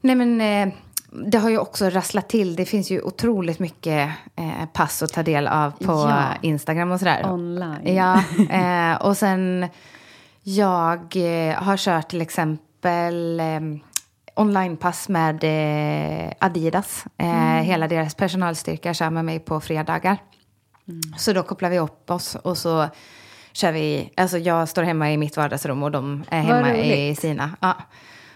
nej 0.00 0.14
men, 0.14 0.40
eh, 0.40 0.74
det 1.26 1.38
har 1.38 1.50
ju 1.50 1.58
också 1.58 1.90
rasslat 1.90 2.28
till. 2.28 2.56
Det 2.56 2.64
finns 2.64 2.90
ju 2.90 3.02
otroligt 3.02 3.58
mycket 3.58 4.10
eh, 4.36 4.66
pass 4.72 5.02
att 5.02 5.12
ta 5.12 5.22
del 5.22 5.46
av 5.48 5.70
på 5.70 5.92
ja. 5.92 6.24
Instagram 6.42 6.90
och 6.90 6.98
sådär. 6.98 7.32
Online. 7.32 7.94
Ja, 7.96 8.22
eh, 8.50 9.06
och 9.06 9.16
sen 9.16 9.68
jag 10.42 11.14
har 11.56 11.76
kört 11.76 12.08
till 12.08 12.20
exempel 12.20 13.40
onlinepass 14.34 15.08
med 15.08 15.44
eh, 15.44 16.32
Adidas. 16.38 17.06
Eh, 17.16 17.52
mm. 17.52 17.64
Hela 17.64 17.88
deras 17.88 18.14
personalstyrka 18.14 18.94
kör 18.94 19.10
med 19.10 19.24
mig 19.24 19.38
på 19.38 19.60
fredagar. 19.60 20.18
Mm. 20.88 21.00
Så 21.16 21.32
då 21.32 21.42
kopplar 21.42 21.70
vi 21.70 21.78
upp 21.78 22.10
oss 22.10 22.34
och 22.34 22.58
så 22.58 22.88
kör 23.52 23.72
vi, 23.72 24.12
alltså 24.16 24.38
jag 24.38 24.68
står 24.68 24.82
hemma 24.82 25.12
i 25.12 25.16
mitt 25.16 25.36
vardagsrum 25.36 25.82
och 25.82 25.90
de 25.90 26.24
är 26.28 26.40
hemma 26.40 26.76
i 26.76 27.14
sina. 27.16 27.50
Ja. 27.60 27.76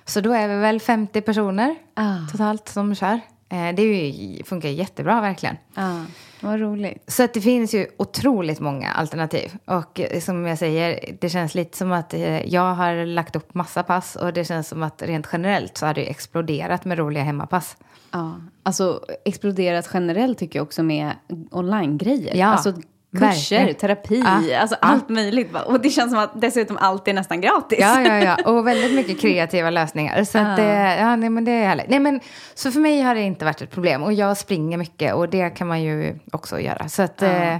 Så 0.04 0.20
då 0.20 0.32
är 0.32 0.48
vi 0.48 0.54
väl 0.56 0.80
50 0.80 1.20
personer 1.20 1.76
ah. 1.94 2.16
totalt 2.32 2.68
som 2.68 2.94
kör. 2.94 3.20
Eh, 3.48 3.74
det 3.74 3.82
ju, 3.82 4.44
funkar 4.44 4.68
jättebra 4.68 5.20
verkligen. 5.20 5.56
Ah. 5.74 6.00
Vad 6.40 6.60
roligt. 6.60 7.04
Så 7.06 7.22
att 7.22 7.34
det 7.34 7.40
finns 7.40 7.74
ju 7.74 7.86
otroligt 7.96 8.60
många 8.60 8.92
alternativ. 8.92 9.56
Och 9.64 10.00
eh, 10.00 10.20
som 10.20 10.46
jag 10.46 10.58
säger, 10.58 11.16
det 11.20 11.28
känns 11.28 11.54
lite 11.54 11.76
som 11.76 11.92
att 11.92 12.14
eh, 12.14 12.54
jag 12.54 12.74
har 12.74 13.06
lagt 13.06 13.36
upp 13.36 13.54
massa 13.54 13.82
pass 13.82 14.16
och 14.16 14.32
det 14.32 14.44
känns 14.44 14.68
som 14.68 14.82
att 14.82 15.02
rent 15.02 15.28
generellt 15.32 15.78
så 15.78 15.86
har 15.86 15.94
det 15.94 16.10
exploderat 16.10 16.84
med 16.84 16.98
roliga 16.98 17.22
hemmapass. 17.22 17.76
Ja, 18.10 18.36
alltså 18.62 19.04
exploderat 19.24 19.90
generellt 19.94 20.38
tycker 20.38 20.58
jag 20.58 20.66
också 20.66 20.82
med 20.82 21.12
online-grejer. 21.50 22.36
Ja. 22.36 22.46
Alltså 22.46 22.74
kurser, 23.18 23.56
Verkligen. 23.56 23.74
terapi, 23.74 24.22
ah, 24.26 24.60
alltså 24.60 24.76
ah. 24.76 24.86
allt 24.86 25.08
möjligt. 25.08 25.56
Och 25.66 25.80
det 25.80 25.90
känns 25.90 26.12
som 26.12 26.20
att 26.20 26.40
dessutom 26.40 26.76
allt 26.80 27.08
är 27.08 27.12
nästan 27.12 27.40
gratis. 27.40 27.78
Ja, 27.80 28.00
ja, 28.00 28.18
ja. 28.18 28.36
Och 28.50 28.66
väldigt 28.66 28.94
mycket 28.94 29.20
kreativa 29.20 29.70
lösningar. 29.70 30.24
Så 30.24 30.38
ah. 30.38 30.42
att 30.42 30.56
det, 30.56 30.96
ja, 31.00 31.16
nej, 31.16 31.30
men 31.30 31.44
det 31.44 31.52
är 31.52 31.68
härligt. 31.68 31.88
Nej, 31.88 32.00
men, 32.00 32.20
så 32.54 32.70
för 32.70 32.80
mig 32.80 33.00
har 33.00 33.14
det 33.14 33.22
inte 33.22 33.44
varit 33.44 33.62
ett 33.62 33.70
problem. 33.70 34.02
Och 34.02 34.12
jag 34.12 34.36
springer 34.36 34.78
mycket 34.78 35.14
och 35.14 35.28
det 35.28 35.50
kan 35.50 35.66
man 35.66 35.82
ju 35.82 36.18
också 36.32 36.60
göra. 36.60 36.88
Så 36.88 37.02
att 37.02 37.22
eh, 37.22 37.56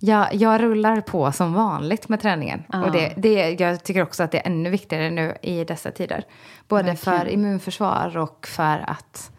jag, 0.00 0.34
jag 0.34 0.62
rullar 0.62 1.00
på 1.00 1.32
som 1.32 1.54
vanligt 1.54 2.08
med 2.08 2.20
träningen. 2.20 2.62
Och 2.84 2.92
det, 2.92 3.12
det, 3.16 3.56
jag 3.60 3.84
tycker 3.84 4.02
också 4.02 4.22
att 4.22 4.30
det 4.30 4.38
är 4.38 4.46
ännu 4.46 4.70
viktigare 4.70 5.10
nu 5.10 5.34
i 5.42 5.64
dessa 5.64 5.90
tider. 5.90 6.24
Både 6.68 6.82
Verkligen. 6.82 7.20
för 7.20 7.28
immunförsvar 7.28 8.16
och 8.16 8.46
för 8.46 8.84
att 8.86 9.30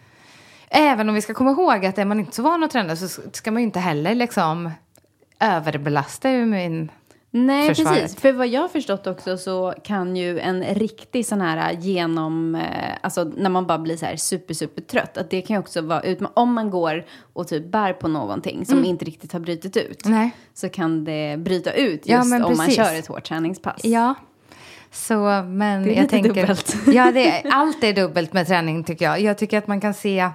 Även 0.69 1.09
om 1.09 1.15
vi 1.15 1.21
ska 1.21 1.33
komma 1.33 1.51
ihåg 1.51 1.85
att 1.85 1.97
är 1.97 2.05
man 2.05 2.19
inte 2.19 2.35
så 2.35 2.43
van 2.43 2.63
att 2.63 2.71
träna 2.71 2.95
så 2.95 3.21
ska 3.31 3.51
man 3.51 3.61
ju 3.61 3.65
inte 3.65 3.79
heller 3.79 4.15
liksom 4.15 4.71
överbelasta 5.45 6.31
ju 6.31 6.45
min 6.45 6.91
Nej, 7.31 7.67
försvaret. 7.67 8.01
precis. 8.01 8.19
För 8.19 8.31
vad 8.31 8.47
jag 8.47 8.61
har 8.61 8.67
förstått 8.67 9.07
också 9.07 9.37
så 9.37 9.73
kan 9.83 10.15
ju 10.15 10.39
en 10.39 10.63
riktig 10.63 11.25
sån 11.25 11.41
här 11.41 11.73
genom, 11.73 12.55
eh, 12.55 12.61
alltså 13.01 13.23
när 13.23 13.49
man 13.49 13.67
bara 13.67 13.77
blir 13.77 13.97
så 13.97 14.05
här 14.05 14.15
super, 14.15 14.53
super 14.53 14.81
trött, 14.81 15.17
att 15.17 15.29
det 15.29 15.41
kan 15.41 15.55
ju 15.55 15.59
också 15.59 15.81
vara 15.81 16.01
ut, 16.01 16.19
om 16.33 16.53
man 16.53 16.69
går 16.69 17.05
och 17.33 17.47
typ 17.47 17.71
bär 17.71 17.93
på 17.93 18.07
någonting 18.07 18.65
som 18.65 18.77
mm. 18.77 18.89
inte 18.89 19.05
riktigt 19.05 19.33
har 19.33 19.39
brutit 19.39 19.77
ut, 19.77 20.05
Nej. 20.05 20.31
så 20.53 20.69
kan 20.69 21.03
det 21.03 21.37
bryta 21.39 21.73
ut 21.73 22.07
just 22.07 22.31
ja, 22.31 22.45
om 22.45 22.57
man 22.57 22.71
kör 22.71 22.95
ett 22.95 23.07
hårt 23.07 23.23
träningspass. 23.23 23.81
Ja, 23.83 24.15
så, 24.91 25.43
men 25.47 25.83
det 25.83 25.89
är 25.89 25.95
jag 25.95 26.01
lite 26.01 26.07
tänker, 26.07 26.33
dubbelt. 26.33 26.75
Ja, 26.87 27.11
det 27.11 27.29
är, 27.29 27.51
allt 27.51 27.83
är 27.83 27.93
dubbelt 27.93 28.33
med 28.33 28.47
träning 28.47 28.83
tycker 28.83 29.05
jag. 29.05 29.21
Jag 29.21 29.37
tycker 29.37 29.57
att 29.57 29.67
man 29.67 29.81
kan 29.81 29.93
se 29.93 30.29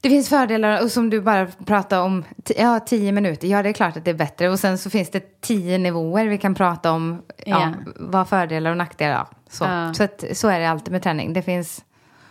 det 0.00 0.08
finns 0.08 0.28
fördelar, 0.28 0.82
och 0.82 0.90
som 0.90 1.10
du 1.10 1.20
bara 1.20 1.46
pratade 1.46 2.02
om, 2.02 2.24
ja, 2.56 2.80
tio 2.80 3.12
minuter. 3.12 3.48
Ja, 3.48 3.62
det 3.62 3.68
är 3.68 3.72
klart 3.72 3.96
att 3.96 4.04
det 4.04 4.10
är 4.10 4.14
bättre. 4.14 4.48
Och 4.48 4.58
sen 4.58 4.78
så 4.78 4.90
finns 4.90 5.10
det 5.10 5.40
tio 5.40 5.78
nivåer 5.78 6.26
vi 6.26 6.38
kan 6.38 6.54
prata 6.54 6.92
om, 6.92 7.22
ja, 7.44 7.58
yeah. 7.58 7.72
vad 7.96 8.28
fördelar 8.28 8.70
och 8.70 8.76
nackdelar. 8.76 9.26
Så, 9.50 9.64
uh. 9.64 9.92
så, 9.92 10.04
att, 10.04 10.24
så 10.32 10.48
är 10.48 10.60
det 10.60 10.70
alltid 10.70 10.92
med 10.92 11.02
träning. 11.02 11.32
Det 11.32 11.42
finns 11.42 11.84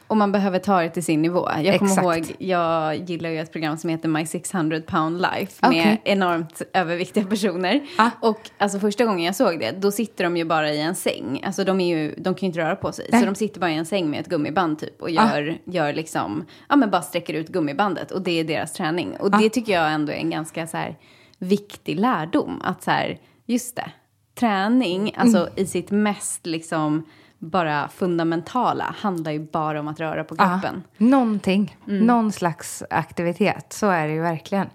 och 0.08 0.18
man 0.18 0.32
behöver 0.32 0.60
ta 0.60 0.82
det 0.82 0.90
till 0.90 1.04
sin 1.04 1.22
nivå. 1.22 1.50
Jag 1.56 1.66
Exakt. 1.66 1.96
kommer 1.96 2.18
ihåg, 2.18 2.36
jag 2.38 2.96
gillar 2.96 3.30
ju 3.30 3.40
ett 3.40 3.52
program 3.52 3.78
som 3.78 3.90
heter 3.90 4.10
My 4.10 4.26
600 4.26 4.82
pound 4.82 5.22
life 5.22 5.68
okay. 5.68 5.86
med 5.86 5.98
enormt 6.04 6.62
överviktiga 6.74 7.26
personer. 7.26 7.88
Ah. 7.98 8.10
Och 8.20 8.50
alltså 8.58 8.80
första 8.80 9.06
gången 9.06 9.26
jag 9.26 9.36
såg 9.36 9.60
det, 9.60 9.72
då 9.72 9.92
sitter 9.92 10.24
de 10.24 10.38
ju 10.38 10.46
bara 10.46 10.72
i 10.72 10.82
en 10.82 10.96
säng. 10.96 11.42
Alltså 11.46 11.64
de, 11.64 11.82
är 11.82 11.98
ju, 11.98 12.16
de 12.18 12.24
kan 12.36 12.40
ju 12.42 12.48
inte 12.48 12.60
röra 12.60 12.76
på 12.76 12.92
sig. 12.92 13.08
Nej. 13.12 13.22
Så 13.22 13.26
de 13.26 13.36
sitter 13.36 13.60
bara 13.60 13.72
i 13.72 13.76
en 13.76 13.86
säng 13.86 14.10
med 14.10 14.20
ett 14.20 14.28
gummiband 14.28 14.80
typ 14.80 15.02
och 15.02 15.10
gör, 15.10 15.58
ah. 15.68 15.72
gör 15.72 15.94
liksom, 15.94 16.46
ja 16.70 16.76
men 16.76 16.90
bara 16.90 17.02
sträcker 17.02 17.34
ut 17.34 17.48
gummibandet. 17.48 18.12
Och 18.12 18.22
det 18.22 18.40
är 18.40 18.44
deras 18.44 18.74
träning. 18.74 19.18
Och 19.20 19.34
ah. 19.34 19.38
det 19.38 19.50
tycker 19.50 19.74
jag 19.74 19.92
ändå 19.92 20.12
är 20.12 20.18
en 20.18 20.30
ganska 20.30 20.68
så 20.68 20.78
här 20.78 20.98
viktig 21.38 22.00
lärdom. 22.00 22.62
Att 22.64 22.84
så 22.84 22.92
här, 22.92 23.20
just 23.46 23.76
det, 23.76 23.92
träning, 24.40 25.14
alltså 25.18 25.38
mm. 25.38 25.54
i 25.56 25.66
sitt 25.66 25.92
mest 25.92 26.46
liksom 26.46 27.04
bara 27.40 27.90
fundamentala 27.90 28.96
handlar 28.98 29.32
ju 29.32 29.40
bara 29.40 29.80
om 29.80 29.88
att 29.88 30.00
röra 30.00 30.24
på 30.24 30.36
kroppen. 30.36 30.84
Ja, 30.98 31.06
någonting, 31.06 31.78
mm. 31.88 32.06
någon 32.06 32.32
slags 32.32 32.84
aktivitet. 32.90 33.74
Så 33.74 33.88
är 33.88 34.08
det 34.08 34.14
ju 34.14 34.22
verkligen. 34.22 34.68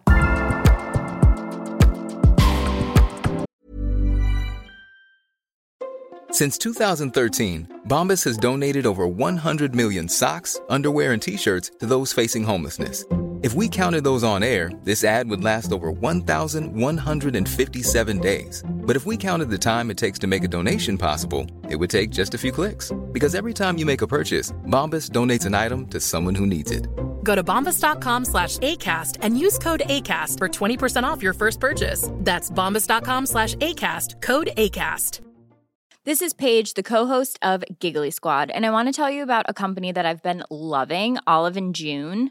Since 6.32 6.58
2013, 6.58 7.66
Bombas 7.84 8.24
has 8.24 8.38
donated 8.38 8.86
over 8.86 9.04
100 9.04 9.74
million 9.74 10.08
socks, 10.08 10.58
underwear 10.70 11.12
and 11.12 11.22
t-shirts 11.22 11.70
to 11.80 11.86
those 11.86 12.14
facing 12.14 12.44
homelessness. 12.44 13.04
If 13.42 13.54
we 13.54 13.68
counted 13.68 14.04
those 14.04 14.22
on 14.22 14.44
air, 14.44 14.70
this 14.84 15.02
ad 15.02 15.28
would 15.28 15.42
last 15.42 15.72
over 15.72 15.90
1,157 15.90 18.18
days. 18.20 18.62
But 18.68 18.94
if 18.94 19.04
we 19.04 19.16
counted 19.16 19.50
the 19.50 19.58
time 19.58 19.90
it 19.90 19.96
takes 19.96 20.20
to 20.20 20.28
make 20.28 20.44
a 20.44 20.48
donation 20.48 20.96
possible, 20.96 21.44
it 21.68 21.74
would 21.74 21.90
take 21.90 22.10
just 22.10 22.34
a 22.34 22.38
few 22.38 22.52
clicks. 22.52 22.92
Because 23.10 23.34
every 23.34 23.52
time 23.52 23.78
you 23.78 23.84
make 23.84 24.00
a 24.00 24.06
purchase, 24.06 24.52
Bombas 24.66 25.10
donates 25.10 25.44
an 25.44 25.54
item 25.54 25.88
to 25.88 25.98
someone 25.98 26.36
who 26.36 26.46
needs 26.46 26.70
it. 26.70 26.86
Go 27.24 27.34
to 27.34 27.42
bombas.com 27.42 28.26
slash 28.26 28.58
ACAST 28.58 29.18
and 29.22 29.36
use 29.36 29.58
code 29.58 29.82
ACAST 29.86 30.38
for 30.38 30.48
20% 30.48 31.02
off 31.02 31.20
your 31.20 31.34
first 31.34 31.58
purchase. 31.58 32.08
That's 32.18 32.48
bombas.com 32.48 33.26
slash 33.26 33.56
ACAST, 33.56 34.22
code 34.22 34.50
ACAST. 34.56 35.18
This 36.04 36.22
is 36.22 36.32
Paige, 36.32 36.74
the 36.74 36.84
co-host 36.84 37.40
of 37.42 37.64
Giggly 37.80 38.12
Squad, 38.12 38.52
and 38.52 38.64
I 38.64 38.70
want 38.70 38.86
to 38.86 38.92
tell 38.92 39.10
you 39.10 39.24
about 39.24 39.46
a 39.48 39.54
company 39.54 39.90
that 39.90 40.06
I've 40.06 40.22
been 40.22 40.44
loving, 40.48 41.18
Olive 41.26 41.56
and 41.56 41.74
June. 41.74 42.30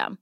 System. 0.01 0.17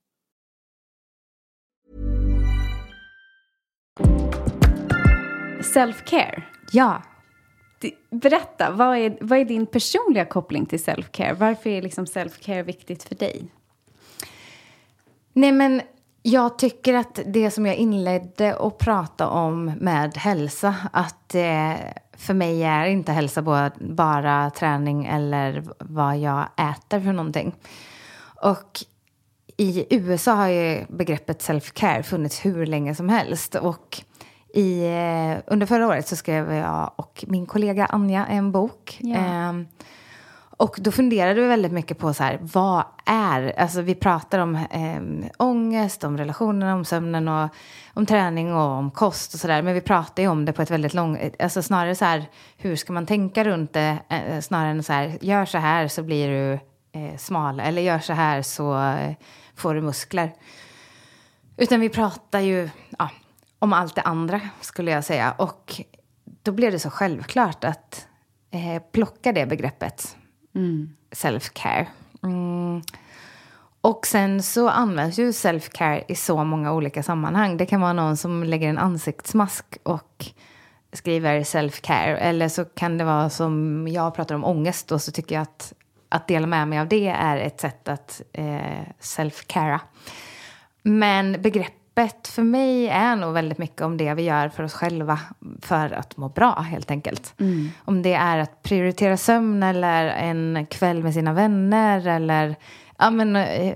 Self-care. 5.61 6.43
Ja. 6.71 7.01
Berätta, 8.11 8.71
vad 8.71 8.97
är, 8.97 9.17
vad 9.21 9.39
är 9.39 9.45
din 9.45 9.65
personliga 9.65 10.25
koppling 10.25 10.65
till 10.65 10.79
self-care? 10.79 11.33
Varför 11.33 11.69
är 11.69 11.81
liksom 11.81 12.05
self-care 12.05 12.63
viktigt 12.63 13.03
för 13.03 13.15
dig? 13.15 13.51
Nej, 15.33 15.51
men 15.51 15.81
jag 16.21 16.59
tycker 16.59 16.93
att 16.93 17.19
det 17.25 17.51
som 17.51 17.65
jag 17.65 17.75
inledde 17.75 18.55
att 18.55 18.77
prata 18.77 19.27
om 19.27 19.65
med 19.65 20.17
hälsa, 20.17 20.75
att 20.93 21.35
eh, 21.35 21.73
för 22.17 22.33
mig 22.33 22.63
är 22.63 22.85
inte 22.85 23.11
hälsa 23.11 23.41
bara, 23.41 23.71
bara 23.79 24.49
träning 24.49 25.05
eller 25.05 25.63
vad 25.79 26.17
jag 26.17 26.45
äter 26.57 26.99
för 26.99 27.13
någonting. 27.13 27.55
Och 28.41 28.79
i 29.59 29.85
USA 29.89 30.33
har 30.33 30.47
ju 30.47 30.85
begreppet 30.89 31.43
self-care 31.43 32.01
funnits 32.01 32.45
hur 32.45 32.65
länge 32.65 32.95
som 32.95 33.09
helst. 33.09 33.55
Och 33.55 34.01
i, 34.53 34.85
eh, 34.85 35.43
under 35.47 35.65
förra 35.65 35.87
året 35.87 36.07
så 36.07 36.15
skrev 36.15 36.53
jag 36.53 36.91
och 36.95 37.25
min 37.27 37.45
kollega 37.45 37.85
Anja 37.85 38.25
en 38.25 38.51
bok. 38.51 38.97
Ja. 39.01 39.17
Eh, 39.17 39.53
och 40.57 40.75
då 40.79 40.91
funderade 40.91 41.41
vi 41.41 41.47
väldigt 41.47 41.71
mycket 41.71 41.97
på 41.97 42.13
så 42.13 42.23
här, 42.23 42.39
vad 42.41 42.83
är, 43.05 43.59
alltså 43.59 43.81
vi 43.81 43.95
pratar 43.95 44.39
om 44.39 44.55
eh, 44.55 45.31
ångest, 45.37 46.03
om 46.03 46.17
relationen, 46.17 46.73
om 46.73 46.85
sömnen 46.85 47.27
och 47.27 47.49
om 47.93 48.05
träning 48.05 48.53
och 48.53 48.71
om 48.71 48.91
kost 48.91 49.33
och 49.33 49.39
sådär. 49.39 49.61
Men 49.61 49.73
vi 49.73 49.81
pratar 49.81 50.23
ju 50.23 50.29
om 50.29 50.45
det 50.45 50.53
på 50.53 50.61
ett 50.61 50.71
väldigt 50.71 50.93
långt, 50.93 51.19
alltså 51.39 51.61
snarare 51.61 51.95
så 51.95 52.05
här, 52.05 52.25
hur 52.57 52.75
ska 52.75 52.93
man 52.93 53.05
tänka 53.05 53.43
runt 53.43 53.73
det? 53.73 53.97
Eh, 54.09 54.39
snarare 54.39 54.71
än 54.71 54.83
så 54.83 54.93
här, 54.93 55.17
gör 55.21 55.45
så 55.45 55.57
här 55.57 55.87
så 55.87 56.03
blir 56.03 56.29
du 56.29 56.59
eh, 56.91 57.17
smal. 57.17 57.59
Eller 57.59 57.81
gör 57.81 57.99
så 57.99 58.13
här 58.13 58.41
så 58.41 58.77
eh, 58.77 59.13
får 59.59 59.75
du 59.75 59.81
muskler. 59.81 60.33
Utan 61.57 61.79
vi 61.79 61.89
pratar 61.89 62.39
ju 62.39 62.69
ja, 62.97 63.09
om 63.59 63.73
allt 63.73 63.95
det 63.95 64.01
andra 64.01 64.41
skulle 64.61 64.91
jag 64.91 65.03
säga. 65.03 65.31
Och 65.37 65.81
då 66.43 66.51
blev 66.51 66.71
det 66.71 66.79
så 66.79 66.89
självklart 66.89 67.63
att 67.63 68.07
eh, 68.51 68.83
plocka 68.91 69.31
det 69.31 69.45
begreppet. 69.45 70.15
Self-care. 71.11 71.85
Mm. 72.23 72.81
Och 73.81 74.05
sen 74.07 74.43
så 74.43 74.69
används 74.69 75.19
ju 75.19 75.31
self-care 75.31 76.03
i 76.07 76.15
så 76.15 76.43
många 76.43 76.73
olika 76.73 77.03
sammanhang. 77.03 77.57
Det 77.57 77.65
kan 77.65 77.81
vara 77.81 77.93
någon 77.93 78.17
som 78.17 78.43
lägger 78.43 78.69
en 78.69 78.77
ansiktsmask 78.77 79.77
och 79.83 80.25
skriver 80.93 81.39
self-care. 81.39 82.15
Eller 82.15 82.49
så 82.49 82.65
kan 82.65 82.97
det 82.97 83.03
vara 83.03 83.29
som 83.29 83.87
jag 83.87 84.15
pratar 84.15 84.35
om 84.35 84.45
ångest 84.45 84.91
och 84.91 85.01
så 85.01 85.11
tycker 85.11 85.35
jag 85.35 85.41
att 85.41 85.73
att 86.09 86.27
dela 86.27 86.47
med 86.47 86.67
mig 86.67 86.79
av 86.79 86.87
det 86.87 87.07
är 87.07 87.37
ett 87.37 87.61
sätt 87.61 87.87
att 87.87 88.21
eh, 88.33 88.83
self-cara. 88.99 89.79
Men 90.83 91.41
begreppet 91.41 92.27
för 92.27 92.43
mig 92.43 92.87
är 92.87 93.15
nog 93.15 93.33
väldigt 93.33 93.57
mycket 93.57 93.81
om 93.81 93.97
det 93.97 94.13
vi 94.13 94.21
gör 94.21 94.49
för 94.49 94.63
oss 94.63 94.73
själva 94.73 95.19
för 95.61 95.91
att 95.91 96.17
må 96.17 96.29
bra, 96.29 96.59
helt 96.59 96.91
enkelt. 96.91 97.33
Om 97.85 98.01
det 98.01 98.13
är 98.13 98.37
att 98.37 98.63
prioritera 98.63 99.17
sömn 99.17 99.63
eller 99.63 100.05
en 100.05 100.65
kväll 100.69 101.03
med 101.03 101.13
sina 101.13 101.33
vänner 101.33 102.07
eller 102.07 102.55
ja, 102.97 103.09
men, 103.09 103.35
eh, 103.35 103.75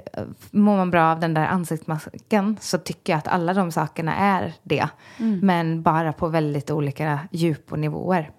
mår 0.51 0.77
man 0.77 0.91
bra 0.91 1.11
av 1.11 1.19
den 1.19 1.33
där 1.33 1.45
ansiktsmasken 1.45 2.57
så 2.61 2.77
tycker 2.77 3.13
jag 3.13 3.17
att 3.17 3.27
alla 3.27 3.53
de 3.53 3.71
sakerna 3.71 4.15
är 4.15 4.53
det. 4.63 4.87
Men 5.41 5.81
bara 5.83 6.13
på 6.13 6.27
väldigt 6.27 6.71
olika 6.71 7.19
djup 7.31 7.71
och 7.71 7.79
nivåer. 7.79 8.31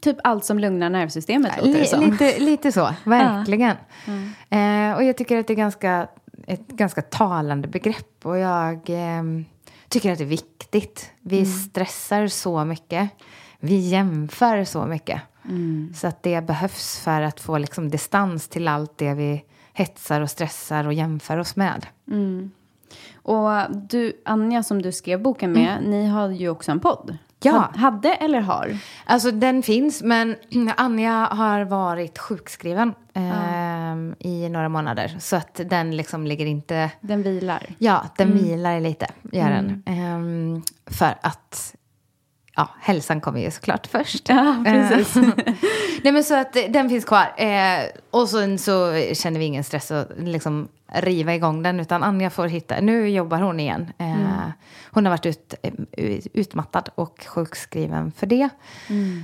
Typ 0.00 0.16
allt 0.24 0.44
som 0.44 0.58
lugnar 0.58 0.90
nervsystemet 0.90 1.56
låter 1.56 1.78
det 1.78 1.86
som. 1.86 2.00
lite, 2.00 2.38
lite 2.38 2.72
så, 2.72 2.94
verkligen. 3.04 3.76
Eh, 4.50 4.96
och 4.96 5.04
jag 5.04 5.16
tycker 5.16 5.38
att 5.38 5.46
det 5.46 5.52
är 5.52 5.56
ganska, 5.56 6.08
ett 6.46 6.68
ganska 6.68 7.02
talande 7.02 7.68
begrepp. 7.68 8.26
Och 8.26 8.38
jag 8.38 8.80
ehm, 8.86 9.44
tycker 9.88 10.12
att 10.12 10.18
det 10.18 10.24
är 10.24 10.28
viktigt. 10.28 11.10
Vi 11.20 11.46
stressar 11.46 12.26
så 12.26 12.64
mycket. 12.64 13.10
Vi 13.60 13.76
jämför 13.78 14.64
så 14.64 14.86
mycket. 14.86 15.20
Så 15.94 16.06
att 16.06 16.22
det 16.22 16.46
behövs 16.46 16.98
för 16.98 17.22
att 17.22 17.40
få 17.40 17.58
liksom 17.58 17.88
distans 17.90 18.48
till 18.48 18.68
allt 18.68 18.98
det 18.98 19.14
vi 19.14 19.44
hetsar 19.72 20.20
och 20.20 20.30
stressar 20.30 20.86
och 20.86 20.92
jämför 20.92 21.38
oss 21.38 21.56
med. 21.56 21.86
Och 23.14 23.76
du, 23.76 24.22
Anja 24.24 24.62
som 24.62 24.82
du 24.82 24.92
skrev 24.92 25.22
boken 25.22 25.52
med, 25.52 25.82
ni 25.82 26.06
har 26.06 26.28
ju 26.28 26.48
också 26.48 26.70
en 26.70 26.80
podd. 26.80 27.18
Ja. 27.46 27.52
Ha- 27.52 27.70
Hade 27.76 28.14
eller 28.14 28.40
har? 28.40 28.78
Alltså 29.04 29.30
den 29.30 29.62
finns, 29.62 30.02
men 30.02 30.36
Anja 30.76 31.28
har 31.32 31.64
varit 31.64 32.18
sjukskriven 32.18 32.94
ehm, 33.14 34.14
i 34.18 34.48
några 34.48 34.68
månader. 34.68 35.16
Så 35.18 35.36
att 35.36 35.60
den 35.64 35.96
liksom 35.96 36.26
ligger 36.26 36.46
inte... 36.46 36.90
Den 37.00 37.22
vilar. 37.22 37.66
Ja, 37.78 38.04
den 38.16 38.32
vilar 38.38 38.80
lite, 38.80 39.06
gör 39.32 39.50
den. 39.50 39.82
Ehm, 39.86 40.62
för 40.86 41.14
att 41.20 41.74
ja, 42.56 42.68
hälsan 42.80 43.20
kommer 43.20 43.40
ju 43.40 43.50
såklart 43.50 43.86
först. 43.86 44.28
Ja, 44.28 44.56
precis. 44.64 45.14
Nej, 46.04 46.12
men 46.12 46.24
så 46.24 46.34
att 46.34 46.52
den 46.68 46.88
finns 46.88 47.04
kvar. 47.04 47.34
Eh, 47.36 47.84
och 48.10 48.28
sen 48.28 48.58
så 48.58 48.92
känner 49.14 49.38
vi 49.38 49.44
ingen 49.44 49.64
stress 49.64 49.90
att 49.90 50.08
liksom 50.16 50.68
riva 50.92 51.34
igång 51.34 51.62
den. 51.62 51.80
Utan 51.80 52.02
Anja 52.02 52.30
får 52.30 52.46
hitta, 52.48 52.80
nu 52.80 53.08
jobbar 53.08 53.40
hon 53.40 53.60
igen. 53.60 53.92
Eh, 53.98 54.48
Hon 54.90 55.04
har 55.06 55.10
varit 55.10 55.26
ut, 55.26 55.54
eh, 55.62 55.72
utmattad 56.32 56.88
och 56.94 57.24
sjukskriven 57.26 58.12
för 58.12 58.26
det. 58.26 58.48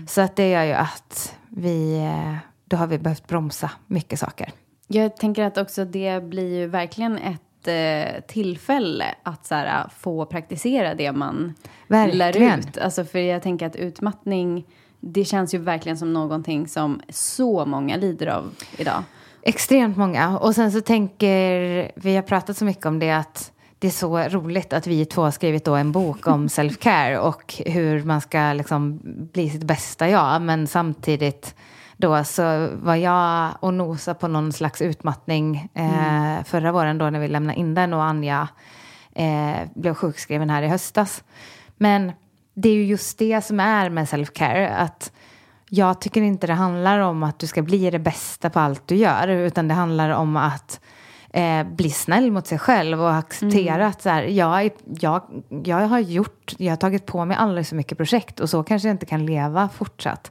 Så 0.08 0.20
att 0.20 0.36
det 0.36 0.50
gör 0.50 0.62
ju 0.64 0.72
att 0.72 1.36
vi, 1.48 1.96
eh, 1.98 2.36
då 2.64 2.76
har 2.76 2.86
vi 2.86 2.98
behövt 2.98 3.26
bromsa 3.26 3.70
mycket 3.86 4.18
saker. 4.18 4.52
Jag 4.88 5.16
tänker 5.16 5.42
att 5.44 5.58
också 5.58 5.84
det 5.84 6.24
blir 6.24 6.58
ju 6.60 6.66
verkligen 6.66 7.18
ett 7.18 7.68
eh, 7.68 8.20
tillfälle 8.26 9.04
att 9.22 9.46
så 9.46 9.54
här, 9.54 9.88
få 9.98 10.26
praktisera 10.26 10.94
det 10.94 11.12
man 11.12 11.54
lär 11.88 12.06
Verkligen. 12.18 12.58
ut. 12.60 12.78
Alltså, 12.78 13.04
för 13.04 13.18
jag 13.18 13.42
tänker 13.42 13.66
att 13.66 13.76
utmattning, 13.76 14.66
det 15.04 15.24
känns 15.24 15.54
ju 15.54 15.58
verkligen 15.58 15.98
som 15.98 16.12
någonting 16.12 16.68
som 16.68 17.00
så 17.08 17.66
många 17.66 17.96
lider 17.96 18.26
av 18.26 18.54
idag. 18.76 19.02
Extremt 19.42 19.96
många. 19.96 20.38
Och 20.38 20.54
sen 20.54 20.72
så 20.72 20.80
tänker, 20.80 21.92
vi 21.94 22.14
har 22.14 22.22
pratat 22.22 22.56
så 22.56 22.64
mycket 22.64 22.86
om 22.86 22.98
det 22.98 23.10
att 23.10 23.52
det 23.78 23.86
är 23.86 23.92
så 23.92 24.18
roligt 24.18 24.72
att 24.72 24.86
vi 24.86 25.04
två 25.04 25.22
har 25.22 25.30
skrivit 25.30 25.64
då 25.64 25.74
en 25.74 25.92
bok 25.92 26.26
om 26.26 26.46
self-care 26.48 27.16
och 27.16 27.54
hur 27.66 28.04
man 28.04 28.20
ska 28.20 28.52
liksom 28.52 29.00
bli 29.32 29.50
sitt 29.50 29.64
bästa 29.64 30.08
jag. 30.08 30.42
Men 30.42 30.66
samtidigt 30.66 31.54
då 31.96 32.24
så 32.24 32.68
var 32.72 32.96
jag 32.96 33.50
och 33.60 33.74
nosa 33.74 34.14
på 34.14 34.28
någon 34.28 34.52
slags 34.52 34.82
utmattning 34.82 35.68
eh, 35.74 36.44
förra 36.44 36.72
våren 36.72 36.98
då 36.98 37.10
när 37.10 37.20
vi 37.20 37.28
lämnade 37.28 37.58
in 37.58 37.74
den 37.74 37.94
och 37.94 38.04
Anja 38.04 38.48
eh, 39.14 39.68
blev 39.74 39.94
sjukskriven 39.94 40.50
här 40.50 40.62
i 40.62 40.68
höstas. 40.68 41.24
Men 41.76 42.12
det 42.54 42.68
är 42.68 42.74
ju 42.74 42.84
just 42.84 43.18
det 43.18 43.44
som 43.44 43.60
är 43.60 43.90
med 43.90 44.04
self-care. 44.04 44.76
Att 44.76 45.12
jag 45.68 46.00
tycker 46.00 46.22
inte 46.22 46.46
det 46.46 46.52
handlar 46.52 46.98
om 46.98 47.22
att 47.22 47.38
du 47.38 47.46
ska 47.46 47.62
bli 47.62 47.90
det 47.90 47.98
bästa 47.98 48.50
på 48.50 48.60
allt 48.60 48.88
du 48.88 48.96
gör. 48.96 49.28
Utan 49.28 49.68
det 49.68 49.74
handlar 49.74 50.10
om 50.10 50.36
att 50.36 50.80
eh, 51.32 51.64
bli 51.66 51.90
snäll 51.90 52.30
mot 52.30 52.46
sig 52.46 52.58
själv 52.58 53.00
och 53.00 53.14
acceptera 53.14 53.86
att 53.86 54.02
så 54.02 54.08
här, 54.08 54.22
jag, 54.22 54.70
jag, 55.00 55.22
jag 55.64 55.76
har 55.76 55.98
gjort, 55.98 56.54
jag 56.58 56.72
har 56.72 56.76
tagit 56.76 57.06
på 57.06 57.24
mig 57.24 57.36
alldeles 57.36 57.68
för 57.68 57.76
mycket 57.76 57.98
projekt 57.98 58.40
och 58.40 58.50
så 58.50 58.62
kanske 58.62 58.88
jag 58.88 58.94
inte 58.94 59.06
kan 59.06 59.26
leva 59.26 59.68
fortsatt. 59.68 60.30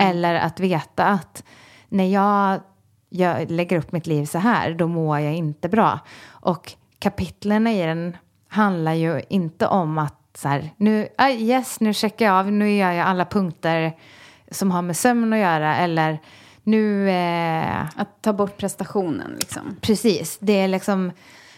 Eller 0.00 0.34
att 0.34 0.60
veta 0.60 1.06
att 1.06 1.44
när 1.88 2.04
jag, 2.04 2.60
jag 3.08 3.50
lägger 3.50 3.78
upp 3.78 3.92
mitt 3.92 4.06
liv 4.06 4.24
så 4.24 4.38
här, 4.38 4.74
då 4.74 4.88
mår 4.88 5.18
jag 5.18 5.34
inte 5.34 5.68
bra. 5.68 5.98
Och 6.28 6.72
kapitlen 6.98 7.66
i 7.66 7.86
den 7.86 8.16
handlar 8.48 8.92
ju 8.92 9.22
inte 9.28 9.66
om 9.66 9.98
att 9.98 10.21
så 10.34 10.48
här, 10.48 10.70
nu, 10.76 11.08
ah, 11.18 11.30
yes, 11.30 11.80
nu 11.80 11.94
checkar 11.94 12.26
jag 12.26 12.34
av, 12.34 12.52
nu 12.52 12.76
gör 12.76 12.92
jag 12.92 13.06
alla 13.06 13.24
punkter 13.24 13.92
som 14.50 14.70
har 14.70 14.82
med 14.82 14.96
sömn 14.96 15.32
att 15.32 15.38
göra. 15.38 15.76
Eller 15.76 16.18
nu, 16.62 17.10
eh, 17.10 17.82
Att 17.96 18.22
ta 18.22 18.32
bort 18.32 18.56
prestationen 18.56 19.36
liksom. 19.40 19.76
precis, 19.80 20.38
det 20.40 20.52
är 20.60 20.68
liksom 20.68 21.12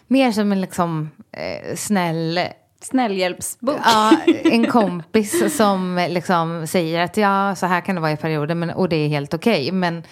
mer 0.06 0.32
som 0.32 0.52
en 0.52 0.60
liksom, 0.60 1.10
eh, 1.32 1.76
snäll 1.76 2.40
Snällhjälpsbok. 2.80 3.80
Ja, 3.84 4.16
en 4.44 4.66
kompis 4.66 5.56
som 5.56 6.06
liksom 6.10 6.66
säger 6.66 7.00
att 7.00 7.16
ja, 7.16 7.54
så 7.54 7.66
här 7.66 7.80
kan 7.80 7.94
det 7.94 8.00
vara 8.00 8.12
i 8.12 8.16
perioder 8.16 8.54
men, 8.54 8.70
och 8.70 8.88
det 8.88 8.96
är 8.96 9.08
helt 9.08 9.34
okej. 9.34 9.72
Men 9.72 10.02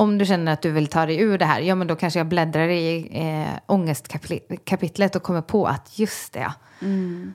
om 0.00 0.18
du 0.18 0.26
känner 0.26 0.52
att 0.52 0.62
du 0.62 0.70
vill 0.70 0.86
ta 0.86 1.06
dig 1.06 1.20
ur 1.20 1.38
det 1.38 1.44
här, 1.44 1.60
ja 1.60 1.74
men 1.74 1.86
då 1.86 1.96
kanske 1.96 2.20
jag 2.20 2.26
bläddrar 2.26 2.68
i 2.68 3.08
eh, 3.12 3.60
ångestkapitlet 3.66 5.16
och 5.16 5.22
kommer 5.22 5.42
på 5.42 5.66
att 5.66 5.98
just 5.98 6.32
det, 6.32 6.52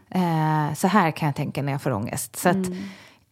eh, 0.09 0.73
så 0.75 0.87
här 0.87 1.11
kan 1.11 1.25
jag 1.25 1.35
tänka 1.35 1.61
när 1.61 1.71
jag 1.71 1.81
får 1.81 1.91
ångest. 1.91 2.35
Så 2.35 2.49
att 2.49 2.67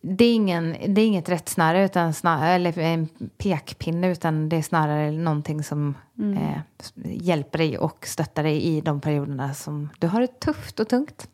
det 0.01 0.25
är, 0.25 0.33
ingen, 0.33 0.75
det 0.87 1.01
är 1.01 1.05
inget 1.05 1.29
rättsnöre 1.29 1.85
utan 1.85 2.13
snar, 2.13 2.47
eller 2.47 2.79
en 2.79 3.07
pekpinne 3.37 4.11
utan 4.11 4.49
det 4.49 4.55
är 4.55 4.61
snarare 4.61 5.11
någonting 5.11 5.63
som 5.63 5.95
eh, 6.37 6.59
hjälper 7.03 7.57
dig 7.57 7.77
och 7.77 8.07
stöttar 8.07 8.43
dig 8.43 8.63
i 8.63 8.81
de 8.81 9.01
perioderna 9.01 9.53
som 9.53 9.89
du 9.99 10.07
har 10.07 10.21
det 10.21 10.39
tufft 10.39 10.79
och 10.79 10.89
tungt. 10.89 11.27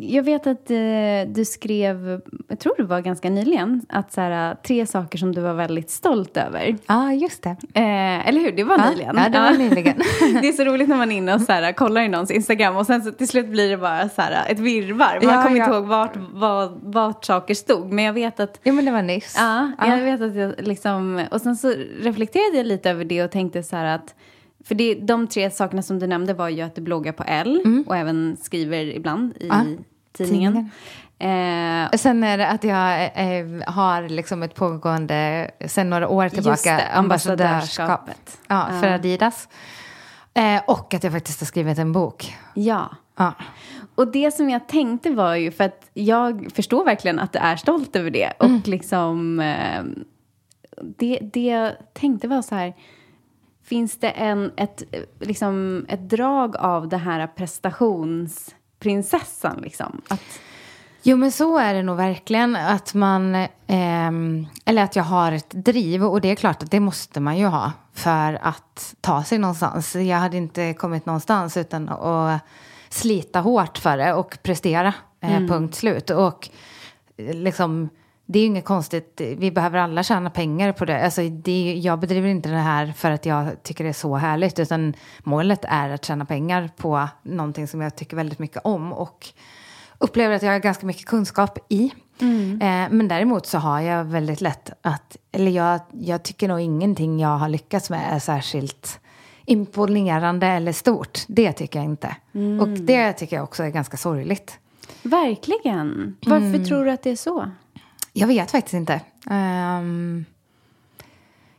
Jag 0.00 0.22
vet 0.22 0.46
att 0.46 0.70
eh, 0.70 0.76
du 1.26 1.44
skrev, 1.44 2.20
jag 2.48 2.58
tror 2.58 2.74
det 2.76 2.82
var 2.84 3.00
ganska 3.00 3.30
nyligen, 3.30 3.82
att 3.88 4.12
så 4.12 4.20
här, 4.20 4.54
tre 4.54 4.86
saker 4.86 5.18
som 5.18 5.34
du 5.34 5.40
var 5.40 5.54
väldigt 5.54 5.90
stolt 5.90 6.36
över. 6.36 6.66
Ja, 6.68 6.76
ah, 6.86 7.12
just 7.12 7.42
det. 7.42 7.50
Eh, 7.74 8.28
eller 8.28 8.40
hur? 8.40 8.52
Det 8.52 8.64
var 8.64 8.78
Ja, 8.78 8.90
nyligen. 8.90 9.16
ja, 9.16 9.28
det 9.28 9.38
var 9.40 9.52
nyligen. 9.58 9.96
det 10.42 10.48
är 10.48 10.52
så 10.52 10.64
roligt 10.64 10.88
när 10.88 10.96
man 10.96 11.12
är 11.12 11.16
inne 11.16 11.34
och 11.34 11.40
så 11.40 11.52
här, 11.52 11.72
kollar 11.72 12.00
i 12.00 12.08
någons 12.08 12.30
Instagram 12.30 12.76
och 12.76 12.86
sen 12.86 13.02
så 13.02 13.10
till 13.12 13.28
slut 13.28 13.46
blir 13.48 13.70
det 13.70 13.76
bara 13.76 14.08
så 14.08 14.22
här, 14.22 14.50
ett 14.52 14.58
virrvarr. 14.58 15.20
Man 15.24 15.34
Ja, 15.34 15.42
kommer 15.42 15.56
inte 15.56 15.70
ja. 15.70 15.76
ihåg 15.76 15.84
vart, 15.86 16.16
vart, 16.32 16.72
vart 16.82 17.24
saker 17.24 17.54
stod. 17.54 17.92
Men 17.92 18.04
jag 18.04 18.12
vet 18.12 18.40
att 18.40 18.60
Jo, 18.64 18.74
men 18.74 18.84
det 18.84 18.90
var 18.90 19.02
nyss. 19.02 19.34
Ja, 19.38 19.72
jag 19.86 20.00
vet 20.00 20.20
att 20.20 20.34
jag 20.36 20.54
liksom... 20.58 21.22
Och 21.30 21.40
sen 21.40 21.56
så 21.56 21.74
reflekterade 22.00 22.56
jag 22.56 22.66
lite 22.66 22.90
över 22.90 23.04
det 23.04 23.24
och 23.24 23.30
tänkte 23.30 23.62
så 23.62 23.76
här 23.76 23.94
att... 23.94 24.14
För 24.64 24.74
det, 24.74 24.94
de 24.94 25.26
tre 25.26 25.50
sakerna 25.50 25.82
som 25.82 25.98
du 25.98 26.06
nämnde 26.06 26.34
var 26.34 26.48
ju 26.48 26.62
att 26.62 26.74
du 26.74 26.80
bloggar 26.82 27.12
på 27.12 27.22
L 27.26 27.84
och 27.86 27.96
även 27.96 28.36
skriver 28.42 28.84
ibland 28.96 29.36
i 29.40 29.48
Ja, 29.48 29.64
tidningen. 30.12 30.56
Eh, 31.18 31.90
Sen 31.98 32.24
är 32.24 32.38
det 32.38 32.48
att 32.48 32.64
jag 32.64 33.02
eh, 33.04 33.46
har 33.72 34.08
liksom 34.08 34.42
ett 34.42 34.54
pågående, 34.54 35.50
sen 35.66 35.90
några 35.90 36.08
år 36.08 36.28
tillbaka, 36.28 36.76
det, 36.76 36.88
ambassadörskap 36.92 37.90
ambassadörskapet. 37.90 38.38
ja, 38.48 38.68
för 38.80 38.88
Ja. 38.88 38.94
Adidas. 38.94 39.48
Eh, 40.34 40.62
och 40.66 40.94
att 40.94 41.04
jag 41.04 41.12
faktiskt 41.12 41.40
har 41.40 41.46
skrivit 41.46 41.78
en 41.78 41.92
bok. 41.92 42.34
ja. 42.54 42.90
Ja. 43.16 43.32
Och 43.94 44.12
det 44.12 44.30
som 44.34 44.50
jag 44.50 44.68
tänkte 44.68 45.10
var 45.10 45.34
ju, 45.34 45.50
för 45.50 45.64
att 45.64 45.90
jag 45.94 46.48
förstår 46.54 46.84
verkligen 46.84 47.18
att 47.18 47.32
du 47.32 47.38
är 47.38 47.56
stolt 47.56 47.96
över 47.96 48.10
det. 48.10 48.32
Och 48.38 48.68
liksom, 48.68 49.40
eh, 49.40 49.82
det, 50.82 51.18
det 51.32 51.40
jag 51.46 51.72
tänkte 51.92 52.28
var 52.28 52.42
så 52.42 52.54
här, 52.54 52.74
finns 53.64 53.98
det 53.98 54.10
en, 54.10 54.52
ett, 54.56 54.82
eh, 54.92 55.02
liksom, 55.20 55.86
ett 55.88 56.08
drag 56.08 56.56
av 56.56 56.88
det 56.88 56.96
här 56.96 57.26
prestationsprinsessan 57.26 59.58
liksom? 59.62 60.00
Att, 60.08 60.40
Jo, 61.06 61.16
men 61.16 61.32
så 61.32 61.58
är 61.58 61.74
det 61.74 61.82
nog 61.82 61.96
verkligen. 61.96 62.56
Att 62.56 62.94
man, 62.94 63.46
ehm, 63.66 64.46
eller 64.64 64.82
att 64.82 64.96
jag 64.96 65.04
har 65.04 65.32
ett 65.32 65.50
driv. 65.50 66.04
Och 66.04 66.20
det 66.20 66.30
är 66.30 66.34
klart 66.34 66.62
att 66.62 66.70
det 66.70 66.80
måste 66.80 67.20
man 67.20 67.38
ju 67.38 67.46
ha 67.46 67.72
för 67.92 68.38
att 68.42 68.94
ta 69.00 69.24
sig 69.24 69.38
någonstans. 69.38 69.96
Jag 69.96 70.16
hade 70.16 70.36
inte 70.36 70.74
kommit 70.74 71.06
någonstans 71.06 71.56
utan 71.56 71.88
att 71.88 72.40
slita 72.88 73.40
hårt 73.40 73.78
för 73.78 73.96
det 73.96 74.14
och 74.14 74.38
prestera. 74.42 74.94
Eh, 75.20 75.38
Punkt 75.38 75.74
slut. 75.74 76.10
Och 76.10 76.48
eh, 77.16 77.34
liksom, 77.34 77.88
det 78.26 78.38
är 78.38 78.40
ju 78.40 78.46
inget 78.46 78.64
konstigt. 78.64 79.20
Vi 79.36 79.50
behöver 79.50 79.78
alla 79.78 80.02
tjäna 80.02 80.30
pengar 80.30 80.72
på 80.72 80.84
det. 80.84 81.04
Alltså, 81.04 81.22
det 81.28 81.72
är, 81.72 81.74
jag 81.74 81.98
bedriver 82.00 82.28
inte 82.28 82.48
det 82.48 82.56
här 82.56 82.92
för 82.96 83.10
att 83.10 83.26
jag 83.26 83.62
tycker 83.62 83.84
det 83.84 83.90
är 83.90 83.92
så 83.92 84.16
härligt. 84.16 84.58
Utan 84.58 84.94
målet 85.24 85.64
är 85.68 85.90
att 85.90 86.04
tjäna 86.04 86.24
pengar 86.24 86.70
på 86.76 87.08
någonting 87.22 87.68
som 87.68 87.80
jag 87.80 87.96
tycker 87.96 88.16
väldigt 88.16 88.38
mycket 88.38 88.60
om. 88.64 88.92
Och 88.92 89.28
upplever 89.98 90.36
att 90.36 90.42
jag 90.42 90.52
har 90.52 90.58
ganska 90.58 90.86
mycket 90.86 91.06
kunskap 91.06 91.58
i. 91.68 91.92
Eh, 92.60 92.90
men 92.90 93.08
däremot 93.08 93.46
så 93.46 93.58
har 93.58 93.80
jag 93.80 94.04
väldigt 94.04 94.40
lätt 94.40 94.70
att, 94.82 95.16
eller 95.32 95.50
jag, 95.50 95.80
jag 95.92 96.22
tycker 96.22 96.48
nog 96.48 96.60
ingenting 96.60 97.20
jag 97.20 97.38
har 97.38 97.48
lyckats 97.48 97.90
med 97.90 98.14
är 98.14 98.18
särskilt 98.18 99.00
imponerande 99.44 100.46
eller 100.46 100.72
stort. 100.72 101.18
Det 101.26 101.52
tycker 101.52 101.78
jag 101.78 101.86
inte. 101.86 102.16
Och 102.60 102.68
det 102.68 103.12
tycker 103.12 103.36
jag 103.36 103.42
också 103.44 103.62
är 103.62 103.70
ganska 103.70 103.96
sorgligt. 103.96 104.58
verkligen. 105.02 106.16
Varför 106.26 106.64
tror 106.64 106.84
du 106.84 106.90
att 106.90 107.02
det 107.02 107.10
är 107.10 107.16
så? 107.16 107.50
Jag 108.16 108.26
vet 108.26 108.50
faktiskt 108.50 108.74
inte. 108.74 109.00
Um, 109.30 110.24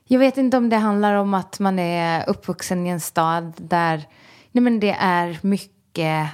jag 0.05 0.19
vet 0.19 0.37
inte 0.37 0.57
om 0.57 0.69
det 0.69 0.75
handlar 0.75 1.13
om 1.13 1.33
att 1.33 1.59
man 1.59 1.79
är 1.79 2.29
uppvuxen 2.29 2.87
i 2.87 2.89
en 2.89 2.99
stad 2.99 3.53
där 3.57 4.07
nej 4.51 4.61
men 4.61 4.79
det 4.79 4.95
är 4.99 5.39
mycket 5.41 6.27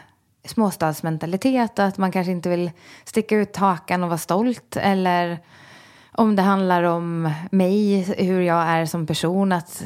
småstadsmentalitet 0.46 1.80
och 1.80 1.86
att 1.86 1.98
man 1.98 2.12
kanske 2.12 2.32
inte 2.32 2.50
vill 2.50 2.72
sticka 3.06 3.36
ut 3.36 3.58
hakan 3.58 4.04
och 4.04 4.10
vara 4.10 4.18
stolt. 4.18 4.78
Eller 4.78 5.40
om 6.12 6.36
det 6.36 6.42
handlar 6.42 6.84
om 6.84 7.34
mig, 7.52 8.02
hur 8.18 8.42
jag 8.42 8.64
är 8.64 8.86
som 8.86 9.08
person. 9.08 9.52
Att 9.52 9.84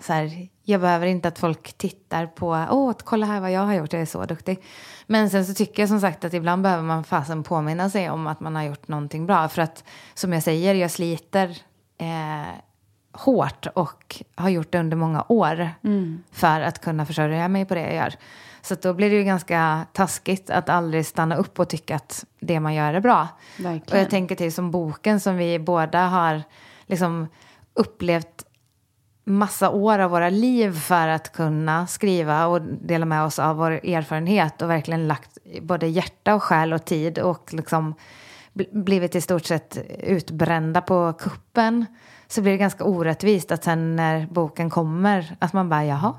så 0.00 0.12
här, 0.12 0.48
jag 0.62 0.80
behöver 0.80 1.06
inte 1.06 1.28
att 1.28 1.38
folk 1.38 1.72
tittar 1.72 2.26
på, 2.26 2.66
åh, 2.70 2.92
kolla 3.04 3.26
här 3.26 3.40
vad 3.40 3.52
jag 3.52 3.60
har 3.60 3.74
gjort, 3.74 3.92
jag 3.92 4.02
är 4.02 4.06
så 4.06 4.24
duktig. 4.24 4.62
Men 5.06 5.30
sen 5.30 5.46
så 5.46 5.54
tycker 5.54 5.82
jag 5.82 5.88
som 5.88 6.00
sagt 6.00 6.24
att 6.24 6.34
ibland 6.34 6.62
behöver 6.62 6.82
man 6.82 7.04
fasen 7.04 7.42
påminna 7.42 7.90
sig 7.90 8.10
om 8.10 8.26
att 8.26 8.40
man 8.40 8.56
har 8.56 8.62
gjort 8.62 8.88
någonting 8.88 9.26
bra. 9.26 9.48
För 9.48 9.62
att 9.62 9.84
som 10.14 10.32
jag 10.32 10.42
säger, 10.42 10.74
jag 10.74 10.90
sliter 10.90 11.56
eh, 11.98 12.54
hårt 13.12 13.66
och 13.74 14.22
har 14.34 14.48
gjort 14.48 14.72
det 14.72 14.78
under 14.78 14.96
många 14.96 15.24
år 15.28 15.70
för 16.32 16.60
att 16.60 16.78
kunna 16.78 17.06
försörja 17.06 17.48
mig 17.48 17.64
på 17.64 17.74
det 17.74 17.80
jag 17.80 17.94
gör. 17.94 18.14
Så 18.62 18.74
då 18.74 18.94
blir 18.94 19.10
det 19.10 19.16
ju 19.16 19.24
ganska 19.24 19.86
taskigt 19.92 20.50
att 20.50 20.68
aldrig 20.68 21.06
stanna 21.06 21.36
upp 21.36 21.58
och 21.60 21.68
tycka 21.68 21.96
att 21.96 22.24
det 22.40 22.60
man 22.60 22.74
gör 22.74 22.94
är 22.94 23.00
bra. 23.00 23.28
Verkligen. 23.56 23.82
Och 23.82 23.96
jag 23.96 24.10
tänker 24.10 24.34
till 24.34 24.52
som 24.52 24.70
boken 24.70 25.20
som 25.20 25.36
vi 25.36 25.58
båda 25.58 26.06
har 26.06 26.42
liksom 26.86 27.28
upplevt 27.74 28.44
massa 29.24 29.70
år 29.70 29.98
av 29.98 30.10
våra 30.10 30.30
liv 30.30 30.70
för 30.72 31.08
att 31.08 31.32
kunna 31.32 31.86
skriva 31.86 32.46
och 32.46 32.62
dela 32.62 33.06
med 33.06 33.24
oss 33.24 33.38
av 33.38 33.56
vår 33.56 33.70
erfarenhet 33.70 34.62
och 34.62 34.70
verkligen 34.70 35.08
lagt 35.08 35.38
både 35.62 35.86
hjärta 35.86 36.34
och 36.34 36.42
själ 36.42 36.72
och 36.72 36.84
tid 36.84 37.18
och 37.18 37.54
liksom 37.54 37.94
bl- 38.54 38.82
blivit 38.82 39.14
i 39.14 39.20
stort 39.20 39.44
sett 39.44 39.78
utbrända 40.02 40.80
på 40.80 41.12
kuppen 41.12 41.86
så 42.28 42.42
blir 42.42 42.52
det 42.52 42.58
ganska 42.58 42.84
orättvist 42.84 43.52
att 43.52 43.64
sen 43.64 43.96
när 43.96 44.26
boken 44.26 44.70
kommer 44.70 45.36
att 45.38 45.52
man 45.52 45.68
bara 45.68 45.84
jaha, 45.84 46.14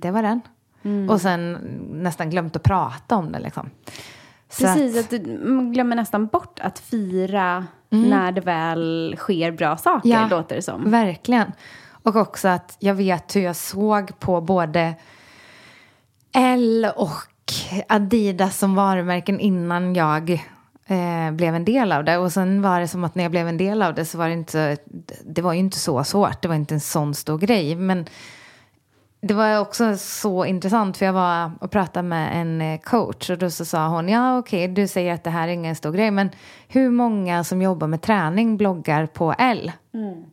det 0.00 0.10
var 0.10 0.22
den. 0.22 0.40
Och 1.10 1.20
sen 1.20 1.52
nästan 1.92 2.30
glömt 2.30 2.56
att 2.56 2.62
prata 2.62 3.16
om 3.16 3.32
det 3.32 3.38
liksom. 3.38 3.70
Så 4.48 4.62
Precis, 4.64 4.98
att- 5.00 5.12
att 5.12 5.26
man 5.44 5.72
glömmer 5.72 5.96
nästan 5.96 6.26
bort 6.26 6.60
att 6.60 6.78
fira 6.78 7.66
när 7.90 8.32
det 8.32 8.40
väl 8.40 9.14
sker 9.18 9.50
bra 9.52 9.76
saker, 9.76 10.08
Ja. 10.08 10.26
låter 10.30 10.56
det 10.56 10.62
som. 10.62 10.90
Verkligen. 10.90 11.52
Och 12.06 12.16
också 12.16 12.48
att 12.48 12.76
jag 12.78 12.94
vet 12.94 13.36
hur 13.36 13.40
jag 13.40 13.56
såg 13.56 14.18
på 14.18 14.40
både 14.40 14.94
L 16.34 16.88
och 16.96 17.52
Adidas 17.88 18.58
som 18.58 18.74
varumärken 18.74 19.40
innan 19.40 19.94
jag 19.94 20.30
eh, 20.86 21.30
blev 21.32 21.54
en 21.54 21.64
del 21.64 21.92
av 21.92 22.04
det. 22.04 22.18
Och 22.18 22.32
sen 22.32 22.62
var 22.62 22.80
det 22.80 22.88
som 22.88 23.04
att 23.04 23.14
när 23.14 23.24
jag 23.24 23.30
blev 23.30 23.48
en 23.48 23.56
del 23.56 23.82
av 23.82 23.94
det 23.94 24.04
så 24.04 24.18
var 24.18 24.28
det 24.28 24.32
inte, 24.32 24.76
det 25.24 25.42
var 25.42 25.52
ju 25.52 25.58
inte 25.58 25.78
så 25.78 26.04
svårt. 26.04 26.42
Det 26.42 26.48
var 26.48 26.54
inte 26.54 26.74
en 26.74 26.80
sån 26.80 27.14
stor 27.14 27.38
grej. 27.38 27.76
Men 27.76 28.04
det 29.20 29.34
var 29.34 29.58
också 29.58 29.96
så 29.96 30.44
intressant 30.44 30.96
för 30.96 31.06
jag 31.06 31.12
var 31.12 31.50
och 31.60 31.70
pratade 31.70 32.08
med 32.08 32.40
en 32.40 32.60
eh, 32.60 32.80
coach 32.80 33.30
och 33.30 33.38
då 33.38 33.50
så 33.50 33.64
sa 33.64 33.88
hon 33.88 34.08
ja 34.08 34.38
okej 34.38 34.68
du 34.68 34.88
säger 34.88 35.14
att 35.14 35.24
det 35.24 35.30
här 35.30 35.48
är 35.48 35.52
ingen 35.52 35.76
stor 35.76 35.92
grej 35.92 36.10
men 36.10 36.30
hur 36.68 36.90
många 36.90 37.44
som 37.44 37.62
jobbar 37.62 37.86
med 37.86 38.02
träning 38.02 38.56
bloggar 38.56 39.06
på 39.06 39.34
L 39.38 39.72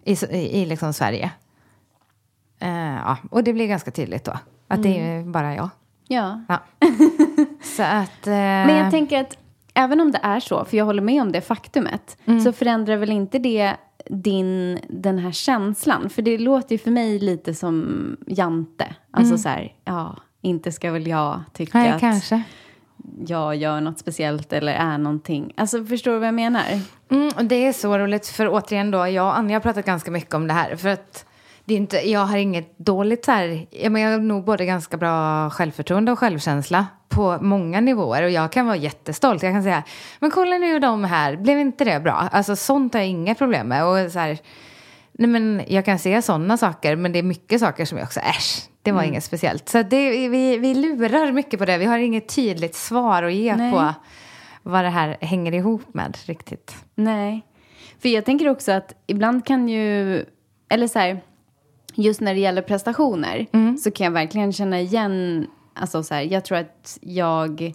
i, 0.05 0.11
i, 0.11 0.61
i 0.61 0.65
liksom 0.65 0.93
Sverige? 0.93 1.31
Eh, 2.63 2.95
ja, 2.95 3.17
och 3.31 3.43
det 3.43 3.53
blir 3.53 3.67
ganska 3.67 3.91
tydligt 3.91 4.23
då 4.25 4.33
att 4.67 4.83
det 4.83 4.99
är 4.99 5.17
ju 5.19 5.23
bara 5.31 5.55
jag. 5.55 5.69
Ja. 6.07 6.41
Ja. 6.47 6.57
så 7.63 7.83
att... 7.83 8.27
Eh, 8.27 8.33
Men 8.33 8.75
jag 8.77 8.91
tänker 8.91 9.21
att 9.21 9.37
även 9.73 10.01
om 10.01 10.11
det 10.11 10.19
är 10.23 10.39
så, 10.39 10.65
för 10.65 10.77
jag 10.77 10.85
håller 10.85 11.01
med 11.01 11.21
om 11.21 11.31
det 11.31 11.41
faktumet, 11.41 12.17
Mm. 12.25 12.39
så 12.41 12.51
förändrar 12.53 12.97
väl 12.97 13.11
inte 13.11 13.39
det 13.39 13.73
din, 14.09 14.79
den 14.89 15.19
här 15.19 15.31
känslan? 15.31 16.09
För 16.09 16.21
det 16.21 16.37
låter 16.37 16.71
ju 16.75 16.79
för 16.79 16.91
mig 16.91 17.19
lite 17.19 17.53
som 17.53 18.17
Jante. 18.27 18.95
Alltså 19.11 19.37
så 19.37 19.49
här, 19.49 19.73
ja, 19.85 20.17
inte 20.41 20.71
ska 20.71 20.91
väl 20.91 21.07
jag 21.07 21.41
tycka 21.53 21.77
Mm. 21.77 21.87
Nej, 21.87 21.95
att 21.95 21.99
kanske. 22.01 22.43
jag 23.27 23.55
gör 23.55 23.81
något 23.81 23.99
speciellt 23.99 24.53
eller 24.53 24.73
är 24.73 24.97
någonting. 24.97 25.53
Alltså 25.57 25.85
förstår 25.85 26.11
du 26.11 26.17
vad 26.19 26.27
jag 26.27 26.33
menar? 26.35 26.63
Mm, 27.09 27.31
och 27.37 27.45
det 27.45 27.55
är 27.67 27.73
så 27.73 27.97
roligt, 27.97 28.27
för 28.27 28.47
återigen 28.51 28.91
då, 28.91 29.07
jag 29.07 29.25
och 29.27 29.37
Anja 29.37 29.55
har 29.55 29.61
pratat 29.61 29.85
ganska 29.85 30.11
mycket 30.11 30.33
om 30.33 30.47
det 30.47 30.53
här. 30.53 30.75
För 30.75 30.89
att 30.89 31.25
det 31.65 31.73
är 31.73 31.77
inte, 31.77 32.09
jag 32.09 32.19
har 32.19 32.37
inget 32.37 32.77
dåligt 32.77 33.25
så 33.25 33.31
här, 33.31 33.67
jag, 33.71 33.91
men 33.91 34.01
jag 34.01 34.11
har 34.11 34.19
nog 34.19 34.43
både 34.43 34.65
ganska 34.65 34.97
bra 34.97 35.49
självförtroende 35.49 36.11
och 36.11 36.19
självkänsla 36.19 36.87
på 37.09 37.37
många 37.41 37.81
nivåer. 37.81 38.23
Och 38.23 38.29
jag 38.29 38.51
kan 38.51 38.65
vara 38.65 38.75
jättestolt, 38.75 39.43
jag 39.43 39.53
kan 39.53 39.63
säga, 39.63 39.83
men 40.19 40.31
kolla 40.31 40.57
nu 40.57 40.79
de 40.79 41.03
här, 41.03 41.35
blev 41.35 41.59
inte 41.59 41.83
det 41.83 41.99
bra? 41.99 42.13
Alltså 42.31 42.55
sånt 42.55 42.93
har 42.93 43.01
jag 43.01 43.09
inga 43.09 43.35
problem 43.35 43.67
med. 43.67 43.85
Och 43.85 44.11
så 44.11 44.19
här, 44.19 44.37
nej 45.11 45.29
men 45.29 45.61
jag 45.67 45.85
kan 45.85 45.99
se 45.99 46.21
sådana 46.21 46.57
saker, 46.57 46.95
men 46.95 47.11
det 47.11 47.19
är 47.19 47.23
mycket 47.23 47.59
saker 47.59 47.85
som 47.85 47.97
jag 47.97 48.05
också, 48.05 48.19
äsch, 48.19 48.69
det 48.81 48.91
var 48.91 49.03
inget 49.03 49.23
speciellt. 49.23 49.69
Så 49.69 49.83
det, 49.83 50.29
vi, 50.29 50.57
vi 50.57 50.75
lurar 50.75 51.31
mycket 51.31 51.59
på 51.59 51.65
det, 51.65 51.77
vi 51.77 51.85
har 51.85 51.97
inget 51.97 52.35
tydligt 52.35 52.75
svar 52.75 53.23
att 53.23 53.33
ge 53.33 53.55
Nej. 53.55 53.71
på 53.71 53.93
vad 54.63 54.83
det 54.83 54.89
här 54.89 55.17
hänger 55.21 55.51
ihop 55.51 55.93
med 55.93 56.17
riktigt. 56.25 56.75
Nej. 56.95 57.41
För 58.01 58.09
jag 58.09 58.25
tänker 58.25 58.49
också 58.49 58.71
att 58.71 58.93
ibland 59.07 59.45
kan 59.45 59.69
ju, 59.69 60.25
eller 60.69 60.87
så 60.87 60.99
här, 60.99 61.21
just 61.95 62.21
när 62.21 62.33
det 62.33 62.39
gäller 62.39 62.61
prestationer 62.61 63.47
så 63.77 63.91
kan 63.91 64.05
jag 64.05 64.11
verkligen 64.11 64.53
känna 64.53 64.79
igen, 64.79 65.47
alltså 65.73 66.03
så 66.03 66.13
här, 66.13 66.21
jag 66.21 66.45
tror 66.45 66.57
att 66.57 66.97
jag 67.01 67.73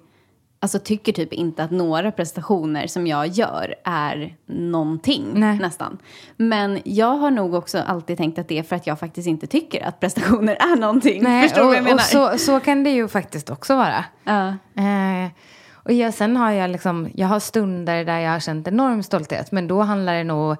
alltså 0.60 0.78
tycker 0.78 1.12
typ 1.12 1.32
inte 1.32 1.64
att 1.64 1.70
några 1.70 2.12
prestationer 2.12 2.86
som 2.86 3.06
jag 3.06 3.26
gör 3.26 3.74
är 3.84 4.36
någonting 4.46 5.26
Nej. 5.34 5.58
nästan. 5.58 5.98
Men 6.36 6.80
jag 6.84 7.16
har 7.16 7.30
nog 7.30 7.54
också 7.54 7.78
alltid 7.78 8.16
tänkt 8.16 8.38
att 8.38 8.48
det 8.48 8.58
är 8.58 8.62
för 8.62 8.76
att 8.76 8.86
jag 8.86 8.98
faktiskt 8.98 9.28
inte 9.28 9.46
tycker 9.46 9.86
att 9.86 10.00
prestationer 10.00 10.54
är 10.54 10.76
någonting. 10.76 11.24
Förstår 11.42 11.60
du 11.60 11.66
vad 11.66 11.76
jag 11.76 11.84
menar? 11.84 11.94
och 11.96 12.00
så, 12.00 12.38
så 12.38 12.60
kan 12.60 12.84
det 12.84 12.90
ju 12.90 13.08
faktiskt 13.08 13.50
också 13.50 13.76
vara. 13.76 14.04
Ja. 14.24 14.48
Eh, 14.82 15.30
och 15.72 15.92
jag, 15.92 16.14
sen 16.14 16.36
har 16.36 16.50
jag 16.50 16.70
liksom, 16.70 17.08
jag 17.14 17.28
har 17.28 17.40
stunder 17.40 18.04
där 18.04 18.18
jag 18.18 18.30
har 18.30 18.40
känt 18.40 18.68
enorm 18.68 19.02
stolthet. 19.02 19.52
Men 19.52 19.68
då 19.68 19.80
handlar 19.80 20.14
det 20.14 20.24
nog 20.24 20.56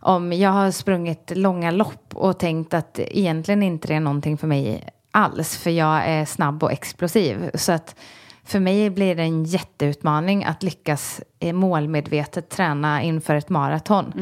om, 0.00 0.32
jag 0.32 0.50
har 0.50 0.70
sprungit 0.70 1.32
långa 1.36 1.70
lopp 1.70 2.14
och 2.14 2.38
tänkt 2.38 2.74
att 2.74 2.98
egentligen 2.98 3.62
inte 3.62 3.88
det 3.88 3.94
är 3.94 4.00
någonting 4.00 4.38
för 4.38 4.46
mig 4.46 4.88
alls. 5.10 5.56
För 5.56 5.70
jag 5.70 6.06
är 6.06 6.24
snabb 6.24 6.62
och 6.62 6.72
explosiv. 6.72 7.50
Så 7.54 7.72
att 7.72 7.96
för 8.44 8.60
mig 8.60 8.90
blir 8.90 9.14
det 9.14 9.22
en 9.22 9.44
jätteutmaning 9.44 10.44
att 10.44 10.62
lyckas 10.62 11.20
eh, 11.40 11.52
målmedvetet 11.52 12.48
träna 12.48 13.02
inför 13.02 13.34
ett 13.34 13.48
maraton. 13.48 14.12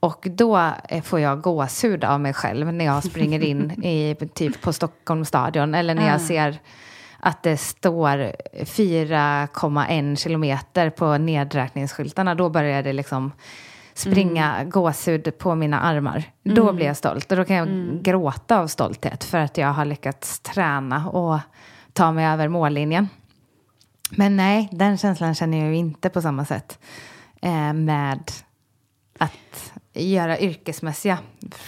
Och 0.00 0.26
då 0.30 0.70
eh, 0.88 1.02
får 1.02 1.20
jag 1.20 1.40
gåshud 1.40 2.04
av 2.04 2.20
mig 2.20 2.32
själv 2.32 2.72
när 2.72 2.84
jag 2.84 3.04
springer 3.04 3.44
in 3.44 3.84
i, 3.84 4.16
typ 4.34 4.60
på 4.60 4.72
Stockholms 4.72 5.28
stadion 5.28 5.74
eller 5.74 5.94
när 5.94 6.08
jag 6.08 6.20
ser 6.20 6.58
att 7.20 7.42
det 7.42 7.56
står 7.56 8.32
4,1 8.54 10.16
kilometer 10.16 10.90
på 10.90 11.18
nedräkningsskyltarna. 11.18 12.34
Då 12.34 12.48
börjar 12.48 12.82
det 12.82 12.92
liksom 12.92 13.32
springa 13.98 14.64
gåshud 14.64 15.38
på 15.38 15.54
mina 15.54 15.80
armar. 15.80 16.24
Då 16.42 16.72
blir 16.72 16.86
jag 16.86 16.96
stolt 16.96 17.30
och 17.30 17.36
då 17.36 17.44
kan 17.44 17.56
jag 17.56 17.68
gråta 18.02 18.58
av 18.58 18.66
stolthet 18.66 19.24
för 19.24 19.38
att 19.38 19.58
jag 19.58 19.68
har 19.68 19.84
lyckats 19.84 20.40
träna 20.40 21.08
och 21.08 21.38
ta 21.92 22.12
mig 22.12 22.26
över 22.26 22.48
mållinjen. 22.48 23.08
Men 24.10 24.36
nej, 24.36 24.68
den 24.72 24.98
känslan 24.98 25.34
känner 25.34 25.58
jag 25.58 25.68
ju 25.68 25.76
inte 25.76 26.08
på 26.08 26.22
samma 26.22 26.44
sätt 26.44 26.78
eh, 27.42 27.72
med 27.72 28.30
att 29.18 29.72
göra 29.92 30.38
yrkesmässiga 30.38 31.18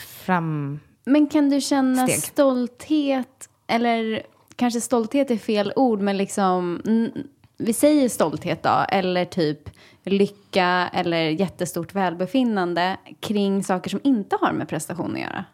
fram... 0.06 0.80
Men 1.04 1.26
kan 1.26 1.50
du 1.50 1.60
känna 1.60 2.06
Steg. 2.06 2.22
stolthet, 2.22 3.48
eller 3.66 4.22
kanske 4.56 4.80
stolthet 4.80 5.30
är 5.30 5.36
fel 5.36 5.72
ord, 5.76 6.00
men 6.00 6.16
liksom, 6.16 6.82
mm, 6.86 7.10
vi 7.58 7.72
säger 7.72 8.08
stolthet 8.08 8.62
då, 8.62 8.84
eller 8.88 9.24
typ 9.24 9.70
lycka 10.04 10.90
eller 10.92 11.22
jättestort 11.28 11.94
välbefinnande 11.94 12.96
kring 13.20 13.64
saker 13.64 13.90
som 13.90 14.00
inte 14.04 14.36
har 14.40 14.52
med 14.52 14.68
prestation 14.68 15.14
att 15.14 15.20
göra? 15.20 15.44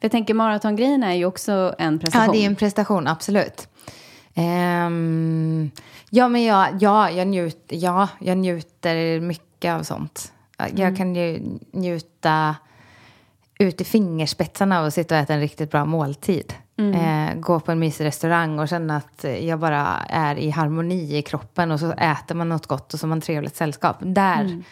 För 0.00 0.04
jag 0.04 0.12
tänker 0.12 0.34
maratongrejen 0.34 1.02
är 1.02 1.14
ju 1.14 1.24
också 1.24 1.74
en 1.78 1.98
prestation. 1.98 2.26
Ja, 2.26 2.32
det 2.32 2.42
är 2.42 2.46
en 2.46 2.56
prestation, 2.56 3.06
absolut. 3.06 3.68
Ehm, 4.34 5.70
ja, 6.10 6.28
men 6.28 6.44
jag, 6.44 6.68
ja, 6.80 7.10
jag, 7.10 7.26
njut, 7.26 7.64
ja, 7.68 8.08
jag 8.18 8.38
njuter 8.38 9.20
mycket 9.20 9.72
av 9.72 9.82
sånt. 9.82 10.32
Jag 10.74 10.96
kan 10.96 11.16
ju 11.16 11.58
njuta 11.72 12.56
ut 13.58 13.80
i 13.80 13.84
fingerspetsarna 13.84 14.78
av 14.78 14.86
att 14.86 14.94
sitta 14.94 15.14
och 15.14 15.20
äta 15.20 15.34
en 15.34 15.40
riktigt 15.40 15.70
bra 15.70 15.84
måltid. 15.84 16.54
Eh, 16.76 17.34
gå 17.34 17.60
på 17.60 17.72
en 17.72 17.78
mysig 17.78 18.04
restaurang 18.04 18.58
och 18.58 18.68
känna 18.68 18.96
att 18.96 19.24
jag 19.40 19.58
bara 19.58 19.86
är 20.08 20.36
i 20.38 20.50
harmoni 20.50 21.16
i 21.16 21.22
kroppen 21.22 21.70
och 21.70 21.80
så 21.80 21.92
äter 21.92 22.34
man 22.34 22.48
något 22.48 22.66
gott 22.66 22.94
och 22.94 23.00
så 23.00 23.06
har 23.06 23.08
man 23.08 23.20
trevligt 23.20 23.56
sällskap. 23.56 23.96
Där. 24.00 24.62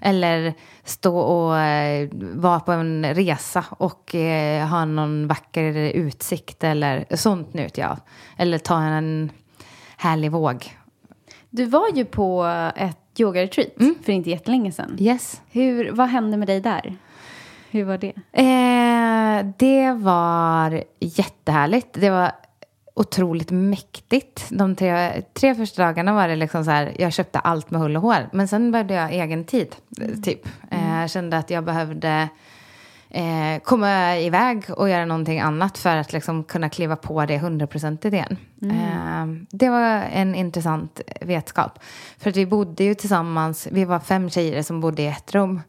Eller 0.00 0.54
stå 0.84 1.18
och 1.18 1.58
eh, 1.58 2.08
vara 2.34 2.60
på 2.60 2.72
en 2.72 3.14
resa 3.14 3.64
och 3.70 4.14
eh, 4.14 4.66
ha 4.66 4.84
någon 4.84 5.26
vacker 5.28 5.72
utsikt 5.74 6.64
eller 6.64 7.04
sånt 7.16 7.54
njuter 7.54 7.82
jag 7.82 7.90
av. 7.90 7.98
Eller 8.36 8.58
ta 8.58 8.82
en 8.82 9.30
härlig 9.96 10.30
våg. 10.32 10.76
Du 11.50 11.64
var 11.64 11.86
ju 11.94 12.04
på 12.04 12.44
ett 12.76 12.98
yogaretreat 13.20 13.80
Mm. 13.80 13.94
för 14.04 14.12
inte 14.12 14.30
jättelänge 14.30 14.72
sedan. 14.72 14.96
Yes. 15.00 15.40
Hur, 15.50 15.92
vad 15.92 16.08
hände 16.08 16.36
med 16.36 16.48
dig 16.48 16.60
där? 16.60 16.96
Hur 17.72 17.84
var 17.84 17.98
det? 17.98 18.12
Eh, 18.32 19.46
det 19.56 19.92
var 19.92 20.84
jättehärligt. 21.00 21.88
Det 21.92 22.10
var 22.10 22.32
otroligt 22.94 23.50
mäktigt. 23.50 24.48
De 24.50 24.76
tre, 24.76 25.22
tre 25.32 25.54
första 25.54 25.82
dagarna 25.84 26.12
var 26.12 26.28
det 26.28 26.36
liksom 26.36 26.64
så 26.64 26.70
här, 26.70 26.92
jag 26.98 27.12
köpte 27.12 27.38
allt 27.38 27.70
med 27.70 27.80
hull 27.80 27.96
och 27.96 28.02
hår. 28.02 28.28
Men 28.32 28.48
sen 28.48 28.72
behövde 28.72 28.94
jag 28.94 29.12
egen 29.12 29.44
tid, 29.44 29.76
eh, 30.00 30.20
typ. 30.22 30.46
Eh, 30.70 31.00
jag 31.00 31.10
kände 31.10 31.38
att 31.38 31.50
jag 31.50 31.64
behövde 31.64 32.28
eh, 33.14 33.62
komma 33.62 34.18
iväg 34.18 34.64
och 34.76 34.88
göra 34.88 35.04
någonting 35.04 35.40
annat 35.40 35.78
för 35.78 35.96
att 35.96 36.12
liksom 36.12 36.44
kunna 36.44 36.68
kliva 36.68 36.96
på 36.96 37.26
det 37.26 37.38
hundraprocentigt 37.38 38.14
igen. 38.14 38.36
Eh, 38.62 39.26
det 39.50 39.68
var 39.68 40.04
en 40.12 40.34
intressant 40.34 41.00
vetskap. 41.20 41.78
För 42.18 42.30
att 42.30 42.36
vi 42.36 42.46
bodde 42.46 42.84
ju 42.84 42.94
tillsammans, 42.94 43.68
vi 43.70 43.84
var 43.84 44.00
fem 44.00 44.30
tjejer 44.30 44.62
som 44.62 44.80
bodde 44.80 45.02
i 45.02 45.06
ett 45.06 45.34
rum. 45.34 45.60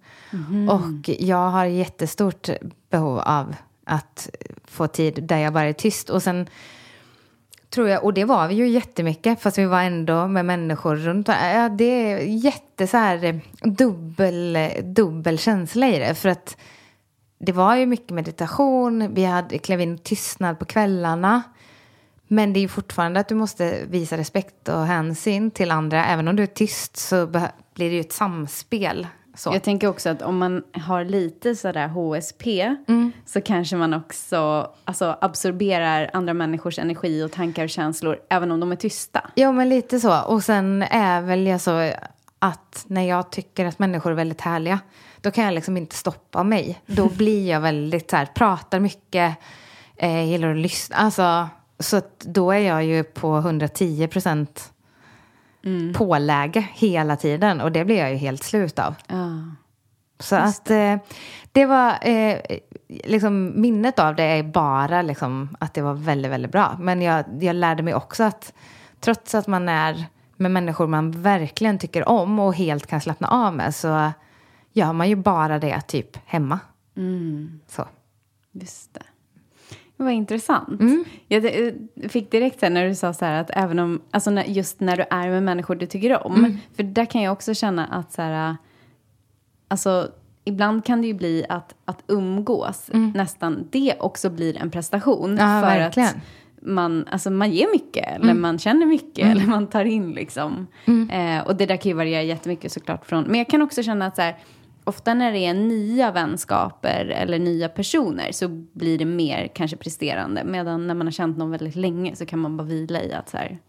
Och 0.69 1.09
jag 1.19 1.49
har 1.49 1.65
jättestort 1.65 2.49
behov 2.89 3.19
av 3.19 3.55
att 3.85 4.29
få 4.65 4.87
tid 4.87 5.23
där 5.23 5.37
jag 5.37 5.53
bara 5.53 5.65
är 5.65 5.73
tyst. 5.73 6.09
Och 6.09 6.23
sen 6.23 6.47
tror 7.69 7.89
jag, 7.89 8.03
och 8.03 8.13
det 8.13 8.25
var 8.25 8.47
vi 8.47 8.55
ju 8.55 8.67
jättemycket, 8.67 9.41
fast 9.41 9.57
vi 9.57 9.65
var 9.65 9.81
ändå 9.81 10.27
med 10.27 10.45
människor 10.45 10.95
runt. 10.95 11.27
Ja, 11.27 11.69
det 11.69 12.11
är 12.11 12.17
jätte 12.17 12.87
så 12.87 12.97
här 12.97 13.23
eh, 13.23 13.35
dubbel, 13.61 14.57
dubbel 14.83 15.39
känsla 15.39 15.87
i 15.87 15.99
det. 15.99 16.15
För 16.15 16.29
att 16.29 16.57
det 17.37 17.51
var 17.51 17.75
ju 17.75 17.85
mycket 17.85 18.09
meditation, 18.09 19.13
vi 19.13 19.25
hade 19.25 19.57
klev 19.57 19.81
in 19.81 19.97
tystnad 19.97 20.59
på 20.59 20.65
kvällarna. 20.65 21.41
Men 22.27 22.53
det 22.53 22.59
är 22.59 22.61
ju 22.61 22.67
fortfarande 22.67 23.19
att 23.19 23.27
du 23.27 23.35
måste 23.35 23.85
visa 23.89 24.17
respekt 24.17 24.69
och 24.69 24.85
hänsyn 24.85 25.51
till 25.51 25.71
andra. 25.71 26.05
Även 26.05 26.27
om 26.27 26.35
du 26.35 26.43
är 26.43 26.47
tyst 26.47 26.97
så 26.97 27.27
blir 27.73 27.89
det 27.89 27.95
ju 27.95 27.99
ett 27.99 28.13
samspel. 28.13 29.07
Så. 29.35 29.53
Jag 29.53 29.63
tänker 29.63 29.87
också 29.87 30.09
att 30.09 30.21
om 30.21 30.37
man 30.37 30.63
har 30.73 31.05
lite 31.05 31.55
sådär 31.55 31.87
HSP 31.87 32.75
Mm. 32.87 33.11
så 33.25 33.41
kanske 33.41 33.75
man 33.75 33.93
också 33.93 34.71
alltså, 34.85 35.17
absorberar 35.21 36.09
andra 36.13 36.33
människors 36.33 36.79
energi 36.79 37.23
och 37.23 37.31
tankar 37.31 37.63
och 37.63 37.69
känslor 37.69 38.19
även 38.29 38.51
om 38.51 38.59
de 38.59 38.71
är 38.71 38.75
tysta. 38.75 39.29
Ja, 39.35 39.51
men 39.51 39.69
lite 39.69 39.99
så. 39.99 40.21
Och 40.21 40.43
sen 40.43 40.81
är 40.81 41.21
väl 41.21 41.47
jag 41.47 41.61
så 41.61 41.91
att 42.39 42.85
när 42.87 43.01
jag 43.01 43.31
tycker 43.31 43.65
att 43.65 43.79
människor 43.79 44.11
är 44.11 44.15
väldigt 44.15 44.41
härliga, 44.41 44.79
då 45.23 45.31
kan 45.31 45.43
jag 45.43 45.53
liksom 45.53 45.77
inte 45.77 45.95
stoppa 45.95 46.43
mig. 46.43 46.81
Då 46.85 47.09
blir 47.17 47.49
jag 47.49 47.61
väldigt 47.61 48.09
så 48.09 48.15
här, 48.15 48.25
pratar 48.25 48.79
mycket, 48.79 49.35
eh, 49.95 50.29
gillar 50.29 50.51
att 50.51 50.57
lyssna. 50.57 50.95
Alltså, 50.95 51.47
så 51.79 51.97
att 51.97 52.19
då 52.19 52.51
är 52.51 52.59
jag 52.59 52.83
ju 52.83 53.03
på 53.03 53.37
110 53.37 54.07
procent 54.07 54.69
påläge 55.95 56.67
hela 56.73 57.15
tiden. 57.15 57.61
Och 57.61 57.71
det 57.71 57.85
blir 57.85 57.97
jag 57.97 58.11
ju 58.11 58.17
helt 58.17 58.43
slut 58.43 58.79
av. 58.79 58.95
Så 60.19 60.35
att 60.35 60.69
eh, 60.69 60.97
det 61.51 61.65
var, 61.65 61.97
eh, 62.01 62.37
liksom 62.87 63.61
minnet 63.61 63.99
av 63.99 64.15
det 64.15 64.23
är 64.23 64.43
bara 64.43 65.01
liksom 65.01 65.57
att 65.59 65.73
det 65.73 65.81
var 65.81 65.93
väldigt, 65.93 66.31
väldigt 66.31 66.51
bra. 66.51 66.77
Men 66.79 67.01
jag, 67.01 67.25
jag 67.39 67.55
lärde 67.55 67.83
mig 67.83 67.93
också 67.93 68.23
att 68.23 68.53
trots 68.99 69.35
att 69.35 69.47
man 69.47 69.69
är 69.69 70.05
med 70.37 70.51
människor 70.51 70.87
man 70.87 71.11
verkligen 71.11 71.79
tycker 71.79 72.09
om 72.09 72.39
och 72.39 72.55
helt 72.55 72.87
kan 72.87 73.01
slappna 73.01 73.27
av 73.27 73.55
med 73.55 73.75
så 73.75 74.11
gör 74.73 74.93
man 74.93 75.09
ju 75.09 75.15
bara 75.15 75.59
det 75.59 75.81
typ 75.81 76.17
hemma. 76.25 76.59
Så. 77.67 77.87
Just 78.51 78.93
det. 78.93 79.03
Var 79.97 80.09
intressant. 80.11 80.81
Mm. 80.81 81.05
Jag 81.27 81.45
eh, 81.45 81.73
fick 82.09 82.31
direkt 82.31 82.59
sen 82.59 82.73
när 82.73 82.85
du 82.87 82.95
sa 82.95 83.13
så 83.13 83.25
här 83.25 83.41
att 83.41 83.49
även 83.53 83.79
om, 83.79 84.01
alltså 84.11 84.31
när, 84.31 84.43
just 84.43 84.79
när 84.79 84.97
du 84.97 85.05
är 85.09 85.29
med 85.29 85.43
människor 85.43 85.75
du 85.75 85.85
tycker 85.85 86.27
om, 86.27 86.35
Mm. 86.35 86.57
för 86.75 86.83
där 86.83 87.05
kan 87.05 87.21
jag 87.21 87.33
också 87.33 87.53
känna 87.53 87.85
att 87.85 88.11
så 88.11 88.21
här, 88.21 88.57
alltså 89.67 90.11
ibland 90.45 90.85
kan 90.85 91.01
det 91.01 91.07
ju 91.07 91.13
bli 91.13 91.45
att, 91.49 91.75
att 91.85 92.03
umgås, 92.07 92.89
nästan 92.93 93.67
det 93.71 93.95
också 93.99 94.29
blir 94.29 94.57
en 94.57 94.71
prestation. 94.71 95.31
Mm. 95.31 95.49
Ja, 95.49 95.61
för 95.61 95.67
verkligen. 95.79 96.09
Mm. 96.09 96.19
att 96.21 96.67
man, 96.67 97.05
alltså 97.11 97.29
man 97.31 97.51
ger 97.51 97.67
mycket, 97.71 98.07
eller 98.15 98.33
man 98.33 98.59
känner 98.59 98.85
mycket, 98.85 99.27
eller 99.27 99.45
man 99.45 99.67
tar 99.67 99.85
in 99.85 100.11
liksom. 100.11 100.67
Eh, 101.11 101.47
och 101.47 101.55
det 101.55 101.65
där 101.65 101.77
kan 101.77 101.89
ju 101.89 101.95
variera 101.95 102.21
jättemycket 102.21 102.71
såklart 102.71 103.05
från, 103.05 103.23
men 103.23 103.35
jag 103.35 103.47
kan 103.49 103.61
också 103.61 103.83
känna 103.83 104.05
att 104.05 104.15
så 104.15 104.21
här, 104.21 104.37
ofta 104.83 105.13
när 105.13 105.31
det 105.31 105.39
är 105.39 105.53
nya 105.53 106.11
vänskaper 106.11 107.05
eller 107.05 107.39
nya 107.39 107.69
personer 107.69 108.31
så 108.31 108.47
blir 108.73 108.97
det 108.97 109.05
mer 109.05 109.47
kanske 109.55 109.77
presterande. 109.77 110.43
Medan 110.43 110.87
när 110.87 110.93
man 110.93 111.07
har 111.07 111.11
känt 111.11 111.37
någon 111.37 111.51
väldigt 111.51 111.75
länge 111.75 112.15
så 112.15 112.25
kan 112.25 112.39
man 112.39 112.57
bara 112.57 112.67
vila 112.67 113.03
i 113.03 113.13
att 113.13 113.29
så 113.29 113.37
här, 113.37 113.59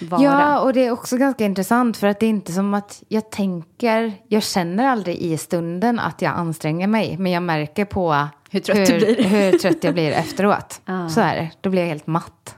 vara. 0.00 0.22
Ja, 0.22 0.60
och 0.60 0.72
det 0.72 0.86
är 0.86 0.90
också 0.90 1.16
ganska 1.16 1.44
intressant 1.44 1.96
för 1.96 2.06
att 2.06 2.20
det 2.20 2.26
är 2.26 2.30
inte 2.30 2.52
som 2.52 2.74
att 2.74 3.02
jag 3.08 3.30
tänker, 3.30 4.12
jag 4.28 4.42
känner 4.42 4.86
aldrig 4.86 5.16
i 5.16 5.36
stunden 5.36 5.98
att 5.98 6.22
jag 6.22 6.32
anstränger 6.32 6.86
mig, 6.86 7.16
men 7.18 7.32
jag 7.32 7.42
märker 7.42 7.84
på 7.84 8.28
Hur 8.50 8.60
trött 8.60 8.86
du 8.86 8.96
blir. 8.98 9.24
hur 9.28 9.58
trött 9.58 9.84
jag 9.84 9.94
blir 9.94 10.10
efteråt. 10.10 10.80
Ah. 10.86 11.08
Så 11.08 11.20
är 11.20 11.34
det, 11.34 11.50
då 11.60 11.70
blir 11.70 11.82
jag 11.82 11.88
helt 11.88 12.06
matt. 12.06 12.56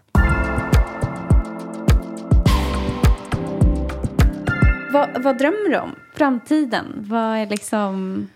Vad, 4.92 5.22
vad 5.22 5.38
drömmer 5.38 5.70
du 5.70 5.78
om? 5.78 5.94
Framtiden? 6.16 7.04
Vad 7.08 7.36
är 7.36 7.46
liksom... 7.46 8.28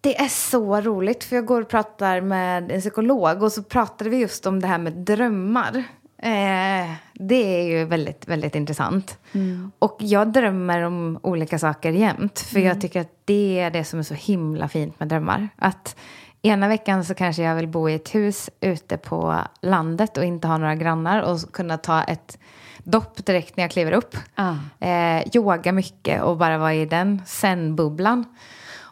Det 0.00 0.20
är 0.20 0.28
så 0.28 0.80
roligt 0.80 1.24
för 1.24 1.36
jag 1.36 1.44
går 1.46 1.62
och 1.62 1.68
pratar 1.68 2.20
med 2.20 2.70
en 2.72 2.80
psykolog 2.80 3.42
och 3.42 3.52
så 3.52 3.62
pratade 3.62 4.10
vi 4.10 4.16
just 4.16 4.46
om 4.46 4.60
det 4.60 4.66
här 4.66 4.78
med 4.78 4.92
drömmar. 4.92 5.84
Eh, 6.22 6.90
det 7.12 7.60
är 7.60 7.62
ju 7.62 7.84
väldigt, 7.84 8.28
väldigt 8.28 8.54
intressant. 8.54 9.18
Och 9.78 9.96
jag 10.00 10.32
drömmer 10.32 10.82
om 10.82 11.18
olika 11.22 11.58
saker 11.58 11.92
jämt. 11.92 12.38
För 12.38 12.60
jag 12.60 12.80
tycker 12.80 13.00
att 13.00 13.12
det 13.24 13.60
är 13.60 13.70
det 13.70 13.84
som 13.84 13.98
är 13.98 14.02
så 14.02 14.14
himla 14.14 14.68
fint 14.68 15.00
med 15.00 15.08
drömmar. 15.08 15.48
Att 15.56 15.96
ena 16.42 16.68
veckan 16.68 17.04
så 17.04 17.14
kanske 17.14 17.42
jag 17.42 17.54
vill 17.54 17.68
bo 17.68 17.88
i 17.88 17.94
ett 17.94 18.14
hus 18.14 18.50
ute 18.60 18.96
på 18.96 19.38
landet 19.60 20.16
och 20.16 20.24
inte 20.24 20.48
ha 20.48 20.58
några 20.58 20.74
grannar 20.74 21.22
och 21.22 21.52
kunna 21.52 21.78
ta 21.78 22.02
ett 22.02 22.38
dopp 22.84 23.26
direkt 23.26 23.56
när 23.56 23.64
jag 23.64 23.70
kliver 23.70 23.92
upp. 23.92 24.16
Ah. 24.34 24.86
Eh, 24.86 25.26
yoga 25.36 25.72
mycket 25.72 26.22
och 26.22 26.36
bara 26.36 26.58
vara 26.58 26.74
i 26.74 26.86
den 26.86 27.22
zen-bubblan. 27.26 28.24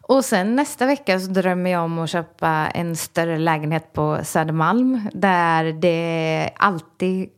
Och 0.08 0.24
sen 0.24 0.56
nästa 0.56 0.86
vecka 0.86 1.20
så 1.20 1.26
drömmer 1.26 1.70
jag 1.70 1.84
om 1.84 1.98
att 1.98 2.10
köpa 2.10 2.48
en 2.48 2.96
större 2.96 3.38
lägenhet 3.38 3.92
på 3.92 4.18
Södermalm 4.22 5.08
där 5.12 5.64
det 5.64 6.50
alltid 6.56 7.28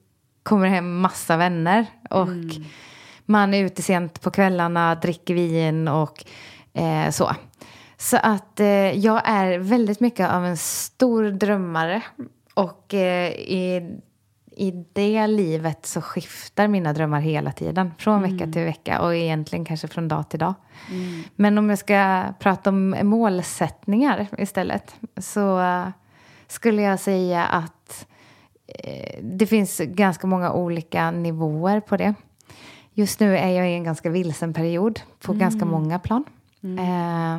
kommer 0.43 0.69
hem 0.69 1.01
massa 1.01 1.37
vänner. 1.37 1.87
Och 2.11 2.29
man 3.25 3.55
är 3.55 3.65
ute 3.65 3.83
sent 3.83 4.21
på 4.21 4.31
kvällarna, 4.31 4.95
dricker 4.95 5.35
vin 5.35 5.89
och 5.89 6.25
eh, 6.75 7.11
så. 7.11 7.31
Så 7.97 8.17
att 8.17 8.61
eh, 8.61 8.99
jag 8.99 9.23
är 9.25 9.59
väldigt 9.59 10.01
mycket 10.01 10.31
av 10.31 10.45
en 10.47 10.57
stor 10.57 11.31
drömmare. 11.31 12.03
Och 12.55 12.95
eh, 12.95 13.31
i, 13.31 13.97
i 14.61 14.85
det 14.93 15.27
livet 15.27 15.87
så 15.87 16.01
skiftar 16.01 16.69
mina 16.69 16.93
drömmar 16.93 17.21
hela 17.21 17.53
tiden. 17.53 17.93
Från 17.99 18.23
vecka 18.23 18.53
till 18.53 18.65
vecka 18.65 19.01
och 19.01 19.17
egentligen 19.17 19.65
kanske 19.65 19.89
från 19.89 20.09
dag 20.09 20.29
till 20.29 20.39
dag. 20.39 20.55
Men 21.37 21.59
om 21.59 21.71
jag 21.71 21.79
ska 21.79 22.25
prata 22.39 22.71
om 22.71 22.97
målsättningar 23.03 24.27
istället 24.39 24.97
så 25.17 25.61
eh, 25.61 25.89
skulle 26.47 26.83
jag 26.83 27.01
säga 27.01 27.45
att 27.45 28.07
eh, 28.67 29.19
det 29.23 29.47
finns 29.47 29.79
ganska 29.79 30.27
många 30.27 30.53
olika 30.53 31.11
nivåer 31.11 31.81
på 31.81 31.97
det. 31.97 32.15
Just 32.93 33.21
nu 33.21 33.39
är 33.39 33.49
jag 33.49 33.71
i 33.71 33.75
en 33.75 33.85
ganska 33.85 34.11
vilsen 34.11 34.55
period 34.55 35.01
på 35.21 35.33
ganska 35.33 35.65
många 35.65 35.99
plan. 35.99 36.25
Eh, 36.63 37.39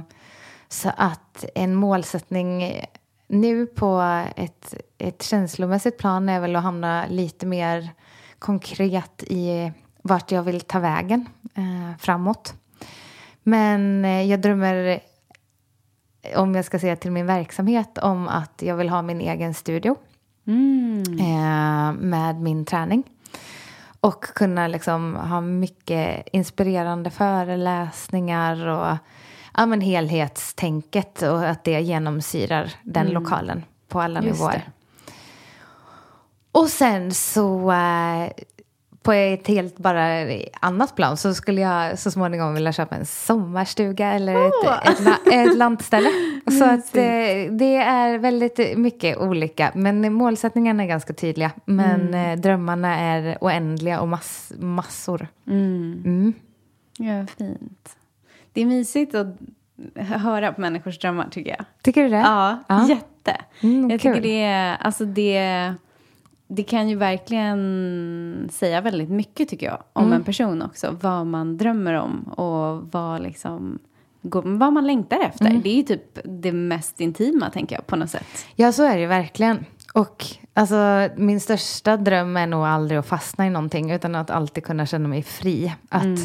så 0.69 0.91
att 0.97 1.45
en 1.55 1.76
målsättning 1.76 2.82
nu 3.32 3.66
på 3.66 4.24
ett, 4.36 4.74
ett 4.98 5.24
känslomässigt 5.24 5.98
plan 5.98 6.30
är 6.30 6.40
väl 6.40 6.56
att 6.56 6.64
hamna 6.64 7.06
lite 7.10 7.46
mer 7.46 7.90
konkret 8.40 9.24
i 9.28 9.72
vart 10.02 10.32
jag 10.32 10.44
vill 10.44 10.62
ta 10.62 10.80
vägen 10.80 11.26
eh, 11.56 11.98
framåt. 12.00 12.54
Men 13.44 14.06
eh, 14.06 14.22
jag 14.22 14.42
drömmer, 14.42 15.00
om 16.36 16.56
jag 16.56 16.66
ska 16.66 16.80
säga 16.80 16.96
till 16.96 17.12
min 17.12 17.26
verksamhet, 17.26 17.98
om 17.98 18.28
att 18.28 18.62
jag 18.62 18.76
vill 18.76 18.90
ha 18.90 19.02
min 19.02 19.22
egen 19.22 19.54
studio 19.54 19.96
eh, 21.20 21.94
med 21.94 22.42
min 22.42 22.66
träning. 22.66 23.04
Och 24.00 24.24
kunna 24.24 24.68
liksom 24.68 25.16
ha 25.16 25.42
mycket 25.42 26.28
inspirerande 26.32 27.10
föreläsningar 27.10 28.68
och 28.68 28.98
ja, 29.58 29.66
men 29.66 29.82
helhetstänket 29.82 31.22
och 31.22 31.47
att 31.49 31.64
det 31.64 31.82
genomsyrar 31.82 32.74
den 32.84 33.08
lokalen 33.10 33.64
på 33.88 34.02
alla 34.02 34.22
Just 34.24 34.39
nivåer. 34.39 34.54
det. 34.54 34.62
Och 36.52 36.68
sen 36.70 37.12
så 37.14 37.72
eh, 37.72 38.30
på 39.04 39.12
ett 39.12 39.47
helt 39.47 39.78
bara 39.78 40.28
annat 40.60 40.95
plan 40.95 41.18
så 41.18 41.34
skulle 41.34 41.62
jag 41.62 41.99
så 41.99 42.12
småningom 42.12 42.54
vilja 42.54 42.72
köpa 42.74 42.95
en 42.95 43.06
sommarstuga 43.06 44.08
eller 44.14 44.47
ett, 44.47 44.88
ett, 44.89 44.99
la- 44.99 45.32
ett 45.34 45.58
lantställe. 45.58 46.10
Så 46.60 46.66
att 46.66 46.95
eh, 46.97 47.52
det 47.52 47.76
är 47.76 48.18
väldigt 48.18 48.78
mycket 48.78 49.18
olika. 49.18 49.72
Men 49.76 50.14
målsättningarna 50.14 50.84
är 50.84 50.88
ganska 50.88 51.14
tydliga. 51.14 51.52
Men 51.66 52.14
eh, 52.14 52.36
drömmarna 52.39 52.99
är 52.99 53.38
oändliga 53.41 54.02
och 54.02 54.08
mass, 54.08 54.52
massor. 54.60 55.28
Mm. 55.47 56.34
Ja, 56.97 57.26
fint. 57.38 57.95
Det 58.54 58.62
är 58.62 58.66
mysigt 58.66 59.16
att 59.16 59.28
höra 59.95 60.54
på 60.54 60.62
människors 60.62 60.99
drömmar 60.99 61.28
tycker 61.32 61.49
jag. 61.52 61.66
Tycker 61.84 62.04
du 62.04 62.10
det? 62.10 62.18
Ja, 62.18 62.60
Ja. 62.68 62.88
jätte. 62.89 63.38
Mm, 63.62 63.89
jag 63.89 63.99
tycker 63.99 64.14
kul. 64.14 64.24
det 64.24 64.41
är, 64.43 64.76
alltså 64.76 65.06
det, 65.06 65.74
det 66.47 66.64
kan 66.64 66.89
ju 66.89 66.95
verkligen 66.95 68.49
säga 68.52 68.82
väldigt 68.82 69.10
mycket 69.10 69.49
tycker 69.49 69.66
jag 69.66 69.84
om 69.93 70.04
Mm. 70.06 70.14
en 70.18 70.24
person 70.24 70.62
också. 70.62 70.97
Vad 71.02 71.26
man 71.28 71.58
drömmer 71.58 71.93
om 71.93 72.24
och 72.24 72.88
vad 72.91 73.22
liksom 73.22 73.80
vad 74.43 74.74
man 74.74 74.88
längtar 74.88 75.20
efter. 75.20 75.45
Mm. 75.45 75.62
Det 75.62 75.70
är 75.70 75.76
ju 75.76 75.84
typ 75.84 76.20
det 76.24 76.52
mest 76.52 77.02
intima 77.02 77.49
tänker 77.49 77.76
jag 77.76 77.88
på 77.88 77.95
något 77.95 78.10
sätt. 78.10 78.26
Ja, 78.56 78.72
så 78.72 78.84
är 78.84 78.97
det 78.97 79.08
verkligen. 79.08 79.66
Och 79.93 80.26
alltså, 80.54 81.10
min 81.18 81.39
största 81.39 81.97
dröm 81.97 82.38
är 82.38 82.47
nog 82.47 82.66
aldrig 82.66 82.99
att 82.99 83.08
fastna 83.08 83.47
i 83.47 83.49
någonting 83.49 83.91
utan 83.91 84.16
att 84.16 84.30
alltid 84.30 84.64
kunna 84.64 84.86
känna 84.86 85.08
mig 85.08 85.24
fri. 85.24 85.74
Att 85.89 86.20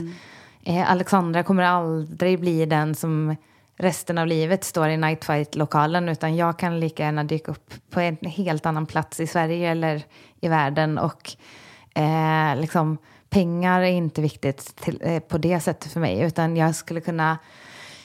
eh, 0.67 0.91
Alexandra 0.91 1.43
kommer 1.43 1.63
aldrig 1.63 2.41
bli 2.41 2.67
den 2.67 2.95
som 2.95 3.37
resten 3.77 4.19
av 4.19 4.27
livet 4.27 4.65
står 4.65 4.89
i 4.89 4.97
Nightfight-lokalen 4.97 6.09
utan 6.09 6.37
jag 6.37 6.59
kan 6.59 6.81
lika 6.81 7.03
gärna 7.03 7.25
dyka 7.25 7.51
upp 7.51 7.75
på 7.91 8.01
en 8.01 8.17
helt 8.23 8.67
annan 8.67 8.87
plats 8.87 9.21
i 9.21 9.27
Sverige 9.27 9.71
eller 9.71 10.03
i 10.41 10.49
världen. 10.49 10.99
Och 10.99 11.37
eh, 11.95 12.61
liksom, 12.61 12.99
pengar 13.31 13.81
är 13.81 13.87
inte 13.87 14.23
viktigt 14.23 14.77
till, 14.77 15.01
eh, 15.05 15.21
på 15.21 15.39
det 15.39 15.61
sättet 15.61 15.93
för 15.93 16.01
mig 16.01 16.21
utan 16.21 16.57
jag 16.57 16.75
skulle 16.75 17.01
kunna 17.01 17.39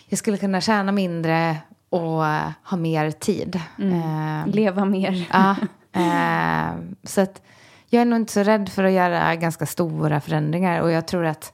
jag 0.05 0.18
skulle 0.18 0.38
kunna 0.38 0.62
tjäna 0.62 0.91
mindre 0.91 1.57
och 1.89 2.24
ha 2.64 2.78
mer 2.78 3.12
tid. 3.12 3.55
Eh, 3.80 4.47
Leva 4.47 4.86
mer. 4.86 5.28
ja, 5.34 5.55
eh, 6.01 6.76
så 7.03 7.22
att 7.22 7.41
jag 7.88 8.01
är 8.01 8.05
nog 8.05 8.20
inte 8.20 8.34
så 8.34 8.43
rädd 8.43 8.70
för 8.70 8.84
att 8.84 8.91
göra 8.91 9.36
ganska 9.36 9.66
stora 9.66 10.22
förändringar. 10.22 10.82
Och 10.82 10.91
jag 10.91 11.07
tror 11.07 11.26
att 11.26 11.53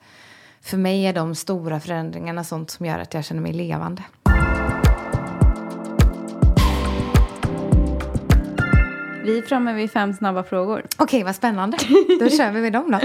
för 0.67 0.77
mig 0.77 1.05
är 1.05 1.13
de 1.13 1.35
stora 1.35 1.79
förändringarna 1.79 2.43
sånt 2.43 2.69
som 2.69 2.85
gör 2.85 2.99
att 2.99 3.13
jag 3.13 3.25
känner 3.25 3.41
mig 3.41 3.53
levande. 3.53 4.03
Vi 9.23 9.37
är 9.37 9.41
framme 9.41 9.73
vid 9.73 9.91
fem 9.91 10.13
snabba 10.13 10.43
frågor. 10.43 10.85
Okej, 10.97 11.23
vad 11.23 11.35
spännande. 11.35 11.77
Då 12.19 12.29
kör 12.29 12.51
vi 12.51 12.61
med 12.61 12.73
dem 12.73 12.91
då. 12.91 12.99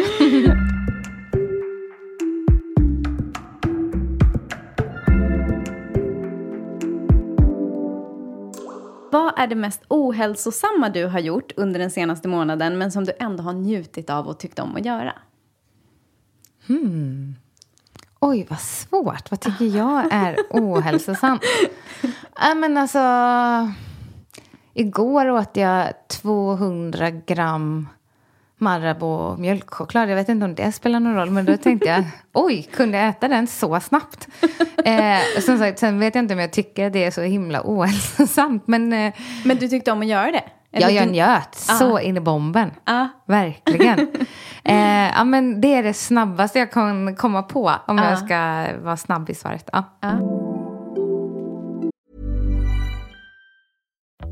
Vad 9.10 9.38
är 9.38 9.46
det 9.46 9.54
mest 9.54 9.82
ohälsosamma 9.88 10.88
du 10.88 11.06
har 11.06 11.20
gjort 11.20 11.52
under 11.56 11.80
den 11.80 11.90
senaste 11.90 12.28
månaden 12.28 12.78
men 12.78 12.92
som 12.92 13.04
du 13.04 13.12
ändå 13.18 13.42
har 13.42 13.52
njutit 13.52 14.10
av 14.10 14.28
och 14.28 14.38
tyckt 14.38 14.58
om 14.58 14.76
att 14.76 14.84
göra? 14.84 15.12
Oj, 18.24 18.46
vad 18.50 18.60
svårt. 18.60 19.30
Vad 19.30 19.40
tycker 19.40 19.64
jag 19.64 20.12
är 20.12 20.36
ohälsosamt? 20.50 21.42
Nej, 22.40 22.54
men 22.56 22.76
alltså... 22.76 22.98
Igår 24.74 25.30
åt 25.30 25.56
jag 25.56 25.92
200 26.08 27.10
gram 27.10 27.88
Marabou 28.56 29.36
mjölkchoklad. 29.36 30.10
Jag 30.10 30.16
vet 30.16 30.28
inte 30.28 30.44
om 30.44 30.54
det 30.54 30.72
spelar 30.72 31.00
någon 31.00 31.14
roll, 31.14 31.30
men 31.30 31.44
då 31.44 31.56
tänkte 31.56 31.88
jag 31.88 32.04
oj, 32.32 32.62
kunde 32.62 32.98
jag 32.98 33.08
äta 33.08 33.28
den 33.28 33.46
så 33.46 33.80
snabbt? 33.80 34.28
Eh, 34.84 35.40
som 35.40 35.58
sagt, 35.58 35.78
sen 35.78 35.98
vet 35.98 36.14
jag 36.14 36.24
inte 36.24 36.34
om 36.34 36.40
jag 36.40 36.52
tycker 36.52 36.90
det 36.90 37.04
är 37.04 37.10
så 37.10 37.20
himla 37.20 37.60
ohälsosamt, 37.64 38.66
men 38.66 38.92
eh, 38.92 39.12
Men 39.44 39.56
du 39.56 39.68
tyckte 39.68 39.92
om 39.92 40.00
att 40.00 40.06
göra 40.06 40.32
det? 40.32 40.44
Ja, 40.72 40.90
jag 40.90 41.06
du- 41.08 41.12
njöt 41.12 41.54
så 41.54 41.98
in 41.98 42.16
i 42.16 42.20
bomben. 42.20 42.70
Ja. 42.84 43.08
Verkligen. 43.26 43.98
eh, 44.64 45.08
ja, 45.16 45.24
men 45.24 45.60
det 45.60 45.74
är 45.74 45.82
det 45.82 45.94
snabbaste 45.94 46.58
jag 46.58 46.72
kan 46.72 47.16
komma 47.16 47.42
på 47.42 47.72
om 47.86 47.98
Ja. 47.98 48.08
jag 48.10 48.18
ska 48.18 48.66
vara 48.82 48.96
snabb 48.96 49.30
i 49.30 49.34
svaret. 49.34 49.68
Ja. 49.72 49.84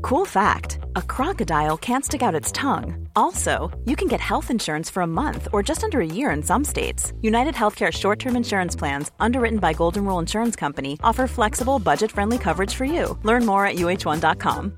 Cool 0.09 0.25
fact 0.27 0.79
a 0.95 1.01
crocodile 1.01 1.77
can't 1.77 2.03
stick 2.03 2.21
out 2.23 2.33
its 2.41 2.51
tongue. 2.51 3.07
Also, 3.15 3.69
you 3.85 3.95
can 3.95 4.07
get 4.07 4.19
health 4.21 4.49
insurance 4.51 4.89
for 4.93 5.03
a 5.03 5.07
month 5.07 5.47
or 5.53 5.61
just 5.69 5.83
under 5.83 5.99
a 5.99 6.05
year 6.05 6.31
in 6.37 6.43
some 6.43 6.65
states. 6.65 7.13
United 7.21 7.53
Healthcare 7.55 7.91
short 7.91 8.19
term 8.19 8.35
insurance 8.35 8.75
plans, 8.79 9.11
underwritten 9.19 9.59
by 9.59 9.73
Golden 9.73 10.05
Rule 10.05 10.19
Insurance 10.21 10.55
Company, 10.59 10.97
offer 11.03 11.27
flexible, 11.27 11.77
budget 11.79 12.11
friendly 12.11 12.37
coverage 12.37 12.73
for 12.75 12.85
you. 12.85 13.17
Learn 13.23 13.45
more 13.45 13.65
at 13.67 13.75
uh1.com. 13.75 14.77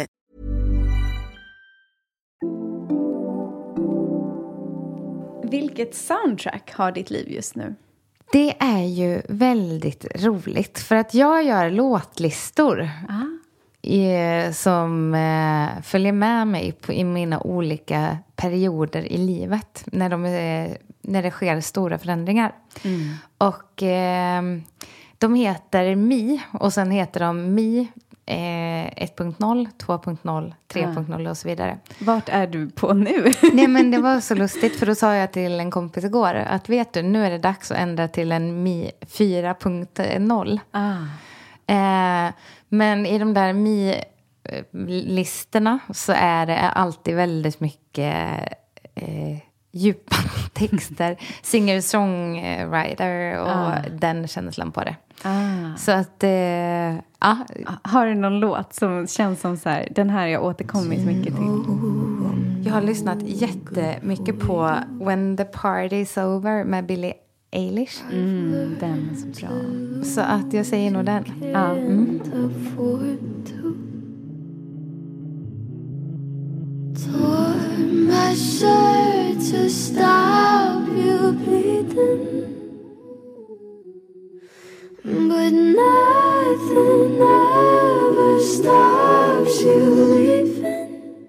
Vilket 5.51 5.95
soundtrack 5.95 6.73
har 6.73 6.91
ditt 6.91 7.09
liv 7.09 7.31
just 7.31 7.55
nu? 7.55 7.75
Det 8.31 8.55
är 8.59 8.83
ju 8.83 9.21
väldigt 9.29 10.05
roligt 10.23 10.79
för 10.79 10.95
att 10.95 11.13
jag 11.13 11.43
gör 11.43 11.69
låtlistor 11.69 12.89
i, 13.81 14.13
som 14.53 15.13
eh, 15.13 15.81
följer 15.83 16.11
med 16.11 16.47
mig 16.47 16.71
på, 16.71 16.93
i 16.93 17.03
mina 17.03 17.39
olika 17.39 18.17
perioder 18.35 19.11
i 19.11 19.17
livet 19.17 19.83
när, 19.85 20.09
de, 20.09 20.25
eh, 20.25 20.71
när 21.01 21.23
det 21.23 21.31
sker 21.31 21.61
stora 21.61 21.97
förändringar. 21.97 22.55
Och 23.37 23.83
eh, 23.83 24.41
de 25.17 25.35
heter 25.35 25.95
Mi 25.95 26.41
och 26.53 26.73
sen 26.73 26.91
heter 26.91 27.19
de 27.19 27.53
Mi 27.53 27.87
eh, 28.31 29.05
1.0, 29.05 29.67
2.0, 29.77 30.53
3.0 30.73 31.29
och 31.29 31.37
så 31.37 31.47
vidare. 31.47 31.77
Vart 31.99 32.29
är 32.29 32.47
du 32.47 32.69
på 32.69 32.93
nu? 32.93 33.31
Nej 33.53 33.67
men 33.67 33.91
det 33.91 33.97
var 33.97 34.19
så 34.19 34.35
lustigt 34.35 34.79
för 34.79 34.85
då 34.85 34.95
sa 34.95 35.15
jag 35.15 35.31
till 35.31 35.59
en 35.59 35.71
kompis 35.71 36.03
igår 36.03 36.33
att 36.35 36.69
vet 36.69 36.93
du 36.93 37.01
nu 37.01 37.25
är 37.25 37.31
det 37.31 37.37
dags 37.37 37.71
att 37.71 37.77
ändra 37.77 38.07
till 38.07 38.31
en 38.31 38.63
Mi 38.63 38.91
4.0. 39.01 40.59
ah. 40.71 40.97
Eh, 41.67 42.29
men 42.69 43.05
i 43.05 43.19
de 43.19 43.33
där 43.33 43.53
Mi-listorna 44.73 45.79
så 45.93 46.13
är 46.15 46.45
det 46.45 46.59
alltid 46.59 47.15
väldigt 47.15 47.59
mycket 47.59 48.15
eh, 48.95 49.37
djupa 49.71 50.15
texter. 50.53 51.17
Singer-songwriter 51.43 53.37
och 53.39 53.49
Ah. 53.49 53.75
den 53.91 54.27
känslan 54.27 54.71
på 54.71 54.83
det. 54.83 54.95
Ah. 55.23 55.77
Så 55.77 55.91
att, 55.91 56.23
eh, 56.23 56.29
ja. 57.19 57.37
Har 57.83 58.05
du 58.05 58.13
någon 58.13 58.39
låt 58.39 58.73
som 58.73 59.07
känns 59.07 59.41
som 59.41 59.57
så 59.57 59.69
här, 59.69 59.87
den 59.95 60.09
här 60.09 60.19
har 60.19 60.27
jag 60.27 60.43
återkommit 60.43 61.05
mycket 61.05 61.35
till? 61.35 61.61
Jag 62.65 62.73
har 62.73 62.81
lyssnat 62.81 63.17
jättemycket 63.21 64.39
på 64.39 64.75
When 64.89 65.37
the 65.37 65.43
Party's 65.43 66.25
Over 66.25 66.63
med 66.63 66.85
Billie 66.85 67.13
Eilish. 67.51 68.03
Mm, 68.11 68.75
den 68.79 69.09
är 69.11 69.15
så 69.15 69.27
bra. 69.27 69.49
Så 70.03 70.21
att 70.21 70.53
jag 70.53 70.65
säger 70.65 70.91
nog 70.91 71.05
den. 71.05 71.23
Ja. 71.53 71.75
my 78.11 78.35
shirt 78.35 79.39
to 79.51 79.69
stop 79.69 80.87
you 80.95 81.31
bleeding. 81.31 82.60
But 85.03 85.53
nothing 85.53 87.15
ever 87.21 88.39
stops 88.39 89.63
you 89.63 90.15
leaving. 90.15 91.27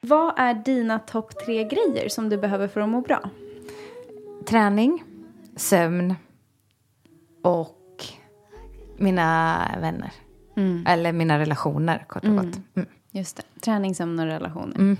Vad 0.00 0.34
är 0.36 0.54
dina 0.54 0.98
topp 0.98 1.38
tre 1.44 1.64
grejer 1.64 2.08
som 2.08 2.28
du 2.28 2.38
behöver 2.38 2.68
för 2.68 2.80
att 2.80 2.88
må 2.88 3.00
bra? 3.00 3.30
Träning, 4.46 5.04
sömn 5.56 6.14
och 7.42 8.04
mina 8.96 9.60
vänner. 9.80 10.12
Eller 10.86 11.12
mina 11.12 11.38
relationer, 11.38 12.04
kort 12.08 12.24
och 12.24 12.34
gott. 12.36 12.60
Mm. 12.74 12.88
Just 13.10 13.36
det. 13.36 13.60
Träning, 13.60 13.94
sömn 13.94 14.18
och 14.18 14.26
relationer. 14.26 14.76
Mm. 14.76 14.96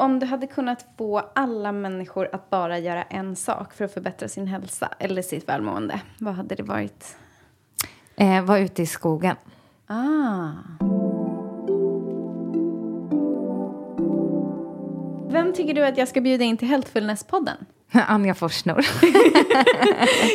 Och 0.00 0.06
om 0.06 0.18
du 0.18 0.26
hade 0.26 0.46
kunnat 0.46 0.86
få 0.98 1.18
alla 1.34 1.72
människor 1.72 2.28
att 2.32 2.50
bara 2.50 2.78
göra 2.78 3.02
en 3.02 3.36
sak 3.36 3.74
för 3.74 3.84
att 3.84 3.92
förbättra 3.92 4.28
sin 4.28 4.46
hälsa 4.46 4.88
eller 4.98 5.22
sitt 5.22 5.48
välmående, 5.48 6.00
vad 6.18 6.34
hade 6.34 6.54
det 6.54 6.62
varit? 6.62 7.16
Eh, 8.16 8.44
var 8.44 8.58
ute 8.58 8.82
i 8.82 8.86
skogen. 8.86 9.36
Ah. 9.86 10.50
Vem 15.30 15.52
tycker 15.52 15.74
du 15.74 15.86
att 15.86 15.98
jag 15.98 16.08
ska 16.08 16.20
bjuda 16.20 16.44
in 16.44 16.56
till 16.56 16.68
Healthfulness-podden? 16.68 17.56
Anja 18.08 18.34
Forsnor. 18.34 18.80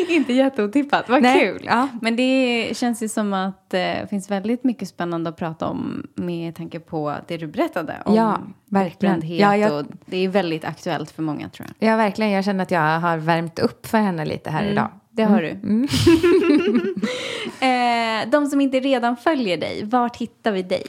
Inte 0.10 0.34
jätteotippat, 0.34 1.10
vad 1.10 1.22
Nej, 1.22 1.40
kul. 1.40 1.62
ja. 1.66 1.88
Men 2.02 2.16
det 2.16 2.70
känns 2.78 3.04
ju 3.04 3.10
som 3.10 3.34
att 3.34 3.74
eh, 3.74 3.80
det 3.80 4.08
finns 4.10 4.32
väldigt 4.32 4.64
mycket 4.64 4.88
spännande 4.88 5.30
att 5.30 5.38
prata 5.38 5.68
om 5.68 6.08
med 6.16 6.56
tanke 6.56 6.80
på 6.80 7.16
det 7.28 7.38
du 7.38 7.48
berättade 7.48 7.98
om 8.06 8.16
Ja, 8.16 8.40
verkligen. 8.70 9.38
Ja, 9.38 9.58
jag- 9.58 9.86
det 10.06 10.18
är 10.18 10.28
väldigt 10.30 10.66
aktuellt 10.66 11.12
för 11.12 11.24
många 11.24 11.50
tror 11.50 11.68
jag. 11.80 11.90
Ja, 11.90 11.96
verkligen. 11.98 12.32
Jag 12.32 12.46
känner 12.46 12.64
att 12.64 12.72
jag 12.72 13.00
har 13.00 13.18
värmt 13.18 13.60
upp 13.60 13.88
för 13.88 13.98
henne 13.98 14.26
lite 14.26 14.50
här 14.50 14.64
idag. 14.64 14.90
Det 15.12 15.24
har 15.24 15.42
du. 15.42 15.50
eh, 17.68 18.30
de 18.30 18.48
som 18.48 18.62
inte 18.62 18.80
redan 18.80 19.18
följer 19.18 19.58
dig, 19.58 19.84
vart 19.86 20.18
hittar 20.18 20.52
vi 20.52 20.62
dig? 20.62 20.84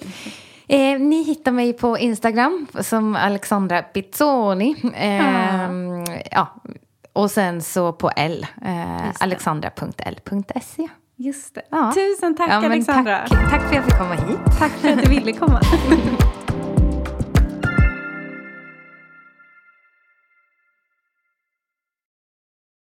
Eh, 0.69 0.99
ni 1.01 1.23
hittar 1.23 1.53
mig 1.53 1.73
på 1.73 1.99
Instagram 1.99 2.67
som 2.81 3.17
Alexandra 3.17 3.83
Pizzoni. 3.83 4.77
Eh, 4.95 5.71
ja. 6.31 6.55
Och 7.13 7.31
sen 7.31 7.63
så 7.63 7.93
på 7.93 8.11
L, 8.17 8.47
eh, 8.65 9.11
alexandra.l.se. 9.21 10.89
Just 11.17 11.55
det. 11.55 11.63
Ja. 11.71 11.93
Tusen 11.95 12.37
tack 12.37 12.51
Ja, 12.51 12.55
Alexandra. 12.55 13.19
Tack, 13.19 13.51
tack 13.51 13.61
för 13.61 13.69
att 13.69 13.75
jag 13.75 13.85
fick 13.85 13.99
komma 13.99 14.15
hit. 14.15 14.39
Tack 14.59 14.73
för 14.73 14.89
att 14.89 15.03
du 15.03 15.09
ville 15.11 15.33
komma. 15.33 15.61